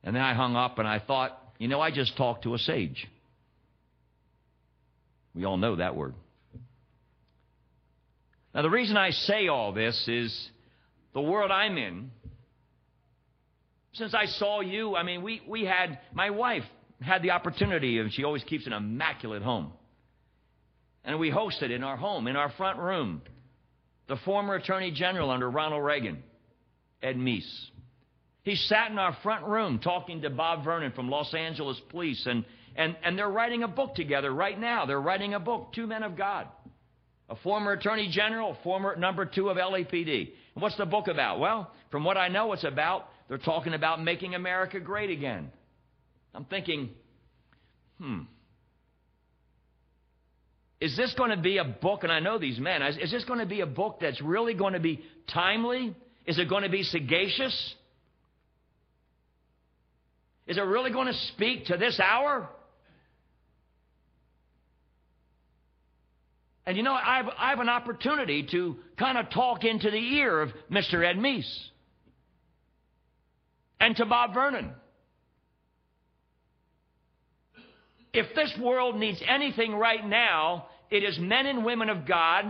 And 0.02 0.16
then 0.16 0.22
I 0.22 0.34
hung 0.34 0.56
up 0.56 0.78
and 0.78 0.88
I 0.88 0.98
thought, 0.98 1.38
you 1.58 1.68
know, 1.68 1.80
I 1.80 1.90
just 1.90 2.16
talked 2.16 2.44
to 2.44 2.54
a 2.54 2.58
sage. 2.58 3.06
We 5.34 5.44
all 5.44 5.56
know 5.56 5.76
that 5.76 5.94
word. 5.94 6.14
Now, 8.54 8.62
the 8.62 8.70
reason 8.70 8.96
I 8.96 9.10
say 9.10 9.48
all 9.48 9.72
this 9.72 10.08
is 10.08 10.50
the 11.14 11.20
world 11.20 11.50
I'm 11.50 11.76
in. 11.76 12.10
Since 13.92 14.14
I 14.14 14.26
saw 14.26 14.60
you, 14.60 14.96
I 14.96 15.02
mean, 15.02 15.22
we, 15.22 15.42
we 15.46 15.64
had, 15.64 15.98
my 16.12 16.30
wife 16.30 16.64
had 17.00 17.22
the 17.22 17.30
opportunity, 17.30 17.98
and 17.98 18.12
she 18.12 18.24
always 18.24 18.42
keeps 18.44 18.66
an 18.66 18.72
immaculate 18.72 19.42
home. 19.42 19.72
And 21.04 21.18
we 21.18 21.30
hosted 21.30 21.70
in 21.70 21.82
our 21.82 21.96
home, 21.96 22.26
in 22.26 22.36
our 22.36 22.50
front 22.50 22.78
room, 22.78 23.22
the 24.08 24.16
former 24.16 24.54
Attorney 24.54 24.90
General 24.90 25.30
under 25.30 25.48
Ronald 25.48 25.84
Reagan, 25.84 26.22
Ed 27.02 27.16
Meese. 27.16 27.70
He 28.42 28.56
sat 28.56 28.90
in 28.90 28.98
our 28.98 29.16
front 29.22 29.44
room 29.44 29.78
talking 29.78 30.22
to 30.22 30.30
Bob 30.30 30.64
Vernon 30.64 30.92
from 30.92 31.08
Los 31.08 31.32
Angeles 31.34 31.80
Police, 31.90 32.26
and, 32.26 32.44
and, 32.74 32.96
and 33.02 33.18
they're 33.18 33.30
writing 33.30 33.62
a 33.62 33.68
book 33.68 33.94
together 33.94 34.32
right 34.32 34.58
now. 34.58 34.86
They're 34.86 35.00
writing 35.00 35.34
a 35.34 35.40
book, 35.40 35.72
Two 35.74 35.86
Men 35.86 36.02
of 36.02 36.16
God. 36.16 36.48
A 37.28 37.36
former 37.36 37.72
Attorney 37.72 38.08
General, 38.10 38.56
former 38.64 38.96
number 38.96 39.24
two 39.24 39.50
of 39.50 39.56
LAPD. 39.56 40.32
And 40.54 40.62
what's 40.62 40.76
the 40.76 40.86
book 40.86 41.06
about? 41.06 41.38
Well, 41.38 41.70
from 41.90 42.02
what 42.02 42.16
I 42.16 42.26
know, 42.26 42.52
it's 42.52 42.64
about, 42.64 43.08
they're 43.28 43.38
talking 43.38 43.72
about 43.72 44.02
making 44.02 44.34
America 44.34 44.80
great 44.80 45.10
again. 45.10 45.52
I'm 46.34 46.44
thinking, 46.44 46.90
hmm, 48.00 48.22
is 50.80 50.96
this 50.96 51.14
going 51.16 51.30
to 51.30 51.36
be 51.36 51.58
a 51.58 51.64
book, 51.64 52.04
and 52.04 52.12
I 52.12 52.20
know 52.20 52.38
these 52.38 52.58
men, 52.58 52.82
is 52.82 53.10
this 53.10 53.24
going 53.24 53.40
to 53.40 53.46
be 53.46 53.60
a 53.60 53.66
book 53.66 53.98
that's 54.00 54.20
really 54.22 54.54
going 54.54 54.72
to 54.72 54.80
be 54.80 55.04
timely? 55.32 55.94
Is 56.26 56.38
it 56.38 56.48
going 56.48 56.62
to 56.62 56.70
be 56.70 56.82
sagacious? 56.82 57.74
Is 60.46 60.56
it 60.56 60.62
really 60.62 60.90
going 60.90 61.06
to 61.06 61.18
speak 61.34 61.66
to 61.66 61.76
this 61.76 62.00
hour? 62.00 62.48
And 66.66 66.76
you 66.76 66.82
know, 66.82 66.94
I 66.94 67.16
have, 67.16 67.26
I 67.36 67.50
have 67.50 67.60
an 67.60 67.68
opportunity 67.68 68.46
to 68.50 68.76
kind 68.98 69.18
of 69.18 69.30
talk 69.30 69.64
into 69.64 69.90
the 69.90 69.98
ear 69.98 70.40
of 70.40 70.50
Mr. 70.70 71.04
Ed 71.04 71.16
Meese 71.16 71.68
and 73.80 73.96
to 73.96 74.06
Bob 74.06 74.34
Vernon. 74.34 74.70
If 78.12 78.34
this 78.34 78.52
world 78.60 78.96
needs 78.96 79.22
anything 79.26 79.74
right 79.74 80.04
now, 80.06 80.66
it 80.90 81.04
is 81.04 81.18
men 81.18 81.46
and 81.46 81.64
women 81.64 81.88
of 81.88 82.06
God, 82.06 82.44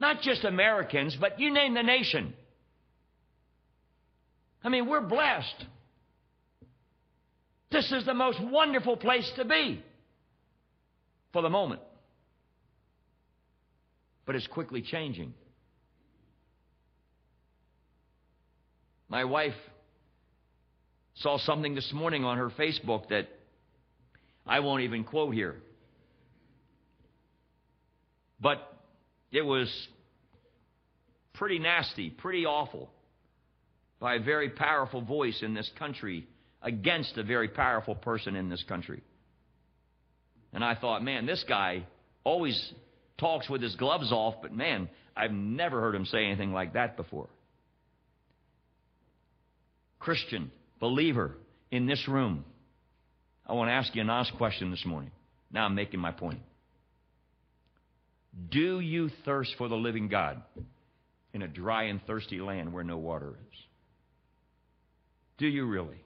not 0.00 0.20
just 0.20 0.44
Americans, 0.44 1.16
but 1.20 1.38
you 1.38 1.52
name 1.52 1.74
the 1.74 1.82
nation. 1.82 2.34
I 4.64 4.68
mean, 4.68 4.88
we're 4.88 5.00
blessed. 5.00 5.64
This 7.70 7.90
is 7.92 8.04
the 8.04 8.14
most 8.14 8.40
wonderful 8.40 8.96
place 8.96 9.30
to 9.36 9.44
be 9.44 9.82
for 11.32 11.42
the 11.42 11.50
moment. 11.50 11.80
But 14.24 14.34
it's 14.34 14.46
quickly 14.48 14.82
changing. 14.82 15.34
My 19.08 19.24
wife 19.24 19.54
saw 21.14 21.38
something 21.38 21.74
this 21.74 21.92
morning 21.92 22.24
on 22.24 22.38
her 22.38 22.50
Facebook 22.50 23.08
that 23.10 23.28
I 24.44 24.60
won't 24.60 24.82
even 24.82 25.04
quote 25.04 25.32
here. 25.32 25.56
But 28.40 28.58
it 29.32 29.42
was 29.42 29.68
pretty 31.34 31.58
nasty, 31.58 32.10
pretty 32.10 32.46
awful, 32.46 32.90
by 33.98 34.16
a 34.16 34.20
very 34.20 34.50
powerful 34.50 35.00
voice 35.00 35.42
in 35.42 35.54
this 35.54 35.70
country 35.78 36.26
against 36.62 37.16
a 37.16 37.22
very 37.22 37.48
powerful 37.48 37.94
person 37.94 38.36
in 38.36 38.48
this 38.48 38.62
country. 38.68 39.02
And 40.52 40.64
I 40.64 40.74
thought, 40.74 41.02
man, 41.02 41.26
this 41.26 41.44
guy 41.48 41.84
always 42.24 42.72
talks 43.18 43.48
with 43.48 43.62
his 43.62 43.76
gloves 43.76 44.12
off, 44.12 44.34
but 44.42 44.52
man, 44.52 44.88
I've 45.16 45.32
never 45.32 45.80
heard 45.80 45.94
him 45.94 46.04
say 46.06 46.24
anything 46.26 46.52
like 46.52 46.74
that 46.74 46.96
before. 46.96 47.28
Christian, 49.98 50.50
believer 50.78 51.36
in 51.70 51.86
this 51.86 52.06
room, 52.06 52.44
I 53.46 53.54
want 53.54 53.68
to 53.68 53.72
ask 53.72 53.94
you 53.94 54.02
an 54.02 54.10
honest 54.10 54.34
question 54.36 54.70
this 54.70 54.84
morning. 54.84 55.10
Now 55.50 55.64
I'm 55.64 55.74
making 55.74 56.00
my 56.00 56.12
point. 56.12 56.40
Do 58.50 58.80
you 58.80 59.10
thirst 59.24 59.54
for 59.56 59.68
the 59.68 59.76
living 59.76 60.08
God 60.08 60.42
in 61.32 61.42
a 61.42 61.48
dry 61.48 61.84
and 61.84 62.04
thirsty 62.06 62.40
land 62.40 62.72
where 62.72 62.84
no 62.84 62.98
water 62.98 63.30
is? 63.30 63.58
Do 65.38 65.46
you 65.46 65.66
really? 65.66 66.00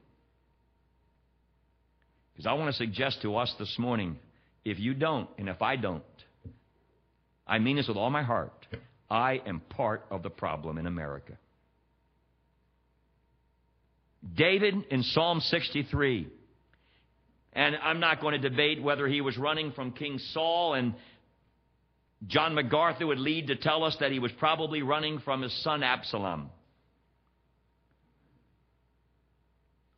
Because 2.33 2.47
I 2.47 2.53
want 2.55 2.71
to 2.71 2.77
suggest 2.77 3.23
to 3.23 3.37
us 3.37 3.53
this 3.59 3.77
morning 3.79 4.17
if 4.65 4.79
you 4.79 4.95
don't, 4.95 5.29
and 5.39 5.49
if 5.49 5.61
I 5.61 5.77
don't, 5.77 6.03
I 7.47 7.59
mean 7.59 7.77
this 7.77 7.89
with 7.89 7.97
all 7.97 8.11
my 8.11 8.23
heart, 8.23 8.67
I 9.11 9.41
am 9.47 9.61
part 9.61 10.07
of 10.11 10.23
the 10.23 10.31
problem 10.31 10.79
in 10.79 10.87
America. 10.87 11.33
David 14.37 14.75
in 14.91 15.03
Psalm 15.03 15.41
63 15.41 16.29
and 17.53 17.77
I'm 17.83 18.01
not 18.01 18.21
going 18.21 18.41
to 18.41 18.49
debate 18.49 18.83
whether 18.83 19.09
he 19.09 19.21
was 19.21 19.37
running 19.37 19.73
from 19.73 19.93
King 19.93 20.19
Saul, 20.33 20.75
and 20.75 20.95
John 22.27 22.55
MacArthur 22.55 23.07
would 23.07 23.19
lead 23.19 23.47
to 23.49 23.57
tell 23.57 23.85
us 23.85 23.97
that 24.01 24.13
he 24.13 24.19
was 24.19 24.33
probably 24.33 24.83
running 24.83 25.21
from 25.21 25.43
his 25.43 25.53
son 25.63 25.83
Absalom. 25.83 26.51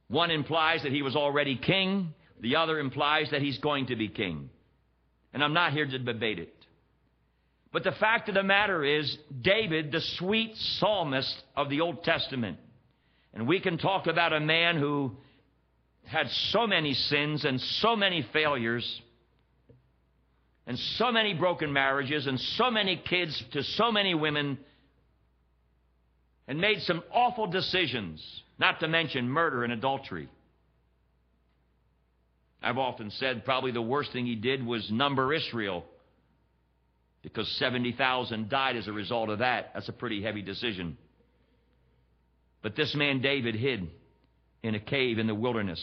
One 0.08 0.30
implies 0.30 0.82
that 0.82 0.92
he 0.92 1.02
was 1.02 1.16
already 1.16 1.56
king, 1.56 2.14
the 2.40 2.56
other 2.56 2.78
implies 2.78 3.30
that 3.30 3.40
he's 3.40 3.58
going 3.58 3.86
to 3.86 3.96
be 3.96 4.08
king. 4.08 4.50
And 5.32 5.42
I'm 5.42 5.54
not 5.54 5.72
here 5.72 5.86
to 5.86 5.98
debate 5.98 6.38
it. 6.38 6.54
But 7.72 7.84
the 7.84 7.92
fact 7.92 8.28
of 8.28 8.34
the 8.34 8.42
matter 8.42 8.84
is, 8.84 9.16
David, 9.40 9.90
the 9.90 10.02
sweet 10.18 10.54
psalmist 10.56 11.34
of 11.56 11.70
the 11.70 11.80
Old 11.80 12.04
Testament, 12.04 12.58
and 13.32 13.48
we 13.48 13.60
can 13.60 13.78
talk 13.78 14.06
about 14.06 14.34
a 14.34 14.40
man 14.40 14.76
who 14.76 15.16
had 16.04 16.28
so 16.28 16.66
many 16.66 16.92
sins 16.92 17.46
and 17.46 17.58
so 17.58 17.96
many 17.96 18.26
failures 18.32 19.00
and 20.66 20.78
so 20.78 21.10
many 21.10 21.34
broken 21.34 21.72
marriages 21.72 22.26
and 22.26 22.38
so 22.38 22.70
many 22.70 22.96
kids 22.96 23.42
to 23.52 23.62
so 23.62 23.90
many 23.90 24.14
women 24.14 24.58
and 26.46 26.60
made 26.60 26.80
some 26.82 27.02
awful 27.12 27.46
decisions, 27.46 28.22
not 28.58 28.80
to 28.80 28.88
mention 28.88 29.28
murder 29.28 29.64
and 29.64 29.72
adultery. 29.72 30.28
I've 32.62 32.78
often 32.78 33.10
said 33.10 33.44
probably 33.44 33.72
the 33.72 33.82
worst 33.82 34.12
thing 34.12 34.26
he 34.26 34.36
did 34.36 34.64
was 34.64 34.88
number 34.90 35.32
Israel 35.34 35.84
because 37.22 37.48
70,000 37.58 38.48
died 38.48 38.76
as 38.76 38.88
a 38.88 38.92
result 38.92 39.30
of 39.30 39.40
that. 39.40 39.70
That's 39.74 39.88
a 39.88 39.92
pretty 39.92 40.22
heavy 40.22 40.42
decision. 40.42 40.96
But 42.62 42.76
this 42.76 42.94
man, 42.94 43.20
David, 43.20 43.54
hid 43.54 43.88
in 44.62 44.74
a 44.74 44.80
cave 44.80 45.18
in 45.18 45.26
the 45.26 45.34
wilderness. 45.34 45.80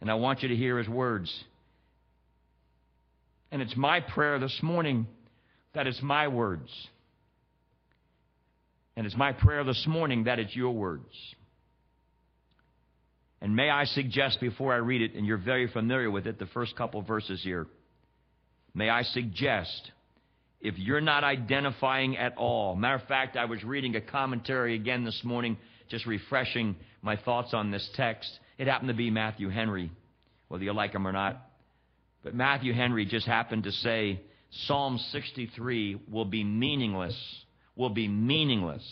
And 0.00 0.10
I 0.10 0.14
want 0.14 0.42
you 0.42 0.48
to 0.48 0.56
hear 0.56 0.78
his 0.78 0.88
words. 0.88 1.32
And 3.50 3.62
it's 3.62 3.76
my 3.76 4.00
prayer 4.00 4.38
this 4.38 4.58
morning 4.62 5.06
that 5.74 5.86
it's 5.86 6.02
my 6.02 6.28
words. 6.28 6.70
And 8.96 9.06
it's 9.06 9.16
my 9.16 9.32
prayer 9.32 9.62
this 9.62 9.84
morning 9.86 10.24
that 10.24 10.38
it's 10.38 10.56
your 10.56 10.72
words. 10.72 11.04
And 13.40 13.54
may 13.54 13.68
I 13.68 13.84
suggest 13.84 14.40
before 14.40 14.72
I 14.72 14.78
read 14.78 15.02
it, 15.02 15.14
and 15.14 15.26
you're 15.26 15.36
very 15.36 15.68
familiar 15.68 16.10
with 16.10 16.26
it, 16.26 16.38
the 16.38 16.46
first 16.46 16.74
couple 16.76 17.02
verses 17.02 17.42
here. 17.42 17.66
May 18.74 18.88
I 18.88 19.02
suggest, 19.02 19.90
if 20.60 20.78
you're 20.78 21.02
not 21.02 21.22
identifying 21.22 22.16
at 22.16 22.36
all, 22.38 22.74
matter 22.74 22.96
of 22.96 23.06
fact, 23.06 23.36
I 23.36 23.44
was 23.44 23.62
reading 23.62 23.94
a 23.94 24.00
commentary 24.00 24.74
again 24.74 25.04
this 25.04 25.20
morning 25.22 25.58
just 25.88 26.06
refreshing 26.06 26.76
my 27.02 27.16
thoughts 27.16 27.54
on 27.54 27.70
this 27.70 27.88
text. 27.94 28.28
It 28.58 28.66
happened 28.66 28.88
to 28.88 28.94
be 28.94 29.10
Matthew 29.10 29.50
Henry, 29.50 29.90
whether 30.48 30.64
you 30.64 30.72
like 30.72 30.92
him 30.92 31.06
or 31.06 31.12
not. 31.12 31.40
But 32.22 32.34
Matthew 32.34 32.72
Henry 32.72 33.04
just 33.04 33.26
happened 33.26 33.64
to 33.64 33.72
say 33.72 34.20
Psalm 34.50 34.98
63 35.10 36.00
will 36.10 36.24
be 36.24 36.44
meaningless, 36.44 37.16
will 37.76 37.90
be 37.90 38.08
meaningless 38.08 38.84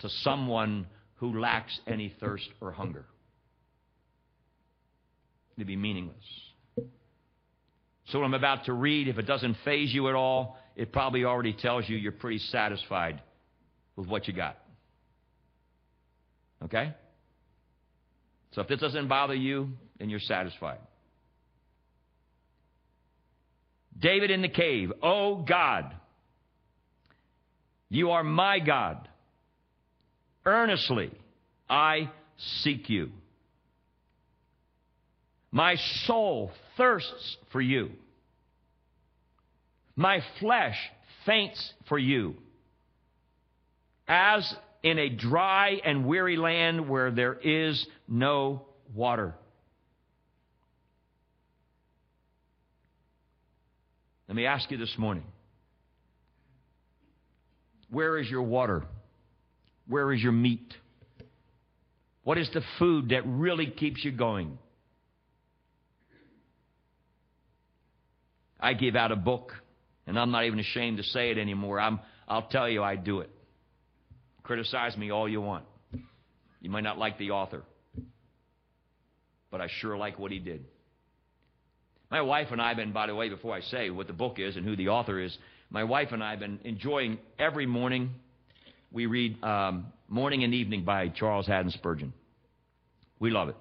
to 0.00 0.08
someone 0.08 0.86
who 1.16 1.40
lacks 1.40 1.78
any 1.86 2.14
thirst 2.20 2.48
or 2.60 2.72
hunger. 2.72 3.04
It'd 5.56 5.66
be 5.66 5.76
meaningless. 5.76 6.16
So, 8.06 8.18
what 8.18 8.24
I'm 8.24 8.34
about 8.34 8.64
to 8.66 8.72
read, 8.72 9.08
if 9.08 9.18
it 9.18 9.26
doesn't 9.26 9.56
phase 9.64 9.92
you 9.94 10.08
at 10.08 10.14
all, 10.14 10.58
it 10.76 10.92
probably 10.92 11.24
already 11.24 11.52
tells 11.52 11.88
you 11.88 11.96
you're 11.96 12.12
pretty 12.12 12.38
satisfied 12.38 13.22
with 13.96 14.08
what 14.08 14.26
you 14.26 14.34
got. 14.34 14.58
Okay? 16.64 16.94
So 18.52 18.60
if 18.60 18.68
this 18.68 18.80
doesn't 18.80 19.08
bother 19.08 19.34
you, 19.34 19.70
then 19.98 20.10
you're 20.10 20.20
satisfied. 20.20 20.78
David 23.98 24.30
in 24.30 24.42
the 24.42 24.48
cave, 24.48 24.92
Oh 25.02 25.36
God, 25.36 25.94
you 27.88 28.10
are 28.10 28.24
my 28.24 28.58
God. 28.58 29.08
Earnestly 30.44 31.12
I 31.68 32.10
seek 32.36 32.88
you. 32.90 33.10
My 35.50 35.76
soul 36.06 36.50
thirsts 36.76 37.36
for 37.52 37.60
you. 37.60 37.90
My 39.94 40.22
flesh 40.40 40.76
faints 41.26 41.72
for 41.88 41.98
you. 41.98 42.34
As 44.08 44.54
in 44.82 44.98
a 44.98 45.08
dry 45.08 45.80
and 45.84 46.06
weary 46.06 46.36
land 46.36 46.88
where 46.88 47.10
there 47.10 47.34
is 47.34 47.86
no 48.08 48.62
water. 48.94 49.34
Let 54.32 54.36
me 54.36 54.46
ask 54.46 54.70
you 54.70 54.78
this 54.78 54.94
morning 54.96 55.24
where 57.90 58.16
is 58.16 58.30
your 58.30 58.40
water? 58.40 58.82
Where 59.86 60.10
is 60.10 60.22
your 60.22 60.32
meat? 60.32 60.72
What 62.24 62.38
is 62.38 62.48
the 62.54 62.62
food 62.78 63.10
that 63.10 63.26
really 63.26 63.66
keeps 63.66 64.02
you 64.02 64.10
going? 64.10 64.56
I 68.58 68.72
give 68.72 68.96
out 68.96 69.12
a 69.12 69.16
book, 69.16 69.52
and 70.06 70.18
I'm 70.18 70.30
not 70.30 70.46
even 70.46 70.60
ashamed 70.60 70.96
to 70.96 71.02
say 71.02 71.30
it 71.30 71.36
anymore. 71.36 71.78
I'm, 71.78 72.00
I'll 72.26 72.48
tell 72.48 72.70
you, 72.70 72.82
I 72.82 72.96
do 72.96 73.20
it. 73.20 73.28
Criticize 74.44 74.96
me 74.96 75.10
all 75.10 75.28
you 75.28 75.42
want. 75.42 75.66
You 76.62 76.70
might 76.70 76.84
not 76.84 76.96
like 76.96 77.18
the 77.18 77.32
author, 77.32 77.64
but 79.50 79.60
I 79.60 79.68
sure 79.82 79.98
like 79.98 80.18
what 80.18 80.32
he 80.32 80.38
did. 80.38 80.64
My 82.12 82.20
wife 82.20 82.48
and 82.50 82.60
I 82.60 82.68
have 82.68 82.76
been, 82.76 82.92
by 82.92 83.06
the 83.06 83.14
way, 83.14 83.30
before 83.30 83.54
I 83.54 83.62
say 83.62 83.88
what 83.88 84.06
the 84.06 84.12
book 84.12 84.38
is 84.38 84.56
and 84.56 84.66
who 84.66 84.76
the 84.76 84.88
author 84.88 85.18
is, 85.18 85.34
my 85.70 85.82
wife 85.82 86.08
and 86.12 86.22
I 86.22 86.32
have 86.32 86.40
been 86.40 86.60
enjoying 86.62 87.16
every 87.38 87.64
morning. 87.64 88.10
We 88.92 89.06
read 89.06 89.42
um, 89.42 89.86
Morning 90.10 90.44
and 90.44 90.52
Evening 90.52 90.84
by 90.84 91.08
Charles 91.08 91.46
Haddon 91.46 91.70
Spurgeon. 91.70 92.12
We 93.18 93.30
love 93.30 93.48
it. 93.48 93.56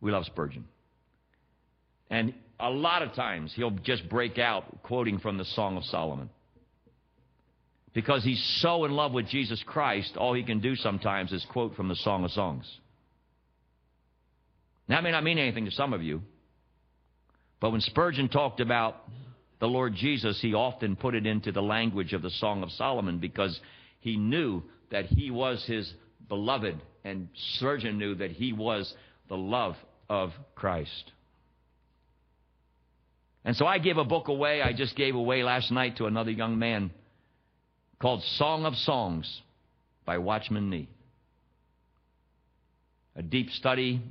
We 0.00 0.10
love 0.10 0.24
Spurgeon. 0.24 0.64
And 2.08 2.32
a 2.58 2.70
lot 2.70 3.02
of 3.02 3.12
times 3.12 3.52
he'll 3.54 3.68
just 3.68 4.08
break 4.08 4.38
out 4.38 4.82
quoting 4.82 5.18
from 5.18 5.36
the 5.36 5.44
Song 5.44 5.76
of 5.76 5.84
Solomon. 5.84 6.30
Because 7.92 8.24
he's 8.24 8.42
so 8.62 8.86
in 8.86 8.92
love 8.92 9.12
with 9.12 9.28
Jesus 9.28 9.62
Christ, 9.66 10.16
all 10.16 10.32
he 10.32 10.44
can 10.44 10.60
do 10.60 10.76
sometimes 10.76 11.30
is 11.30 11.44
quote 11.52 11.76
from 11.76 11.88
the 11.88 11.96
Song 11.96 12.24
of 12.24 12.30
Songs. 12.30 12.64
Now, 14.88 14.96
That 14.96 15.02
may 15.02 15.10
not 15.10 15.24
mean 15.24 15.36
anything 15.36 15.66
to 15.66 15.70
some 15.70 15.92
of 15.92 16.02
you, 16.02 16.22
but 17.60 17.70
when 17.70 17.80
Spurgeon 17.80 18.28
talked 18.28 18.60
about 18.60 18.96
the 19.58 19.66
Lord 19.66 19.94
Jesus, 19.94 20.40
he 20.40 20.54
often 20.54 20.96
put 20.96 21.14
it 21.14 21.26
into 21.26 21.52
the 21.52 21.62
language 21.62 22.12
of 22.12 22.22
the 22.22 22.30
Song 22.30 22.62
of 22.62 22.70
Solomon 22.72 23.18
because 23.18 23.58
he 24.00 24.16
knew 24.16 24.62
that 24.90 25.06
he 25.06 25.30
was 25.30 25.64
his 25.66 25.92
beloved, 26.28 26.76
and 27.04 27.28
Spurgeon 27.54 27.98
knew 27.98 28.14
that 28.16 28.30
he 28.30 28.52
was 28.52 28.92
the 29.28 29.36
love 29.36 29.76
of 30.08 30.32
Christ. 30.54 31.12
And 33.44 33.56
so 33.56 33.64
I 33.64 33.78
gave 33.78 33.96
a 33.96 34.04
book 34.04 34.28
away. 34.28 34.60
I 34.60 34.72
just 34.72 34.96
gave 34.96 35.14
away 35.14 35.42
last 35.42 35.70
night 35.70 35.96
to 35.98 36.06
another 36.06 36.32
young 36.32 36.58
man 36.58 36.90
called 38.00 38.22
Song 38.22 38.66
of 38.66 38.74
Songs 38.74 39.42
by 40.04 40.18
Watchman 40.18 40.68
Nee. 40.68 40.88
A 43.14 43.22
deep 43.22 43.50
study 43.50 44.02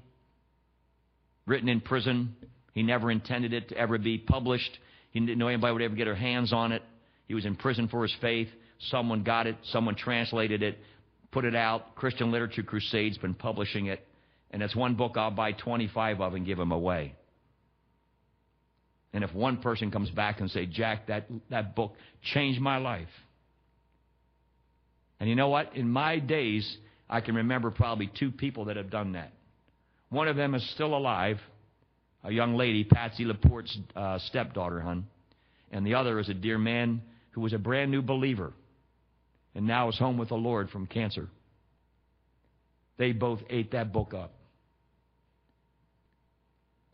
written 1.46 1.70
in 1.70 1.82
prison. 1.82 2.36
He 2.76 2.84
never 2.84 3.10
intended 3.10 3.54
it 3.54 3.70
to 3.70 3.78
ever 3.78 3.98
be 3.98 4.18
published. 4.18 4.78
He 5.12 5.20
didn't 5.22 5.40
know 5.40 5.48
anybody 5.48 5.74
would 5.74 5.82
ever 5.82 5.96
get 5.96 6.06
their 6.06 6.14
hands 6.14 6.54
on 6.54 6.74
it. 6.74 6.84
He 7.28 7.34
was 7.34 7.46
in 7.46 7.56
prison 7.56 7.88
for 7.88 8.04
his 8.04 8.14
faith. 8.22 8.50
Someone 8.92 9.24
got 9.24 9.48
it, 9.48 9.56
someone 9.72 9.96
translated 9.96 10.62
it, 10.62 10.78
put 11.32 11.46
it 11.46 11.56
out. 11.56 11.96
Christian 11.96 12.32
Literature 12.32 12.64
Crusade's 12.64 13.18
been 13.18 13.34
publishing 13.34 13.88
it. 13.88 14.06
And 14.52 14.62
it's 14.62 14.76
one 14.76 14.96
book 14.96 15.18
I'll 15.18 15.32
buy 15.32 15.54
25 15.54 16.20
of 16.20 16.34
and 16.34 16.46
give 16.46 16.58
them 16.58 16.74
away. 16.74 17.16
And 19.14 19.24
if 19.24 19.34
one 19.34 19.58
person 19.58 19.90
comes 19.90 20.10
back 20.12 20.42
and 20.42 20.52
say, 20.52 20.66
Jack, 20.66 21.08
that, 21.08 21.28
that 21.50 21.76
book 21.76 21.94
changed 22.34 22.60
my 22.60 22.78
life. 22.78 23.08
And 25.22 25.30
you 25.30 25.36
know 25.36 25.48
what? 25.48 25.78
In 25.78 25.90
my 25.90 26.20
days, 26.20 26.78
I 27.10 27.22
can 27.22 27.36
remember 27.36 27.72
probably 27.72 28.12
two 28.20 28.32
people 28.32 28.66
that 28.66 28.76
have 28.76 28.90
done 28.90 29.14
that. 29.14 29.32
One 30.10 30.28
of 30.28 30.36
them 30.36 30.54
is 30.54 30.70
still 30.72 30.96
alive, 30.96 31.40
a 32.26 32.32
young 32.32 32.56
lady, 32.56 32.84
Patsy 32.84 33.24
Laporte's 33.24 33.78
uh, 33.96 34.18
stepdaughter, 34.20 34.82
hun. 34.82 35.06
And 35.72 35.86
the 35.86 35.94
other 35.94 36.20
is 36.20 36.28
a 36.28 36.34
dear 36.34 36.58
man 36.58 37.02
who 37.32 37.42
was 37.42 37.54
a 37.54 37.58
brand 37.60 37.92
new 37.92 38.02
believer 38.02 38.52
and 39.54 39.66
now 39.68 39.88
is 39.90 39.98
home 39.98 40.18
with 40.18 40.30
the 40.30 40.36
Lord 40.36 40.70
from 40.70 40.88
cancer. 40.88 41.30
They 42.98 43.12
both 43.12 43.42
ate 43.50 43.72
that 43.72 43.94
book 43.94 44.14
up. 44.14 44.34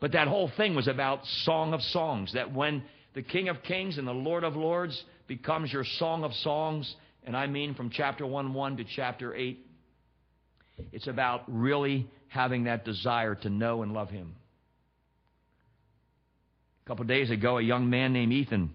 But 0.00 0.12
that 0.12 0.28
whole 0.28 0.50
thing 0.56 0.74
was 0.74 0.88
about 0.88 1.24
Song 1.44 1.74
of 1.74 1.80
Songs. 1.80 2.32
That 2.34 2.52
when 2.52 2.82
the 3.14 3.22
King 3.22 3.48
of 3.48 3.62
Kings 3.62 3.98
and 3.98 4.06
the 4.06 4.12
Lord 4.12 4.44
of 4.44 4.56
Lords 4.56 5.00
becomes 5.28 5.72
your 5.72 5.84
Song 5.84 6.24
of 6.24 6.32
Songs, 6.34 6.92
and 7.24 7.36
I 7.36 7.46
mean 7.46 7.74
from 7.74 7.90
chapter 7.90 8.26
1 8.26 8.52
1 8.52 8.76
to 8.78 8.84
chapter 8.84 9.34
8, 9.34 9.64
it's 10.92 11.06
about 11.06 11.44
really 11.46 12.10
having 12.28 12.64
that 12.64 12.84
desire 12.84 13.36
to 13.36 13.50
know 13.50 13.82
and 13.82 13.92
love 13.92 14.10
Him. 14.10 14.34
A 16.84 16.88
couple 16.88 17.04
days 17.04 17.30
ago, 17.30 17.58
a 17.58 17.62
young 17.62 17.88
man 17.90 18.12
named 18.12 18.32
Ethan, 18.32 18.74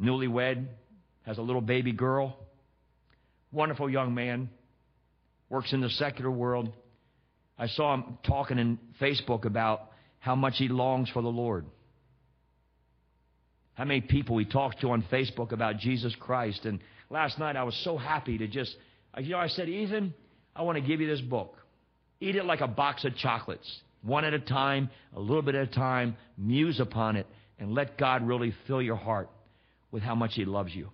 newlywed, 0.00 0.66
has 1.22 1.38
a 1.38 1.42
little 1.42 1.62
baby 1.62 1.92
girl, 1.92 2.36
wonderful 3.50 3.88
young 3.88 4.14
man, 4.14 4.50
works 5.48 5.72
in 5.72 5.80
the 5.80 5.90
secular 5.90 6.30
world 6.30 6.72
I 7.58 7.68
saw 7.68 7.94
him 7.94 8.18
talking 8.24 8.58
in 8.58 8.78
Facebook 9.00 9.44
about 9.44 9.90
how 10.18 10.34
much 10.34 10.54
he 10.56 10.68
longs 10.68 11.08
for 11.10 11.22
the 11.22 11.28
Lord. 11.28 11.66
How 13.74 13.84
many 13.84 14.00
people 14.00 14.38
he 14.38 14.44
talks 14.44 14.76
to 14.80 14.90
on 14.90 15.04
Facebook 15.10 15.52
about 15.52 15.78
Jesus 15.78 16.14
Christ. 16.18 16.64
And 16.64 16.80
last 17.10 17.38
night 17.38 17.56
I 17.56 17.64
was 17.64 17.78
so 17.84 17.96
happy 17.96 18.38
to 18.38 18.46
just, 18.46 18.74
you 19.18 19.30
know, 19.30 19.38
I 19.38 19.48
said, 19.48 19.68
Ethan, 19.68 20.14
I 20.54 20.62
want 20.62 20.78
to 20.78 20.84
give 20.86 21.00
you 21.00 21.06
this 21.06 21.20
book. 21.20 21.56
Eat 22.20 22.36
it 22.36 22.44
like 22.44 22.60
a 22.60 22.68
box 22.68 23.04
of 23.04 23.16
chocolates, 23.16 23.80
one 24.04 24.24
at 24.24 24.34
a 24.34 24.38
time, 24.38 24.90
a 25.14 25.20
little 25.20 25.42
bit 25.42 25.54
at 25.54 25.68
a 25.68 25.72
time. 25.72 26.16
Muse 26.36 26.80
upon 26.80 27.16
it, 27.16 27.26
and 27.58 27.74
let 27.74 27.98
God 27.98 28.26
really 28.26 28.54
fill 28.66 28.82
your 28.82 28.96
heart 28.96 29.30
with 29.90 30.02
how 30.02 30.14
much 30.14 30.32
He 30.34 30.44
loves 30.44 30.74
you. 30.74 30.90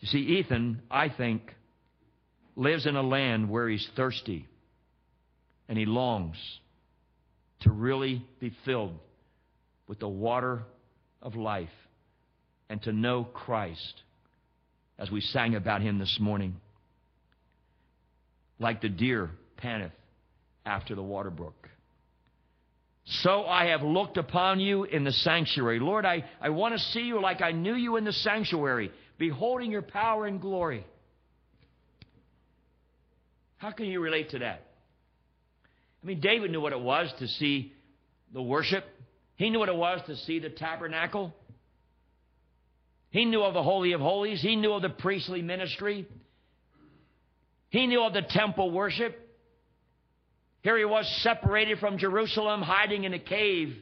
You 0.00 0.08
see, 0.08 0.18
Ethan, 0.18 0.82
I 0.90 1.08
think, 1.08 1.42
lives 2.58 2.86
in 2.86 2.96
a 2.96 3.02
land 3.02 3.48
where 3.48 3.68
he's 3.68 3.86
thirsty 3.96 4.46
and 5.68 5.78
he 5.78 5.86
longs 5.86 6.36
to 7.60 7.70
really 7.70 8.24
be 8.40 8.52
filled 8.64 8.98
with 9.86 9.98
the 9.98 10.08
water 10.08 10.62
of 11.22 11.34
life 11.34 11.68
and 12.68 12.82
to 12.82 12.92
know 12.92 13.24
Christ 13.24 14.02
as 14.98 15.10
we 15.10 15.20
sang 15.20 15.54
about 15.54 15.82
him 15.82 15.98
this 15.98 16.18
morning. 16.20 16.56
Like 18.58 18.80
the 18.80 18.88
deer 18.88 19.30
panteth 19.56 19.92
after 20.68 20.94
the 20.94 21.02
water 21.02 21.30
brook. 21.30 21.68
So 23.04 23.46
I 23.46 23.68
have 23.68 23.82
looked 23.82 24.18
upon 24.18 24.60
you 24.60 24.84
in 24.84 25.02
the 25.02 25.12
sanctuary. 25.12 25.80
Lord, 25.80 26.04
I, 26.04 26.24
I 26.42 26.50
want 26.50 26.74
to 26.74 26.78
see 26.78 27.00
you 27.00 27.20
like 27.22 27.40
I 27.40 27.52
knew 27.52 27.74
you 27.74 27.96
in 27.96 28.04
the 28.04 28.12
sanctuary, 28.12 28.92
beholding 29.16 29.70
your 29.70 29.82
power 29.82 30.26
and 30.26 30.40
glory. 30.40 30.86
How 33.56 33.70
can 33.70 33.86
you 33.86 34.00
relate 34.00 34.30
to 34.30 34.40
that? 34.40 34.62
I 36.02 36.06
mean, 36.06 36.20
David 36.20 36.50
knew 36.50 36.60
what 36.60 36.72
it 36.72 36.80
was 36.80 37.10
to 37.18 37.26
see 37.26 37.72
the 38.34 38.42
worship. 38.42 38.84
He 39.36 39.48
knew 39.48 39.58
what 39.58 39.70
it 39.70 39.76
was 39.76 40.00
to 40.06 40.16
see 40.16 40.38
the 40.38 40.50
tabernacle. 40.50 41.34
He 43.10 43.24
knew 43.24 43.42
of 43.42 43.54
the 43.54 43.62
Holy 43.62 43.92
of 43.92 44.02
Holies. 44.02 44.42
He 44.42 44.54
knew 44.54 44.74
of 44.74 44.82
the 44.82 44.90
priestly 44.90 45.40
ministry. 45.40 46.06
He 47.70 47.86
knew 47.86 48.02
of 48.02 48.12
the 48.12 48.22
temple 48.22 48.70
worship. 48.70 49.27
Here 50.62 50.76
he 50.76 50.84
was 50.84 51.06
separated 51.22 51.78
from 51.78 51.98
Jerusalem, 51.98 52.62
hiding 52.62 53.04
in 53.04 53.14
a 53.14 53.18
cave. 53.18 53.76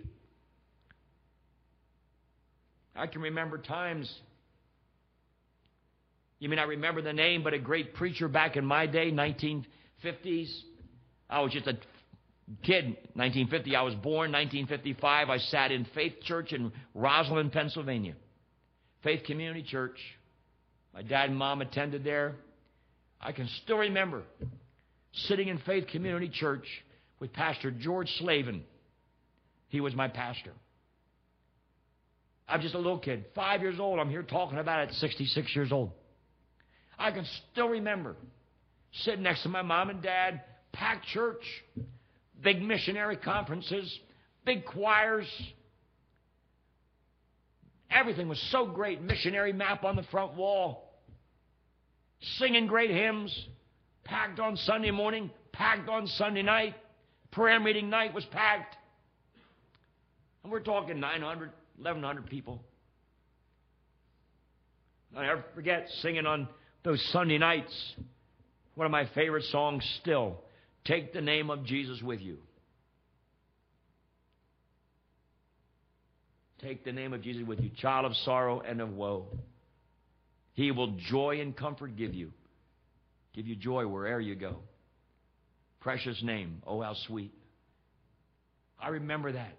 I 2.95 3.07
can 3.07 3.23
remember 3.23 3.59
times 3.59 4.13
you 6.39 6.49
may 6.49 6.57
not 6.57 6.69
remember 6.69 7.01
the 7.01 7.13
name, 7.13 7.43
but 7.43 7.55
a 7.55 7.59
great 7.59 7.95
preacher 7.95 8.29
back 8.29 8.57
in 8.57 8.65
my 8.65 8.87
day, 8.87 9.11
1950s. 9.11 10.51
I 11.31 11.41
was 11.41 11.53
just 11.53 11.67
a 11.67 11.79
kid, 12.63 12.85
1950. 13.15 13.75
I 13.75 13.83
was 13.83 13.95
born 13.95 14.33
1955. 14.33 15.31
I 15.31 15.39
sat 15.39 15.73
in 15.73 15.87
Faith 15.95 16.21
Church 16.23 16.53
in 16.53 16.73
Roslyn, 16.95 17.51
Pennsylvania. 17.51 18.15
Faith 19.03 19.25
Community 19.25 19.63
Church. 19.63 19.99
My 20.93 21.03
dad 21.03 21.31
and 21.31 21.39
mom 21.39 21.63
attended 21.63 22.05
there. 22.05 22.35
I 23.21 23.33
can 23.33 23.49
still 23.63 23.79
remember 23.79 24.23
sitting 25.25 25.49
in 25.49 25.59
Faith 25.59 25.87
Community 25.89 26.29
Church 26.29 26.67
with 27.21 27.33
Pastor 27.33 27.71
George 27.71 28.11
Slavin. 28.19 28.63
He 29.69 29.81
was 29.81 29.95
my 29.95 30.09
pastor. 30.09 30.53
I'm 32.49 32.61
just 32.61 32.75
a 32.75 32.79
little 32.79 32.99
kid, 32.99 33.25
five 33.35 33.61
years 33.61 33.81
old. 33.81 33.99
I'm 33.99 34.11
here 34.11 34.23
talking 34.23 34.59
about 34.59 34.85
it 34.85 34.89
at 34.91 34.95
66 34.95 35.57
years 35.57 35.73
old. 35.73 35.91
I 36.99 37.11
can 37.11 37.27
still 37.53 37.69
remember 37.69 38.17
sitting 39.03 39.23
next 39.23 39.43
to 39.43 39.49
my 39.49 39.63
mom 39.63 39.91
and 39.91 40.01
dad, 40.01 40.43
packed 40.73 41.07
church, 41.07 41.43
big 42.43 42.63
missionary 42.63 43.17
conferences, 43.17 43.99
big 44.45 44.65
choirs. 44.65 45.27
Everything 47.91 48.29
was 48.29 48.41
so 48.53 48.67
great. 48.67 49.03
Missionary 49.03 49.53
map 49.53 49.85
on 49.85 49.97
the 49.97 50.05
front 50.05 50.35
wall, 50.35 50.93
singing 52.39 52.67
great 52.67 52.91
hymns, 52.91 53.47
packed 54.07 54.41
on 54.41 54.57
Sunday 54.57 54.91
morning, 54.91 55.31
packed 55.53 55.89
on 55.89 56.07
Sunday 56.07 56.43
night. 56.43 56.75
Prayer 57.33 57.61
meeting 57.61 57.91
night 57.91 58.15
was 58.15 58.25
packed. 58.27 58.75
And 60.43 60.53
we're 60.53 60.61
talking 60.61 61.01
900, 61.01 61.51
1,100 61.77 62.27
people. 62.27 62.63
I 65.17 65.27
never 65.27 65.45
forget 65.55 65.89
singing 66.03 66.27
on 66.27 66.49
those 66.85 67.05
Sunday 67.13 67.39
nights. 67.39 67.75
One 68.75 68.87
of 68.87 68.93
my 68.93 69.09
favorite 69.15 69.45
songs 69.45 69.85
still. 70.01 70.37
Take 70.85 71.13
the 71.13 71.21
name 71.21 71.51
of 71.51 71.65
Jesus 71.65 72.01
with 72.01 72.21
you. 72.21 72.39
Take 76.63 76.85
the 76.85 76.93
name 76.93 77.13
of 77.13 77.23
Jesus 77.23 77.47
with 77.47 77.61
you, 77.61 77.71
child 77.81 78.07
of 78.07 78.15
sorrow 78.17 78.61
and 78.61 78.81
of 78.81 78.91
woe. 78.91 79.27
He 80.55 80.71
will 80.71 80.97
joy 81.11 81.41
and 81.41 81.57
comfort 81.57 81.97
give 81.97 82.15
you. 82.15 82.33
Give 83.37 83.47
you 83.47 83.55
joy 83.55 83.87
wherever 83.87 84.21
you 84.21 84.35
go. 84.35 84.57
Precious 85.81 86.21
name. 86.23 86.63
Oh, 86.67 86.81
how 86.81 86.95
sweet. 87.07 87.35
I 88.81 88.89
remember 88.89 89.33
that. 89.33 89.53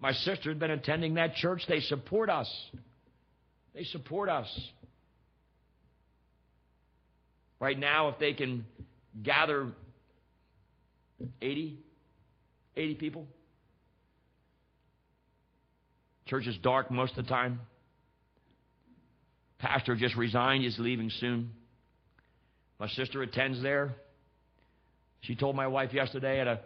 My 0.00 0.12
sister 0.12 0.50
had 0.50 0.58
been 0.58 0.70
attending 0.70 1.14
that 1.14 1.34
church. 1.36 1.62
They 1.66 1.80
support 1.80 2.28
us. 2.28 2.48
They 3.74 3.84
support 3.84 4.28
us. 4.28 4.46
Right 7.58 7.78
now, 7.78 8.08
if 8.08 8.18
they 8.18 8.34
can 8.34 8.66
gather 9.22 9.72
80, 11.40 11.78
80 12.76 12.94
people, 12.96 13.26
church 16.26 16.46
is 16.46 16.56
dark 16.58 16.90
most 16.90 17.16
of 17.16 17.24
the 17.24 17.30
time. 17.30 17.60
Pastor 19.58 19.96
just 19.96 20.16
resigned, 20.16 20.64
he's 20.64 20.78
leaving 20.78 21.10
soon. 21.10 21.50
My 22.78 22.88
sister 22.88 23.22
attends 23.22 23.62
there. 23.62 23.94
She 25.22 25.36
told 25.36 25.56
my 25.56 25.66
wife 25.66 25.92
yesterday 25.92 26.40
at 26.40 26.46
a 26.46 26.60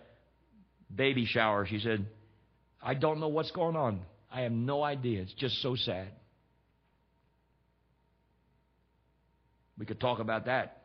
baby 0.94 1.26
shower, 1.26 1.66
she 1.66 1.78
said, 1.78 2.06
I 2.82 2.94
don't 2.94 3.20
know 3.20 3.28
what's 3.28 3.50
going 3.50 3.76
on. 3.76 4.00
I 4.32 4.42
have 4.42 4.52
no 4.52 4.82
idea. 4.82 5.22
It's 5.22 5.32
just 5.34 5.60
so 5.62 5.76
sad. 5.76 6.08
We 9.78 9.86
could 9.86 10.00
talk 10.00 10.18
about 10.18 10.46
that. 10.46 10.82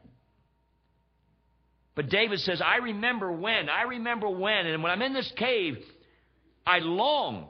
But 1.95 2.09
David 2.09 2.39
says, 2.39 2.61
I 2.63 2.77
remember 2.77 3.31
when, 3.31 3.69
I 3.69 3.83
remember 3.83 4.29
when, 4.29 4.65
and 4.65 4.81
when 4.81 4.91
I'm 4.91 5.01
in 5.01 5.13
this 5.13 5.31
cave, 5.35 5.77
I 6.65 6.79
long 6.79 7.47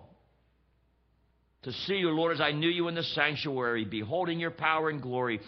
to 1.63 1.71
see 1.71 1.95
you, 1.95 2.09
Lord, 2.09 2.33
as 2.33 2.41
I 2.41 2.51
knew 2.51 2.69
you 2.69 2.87
in 2.87 2.95
the 2.95 3.03
sanctuary, 3.03 3.85
beholding 3.85 4.39
your 4.39 4.51
power 4.51 4.89
and 4.89 5.01
glory. 5.01 5.39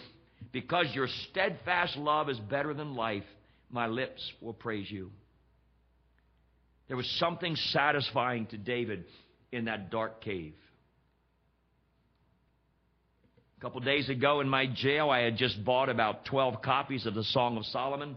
Because 0.52 0.86
your 0.94 1.08
steadfast 1.30 1.96
love 1.96 2.30
is 2.30 2.38
better 2.38 2.72
than 2.72 2.94
life, 2.94 3.24
my 3.70 3.86
lips 3.86 4.22
will 4.40 4.52
praise 4.54 4.90
you. 4.90 5.10
There 6.88 6.96
was 6.96 7.08
something 7.18 7.56
satisfying 7.72 8.46
to 8.46 8.56
David 8.56 9.04
in 9.52 9.66
that 9.66 9.90
dark 9.90 10.22
cave. 10.22 10.54
A 13.58 13.60
couple 13.60 13.80
days 13.80 14.08
ago 14.08 14.40
in 14.40 14.48
my 14.48 14.66
jail, 14.66 15.10
I 15.10 15.20
had 15.20 15.36
just 15.36 15.64
bought 15.64 15.88
about 15.88 16.26
12 16.26 16.62
copies 16.62 17.06
of 17.06 17.14
the 17.14 17.24
Song 17.24 17.56
of 17.56 17.64
Solomon. 17.66 18.16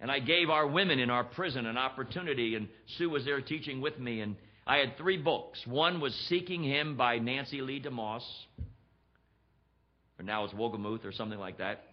And 0.00 0.10
I 0.10 0.18
gave 0.18 0.50
our 0.50 0.66
women 0.66 0.98
in 0.98 1.10
our 1.10 1.24
prison 1.24 1.66
an 1.66 1.78
opportunity, 1.78 2.54
and 2.54 2.68
Sue 2.98 3.08
was 3.08 3.24
there 3.24 3.40
teaching 3.40 3.80
with 3.80 3.98
me. 3.98 4.20
And 4.20 4.36
I 4.66 4.78
had 4.78 4.96
three 4.96 5.16
books. 5.16 5.62
One 5.64 6.00
was 6.00 6.12
Seeking 6.28 6.64
Him 6.64 6.96
by 6.96 7.18
Nancy 7.18 7.60
Leigh 7.60 7.80
DeMoss, 7.80 8.24
or 10.18 10.24
now 10.24 10.44
it's 10.44 10.54
Wolgemuth 10.54 11.04
or 11.04 11.12
something 11.12 11.38
like 11.38 11.58
that. 11.58 11.84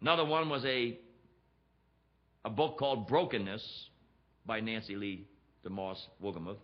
Another 0.00 0.24
one 0.24 0.48
was 0.48 0.64
a, 0.64 0.98
a 2.44 2.50
book 2.50 2.78
called 2.78 3.08
Brokenness 3.08 3.64
by 4.46 4.60
Nancy 4.60 4.94
Leigh 4.94 5.26
DeMoss 5.66 5.96
Wolgemuth. 6.22 6.58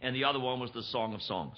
And 0.00 0.14
the 0.14 0.24
other 0.24 0.38
one 0.38 0.60
was 0.60 0.70
the 0.72 0.82
Song 0.82 1.14
of 1.14 1.22
Songs. 1.22 1.56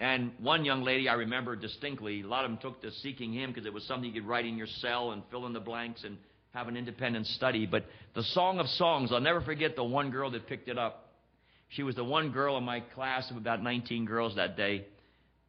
And 0.00 0.32
one 0.38 0.64
young 0.64 0.82
lady 0.82 1.08
I 1.08 1.14
remember 1.14 1.56
distinctly, 1.56 2.22
a 2.22 2.26
lot 2.26 2.44
of 2.44 2.50
them 2.50 2.58
took 2.60 2.82
to 2.82 2.90
seeking 2.90 3.32
him 3.32 3.50
because 3.50 3.66
it 3.66 3.72
was 3.72 3.84
something 3.84 4.12
you 4.12 4.20
could 4.20 4.28
write 4.28 4.46
in 4.46 4.56
your 4.56 4.66
cell 4.66 5.12
and 5.12 5.22
fill 5.30 5.46
in 5.46 5.52
the 5.52 5.60
blanks 5.60 6.04
and 6.04 6.16
have 6.52 6.68
an 6.68 6.76
independent 6.76 7.26
study. 7.26 7.66
But 7.66 7.84
the 8.14 8.22
Song 8.22 8.58
of 8.58 8.66
Songs, 8.66 9.10
I'll 9.12 9.20
never 9.20 9.40
forget 9.40 9.76
the 9.76 9.84
one 9.84 10.10
girl 10.10 10.30
that 10.32 10.46
picked 10.46 10.68
it 10.68 10.78
up. 10.78 11.08
She 11.68 11.82
was 11.82 11.94
the 11.94 12.04
one 12.04 12.30
girl 12.32 12.58
in 12.58 12.64
my 12.64 12.80
class 12.80 13.30
of 13.30 13.36
about 13.36 13.62
19 13.62 14.04
girls 14.04 14.36
that 14.36 14.56
day. 14.56 14.86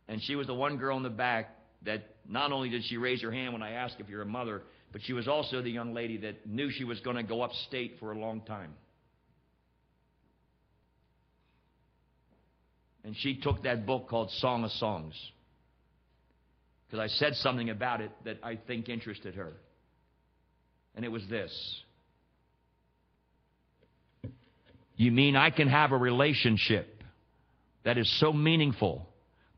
And 0.07 0.21
she 0.21 0.35
was 0.35 0.47
the 0.47 0.53
one 0.53 0.77
girl 0.77 0.97
in 0.97 1.03
the 1.03 1.09
back 1.09 1.55
that 1.83 2.03
not 2.29 2.51
only 2.51 2.69
did 2.69 2.83
she 2.85 2.97
raise 2.97 3.21
her 3.23 3.31
hand 3.31 3.53
when 3.53 3.63
I 3.63 3.71
asked 3.71 3.95
if 3.99 4.07
you're 4.07 4.21
a 4.21 4.25
mother, 4.25 4.61
but 4.91 5.01
she 5.03 5.13
was 5.13 5.27
also 5.27 5.61
the 5.61 5.71
young 5.71 5.93
lady 5.93 6.17
that 6.17 6.45
knew 6.45 6.69
she 6.69 6.83
was 6.83 6.99
going 6.99 7.15
to 7.15 7.23
go 7.23 7.41
upstate 7.41 7.95
for 7.99 8.11
a 8.11 8.17
long 8.17 8.41
time. 8.41 8.73
And 13.03 13.15
she 13.17 13.39
took 13.41 13.63
that 13.63 13.87
book 13.87 14.07
called 14.09 14.29
Song 14.31 14.63
of 14.63 14.71
Songs. 14.71 15.15
Because 16.85 16.99
I 16.99 17.07
said 17.07 17.33
something 17.35 17.69
about 17.71 18.01
it 18.01 18.11
that 18.25 18.37
I 18.43 18.57
think 18.67 18.89
interested 18.89 19.33
her. 19.35 19.53
And 20.95 21.05
it 21.05 21.09
was 21.09 21.23
this 21.29 21.51
You 25.01 25.11
mean 25.11 25.35
I 25.35 25.49
can 25.49 25.67
have 25.67 25.93
a 25.93 25.97
relationship 25.97 27.03
that 27.83 27.97
is 27.97 28.19
so 28.19 28.31
meaningful 28.31 29.07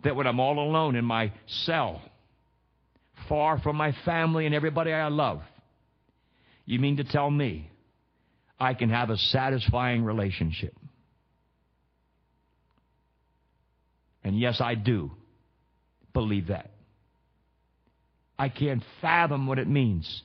that 0.05 0.15
when 0.15 0.25
I'm 0.25 0.39
all 0.39 0.57
alone 0.57 0.95
in 0.95 1.03
my 1.03 1.33
cell, 1.65 2.01
far 3.27 3.59
from 3.59 3.75
my 3.75 3.93
family 4.05 4.45
and 4.45 4.55
everybody 4.55 4.93
I 4.93 5.09
love, 5.09 5.41
you 6.65 6.79
mean 6.79 6.95
to 6.95 7.03
tell 7.03 7.29
me 7.29 7.69
I 8.57 8.73
can 8.73 8.89
have 8.89 9.09
a 9.09 9.17
satisfying 9.17 10.05
relationship? 10.05 10.73
And 14.23 14.39
yes, 14.39 14.61
I 14.61 14.75
do 14.75 15.11
believe 16.13 16.47
that. 16.47 16.71
I 18.39 18.47
can't 18.47 18.81
fathom 19.01 19.45
what 19.45 19.59
it 19.59 19.67
means 19.67 20.23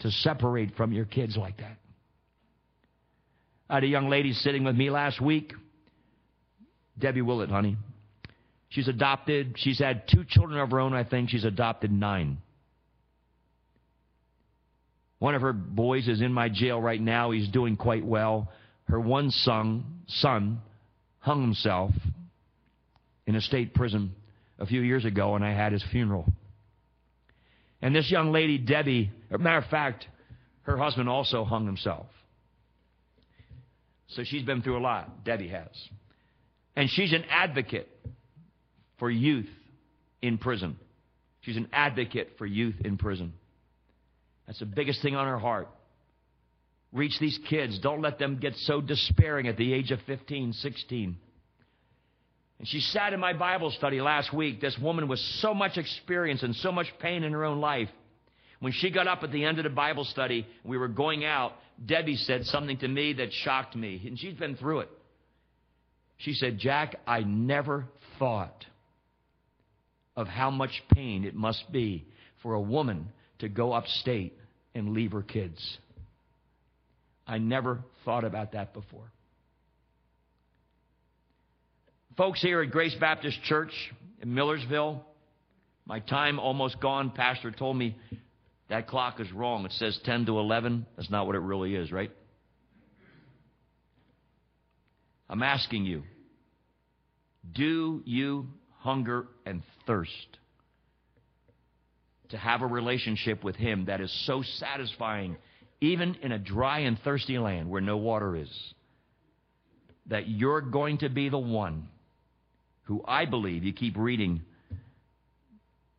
to 0.00 0.10
separate 0.10 0.76
from 0.76 0.92
your 0.92 1.04
kids 1.04 1.36
like 1.36 1.58
that. 1.58 1.76
I 3.68 3.74
had 3.74 3.84
a 3.84 3.88
young 3.88 4.08
lady 4.08 4.32
sitting 4.32 4.64
with 4.64 4.76
me 4.76 4.90
last 4.90 5.20
week, 5.20 5.52
Debbie 6.98 7.22
Willett, 7.22 7.50
honey. 7.50 7.76
She's 8.68 8.88
adopted. 8.88 9.54
She's 9.56 9.78
had 9.78 10.08
two 10.08 10.24
children 10.24 10.60
of 10.60 10.70
her 10.70 10.80
own, 10.80 10.92
I 10.92 11.04
think. 11.04 11.30
She's 11.30 11.44
adopted 11.44 11.90
nine. 11.90 12.38
One 15.18 15.34
of 15.34 15.42
her 15.42 15.52
boys 15.52 16.08
is 16.08 16.20
in 16.20 16.32
my 16.32 16.48
jail 16.48 16.80
right 16.80 17.00
now. 17.00 17.30
He's 17.30 17.48
doing 17.48 17.76
quite 17.76 18.04
well. 18.04 18.52
Her 18.84 19.00
one 19.00 19.30
son, 19.30 20.02
son 20.06 20.60
hung 21.18 21.40
himself 21.40 21.92
in 23.26 23.34
a 23.34 23.40
state 23.40 23.74
prison 23.74 24.14
a 24.58 24.66
few 24.66 24.80
years 24.82 25.04
ago, 25.04 25.34
and 25.34 25.44
I 25.44 25.52
had 25.52 25.72
his 25.72 25.84
funeral. 25.90 26.26
And 27.86 27.94
this 27.94 28.10
young 28.10 28.32
lady, 28.32 28.58
Debbie, 28.58 29.12
matter 29.30 29.58
of 29.58 29.66
fact, 29.66 30.08
her 30.62 30.76
husband 30.76 31.08
also 31.08 31.44
hung 31.44 31.66
himself. 31.66 32.08
So 34.08 34.24
she's 34.24 34.42
been 34.42 34.60
through 34.60 34.78
a 34.78 34.82
lot. 34.82 35.22
Debbie 35.24 35.46
has. 35.46 35.68
And 36.74 36.90
she's 36.90 37.12
an 37.12 37.22
advocate 37.30 37.88
for 38.98 39.08
youth 39.08 39.46
in 40.20 40.36
prison. 40.36 40.76
She's 41.42 41.56
an 41.56 41.68
advocate 41.72 42.30
for 42.38 42.44
youth 42.44 42.74
in 42.84 42.98
prison. 42.98 43.32
That's 44.48 44.58
the 44.58 44.66
biggest 44.66 45.00
thing 45.00 45.14
on 45.14 45.28
her 45.28 45.38
heart. 45.38 45.68
Reach 46.92 47.16
these 47.20 47.38
kids. 47.48 47.78
Don't 47.78 48.02
let 48.02 48.18
them 48.18 48.40
get 48.40 48.56
so 48.56 48.80
despairing 48.80 49.46
at 49.46 49.56
the 49.56 49.72
age 49.72 49.92
of 49.92 50.00
15, 50.08 50.54
16. 50.54 51.18
And 52.58 52.66
she 52.66 52.80
sat 52.80 53.12
in 53.12 53.20
my 53.20 53.32
Bible 53.32 53.70
study 53.70 54.00
last 54.00 54.32
week. 54.32 54.60
This 54.60 54.78
woman 54.78 55.08
with 55.08 55.18
so 55.18 55.52
much 55.52 55.76
experience 55.76 56.42
and 56.42 56.54
so 56.56 56.72
much 56.72 56.86
pain 57.00 57.22
in 57.22 57.32
her 57.32 57.44
own 57.44 57.60
life. 57.60 57.90
When 58.60 58.72
she 58.72 58.90
got 58.90 59.06
up 59.06 59.22
at 59.22 59.32
the 59.32 59.44
end 59.44 59.58
of 59.58 59.64
the 59.64 59.70
Bible 59.70 60.04
study, 60.04 60.46
we 60.64 60.78
were 60.78 60.88
going 60.88 61.24
out, 61.24 61.52
Debbie 61.84 62.16
said 62.16 62.46
something 62.46 62.78
to 62.78 62.88
me 62.88 63.12
that 63.14 63.32
shocked 63.32 63.76
me. 63.76 64.02
And 64.06 64.18
she's 64.18 64.34
been 64.34 64.56
through 64.56 64.80
it. 64.80 64.90
She 66.18 66.32
said, 66.32 66.58
Jack, 66.58 66.96
I 67.06 67.20
never 67.20 67.86
thought 68.18 68.64
of 70.16 70.26
how 70.26 70.50
much 70.50 70.82
pain 70.94 71.24
it 71.24 71.34
must 71.34 71.70
be 71.70 72.06
for 72.42 72.54
a 72.54 72.60
woman 72.60 73.10
to 73.40 73.48
go 73.50 73.72
upstate 73.72 74.32
and 74.74 74.94
leave 74.94 75.12
her 75.12 75.22
kids. 75.22 75.78
I 77.26 77.36
never 77.36 77.80
thought 78.04 78.24
about 78.24 78.52
that 78.52 78.72
before. 78.72 79.10
Folks 82.16 82.40
here 82.40 82.62
at 82.62 82.70
Grace 82.70 82.94
Baptist 82.98 83.42
Church 83.42 83.72
in 84.22 84.32
Millersville, 84.32 85.04
my 85.84 86.00
time 86.00 86.38
almost 86.38 86.80
gone. 86.80 87.10
Pastor 87.10 87.50
told 87.50 87.76
me 87.76 87.94
that 88.70 88.88
clock 88.88 89.20
is 89.20 89.30
wrong. 89.32 89.66
It 89.66 89.72
says 89.72 90.00
10 90.04 90.24
to 90.24 90.38
11. 90.38 90.86
That's 90.96 91.10
not 91.10 91.26
what 91.26 91.36
it 91.36 91.40
really 91.40 91.74
is, 91.74 91.92
right? 91.92 92.10
I'm 95.28 95.42
asking 95.42 95.84
you 95.84 96.04
do 97.54 98.02
you 98.06 98.46
hunger 98.78 99.26
and 99.44 99.62
thirst 99.86 100.38
to 102.30 102.38
have 102.38 102.62
a 102.62 102.66
relationship 102.66 103.44
with 103.44 103.56
Him 103.56 103.84
that 103.86 104.00
is 104.00 104.10
so 104.26 104.42
satisfying, 104.42 105.36
even 105.82 106.14
in 106.22 106.32
a 106.32 106.38
dry 106.38 106.80
and 106.80 106.98
thirsty 107.00 107.38
land 107.38 107.68
where 107.68 107.82
no 107.82 107.98
water 107.98 108.36
is, 108.36 108.74
that 110.06 110.28
you're 110.28 110.62
going 110.62 110.98
to 110.98 111.10
be 111.10 111.28
the 111.28 111.38
one 111.38 111.88
who 112.86 113.02
I 113.06 113.24
believe, 113.24 113.62
you 113.62 113.72
keep 113.72 113.96
reading 113.96 114.42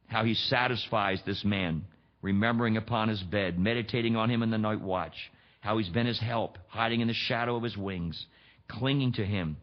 how 0.08 0.24
He 0.24 0.34
satisfies 0.34 1.22
this 1.26 1.44
man, 1.46 1.86
remembering 2.22 2.78
upon 2.78 3.10
his 3.10 3.22
bed, 3.24 3.58
meditating 3.58 4.16
on 4.16 4.30
Him 4.30 4.44
in 4.44 4.52
the 4.52 4.58
night 4.58 4.82
watch, 4.82 5.16
how 5.62 5.78
He's 5.78 5.90
been 5.90 6.08
His 6.08 6.20
help, 6.20 6.58
hiding 6.68 7.02
in 7.02 7.08
the 7.08 7.14
shadow 7.14 7.56
of 7.56 7.64
His 7.64 7.78
wings, 7.78 8.26
clinging 8.68 9.14
to 9.14 9.26
Him 9.26 9.58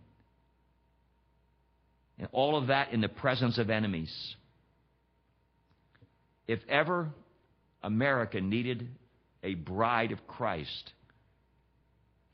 and 2.18 2.29
all 2.33 2.57
of 2.57 2.68
that 2.68 2.93
in 2.93 3.01
the 3.01 3.09
presence 3.09 3.59
of 3.59 3.70
enemies. 3.70 4.37
If 6.47 6.61
ever 6.68 7.11
America 7.83 8.41
needed 8.41 8.89
a 9.43 9.55
bride 9.55 10.12
of 10.12 10.27
Christ 10.27 10.93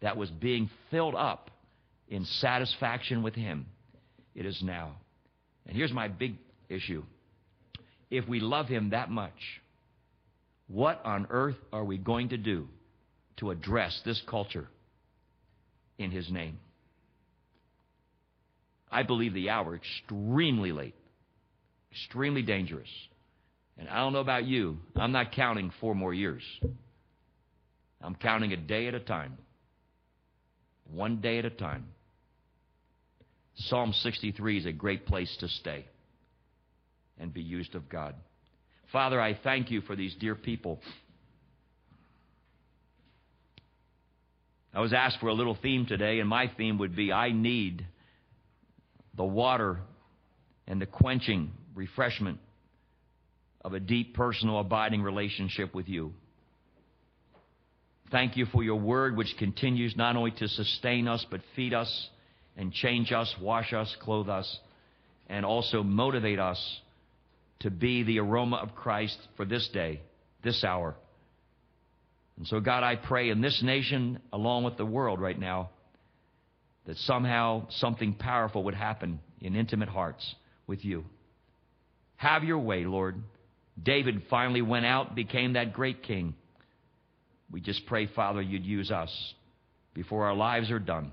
that 0.01 0.16
was 0.16 0.30
being 0.30 0.70
filled 0.91 1.14
up 1.14 1.51
in 2.09 2.24
satisfaction 2.24 3.22
with 3.22 3.34
Him, 3.34 3.66
it 4.35 4.47
is 4.47 4.61
now. 4.62 4.97
And 5.66 5.76
here's 5.76 5.93
my 5.93 6.09
big 6.09 6.37
issue. 6.68 7.05
If 8.11 8.28
we 8.28 8.41
love 8.41 8.66
Him 8.66 8.91
that 8.91 9.11
much, 9.11 9.33
what 10.68 11.01
on 11.05 11.26
earth 11.31 11.57
are 11.72 11.85
we 11.85 11.99
going 11.99 12.31
to 12.31 12.37
do 12.37 12.68
to 13.39 13.51
address 13.51 14.01
this 14.05 14.20
culture 14.28 14.68
in 15.99 16.11
His 16.11 16.31
name? 16.31 16.59
I 18.91 19.03
believe 19.05 19.35
the 19.35 19.51
hour 19.51 19.76
extremely 19.76 20.72
late, 20.72 20.97
extremely 21.93 22.43
dangerous. 22.43 22.89
And 23.78 23.89
I 23.89 23.99
don't 23.99 24.12
know 24.12 24.20
about 24.20 24.45
you, 24.45 24.78
I'm 24.97 25.12
not 25.12 25.33
counting 25.33 25.72
four 25.81 25.95
more 25.95 26.12
years. 26.12 26.43
I'm 28.03 28.14
counting 28.14 28.53
a 28.53 28.57
day 28.57 28.89
at 28.89 28.95
a 28.95 29.01
time, 29.01 29.39
one 30.91 31.20
day 31.20 31.39
at 31.39 31.45
a 31.45 31.51
time. 31.51 31.87
Psalm 33.68 33.92
63 33.92 34.58
is 34.58 34.66
a 34.66 34.72
great 34.72 35.06
place 35.06 35.34
to 35.40 35.48
stay 35.48 35.84
and 37.18 37.32
be 37.32 37.42
used 37.42 37.74
of 37.74 37.88
God. 37.88 38.14
Father, 38.92 39.20
I 39.20 39.34
thank 39.34 39.70
you 39.70 39.82
for 39.82 39.94
these 39.94 40.14
dear 40.14 40.34
people. 40.34 40.80
I 44.72 44.80
was 44.80 44.92
asked 44.92 45.18
for 45.20 45.28
a 45.28 45.34
little 45.34 45.56
theme 45.61 45.84
today, 45.86 46.20
and 46.20 46.28
my 46.28 46.50
theme 46.56 46.78
would 46.78 46.96
be 46.96 47.12
I 47.12 47.32
need 47.32 47.86
the 49.16 49.24
water 49.24 49.78
and 50.66 50.80
the 50.80 50.86
quenching 50.86 51.50
refreshment 51.74 52.38
of 53.62 53.74
a 53.74 53.80
deep, 53.80 54.14
personal, 54.14 54.58
abiding 54.58 55.02
relationship 55.02 55.74
with 55.74 55.88
you. 55.88 56.14
Thank 58.11 58.36
you 58.36 58.46
for 58.46 58.62
your 58.62 58.80
word, 58.80 59.16
which 59.16 59.34
continues 59.38 59.96
not 59.96 60.16
only 60.16 60.30
to 60.32 60.48
sustain 60.48 61.06
us, 61.06 61.24
but 61.30 61.40
feed 61.54 61.74
us 61.74 62.08
and 62.61 62.74
change 62.74 63.11
us, 63.11 63.34
wash 63.40 63.72
us, 63.72 63.96
clothe 64.02 64.28
us, 64.28 64.58
and 65.30 65.46
also 65.46 65.82
motivate 65.82 66.38
us 66.38 66.80
to 67.61 67.70
be 67.70 68.02
the 68.02 68.18
aroma 68.18 68.56
of 68.56 68.74
Christ 68.74 69.16
for 69.38 69.46
this 69.46 69.66
day, 69.72 70.02
this 70.44 70.62
hour. 70.62 70.94
And 72.36 72.46
so, 72.46 72.61
God, 72.61 72.82
I 72.82 72.96
pray 72.96 73.30
in 73.30 73.40
this 73.40 73.62
nation, 73.62 74.20
along 74.30 74.64
with 74.64 74.76
the 74.76 74.84
world 74.84 75.20
right 75.20 75.38
now, 75.38 75.70
that 76.86 76.98
somehow 76.98 77.66
something 77.70 78.12
powerful 78.12 78.64
would 78.64 78.74
happen 78.74 79.20
in 79.40 79.56
intimate 79.56 79.88
hearts 79.88 80.34
with 80.66 80.84
you. 80.84 81.06
Have 82.16 82.44
your 82.44 82.58
way, 82.58 82.84
Lord. 82.84 83.22
David 83.82 84.24
finally 84.28 84.61
went 84.61 84.84
out, 84.84 85.14
became 85.14 85.54
that 85.54 85.72
great 85.72 86.02
king. 86.02 86.34
We 87.50 87.62
just 87.62 87.86
pray, 87.86 88.06
Father, 88.06 88.42
you'd 88.42 88.66
use 88.66 88.90
us 88.90 89.11
before 89.94 90.26
our 90.26 90.34
lives 90.34 90.70
are 90.70 90.78
done. 90.78 91.12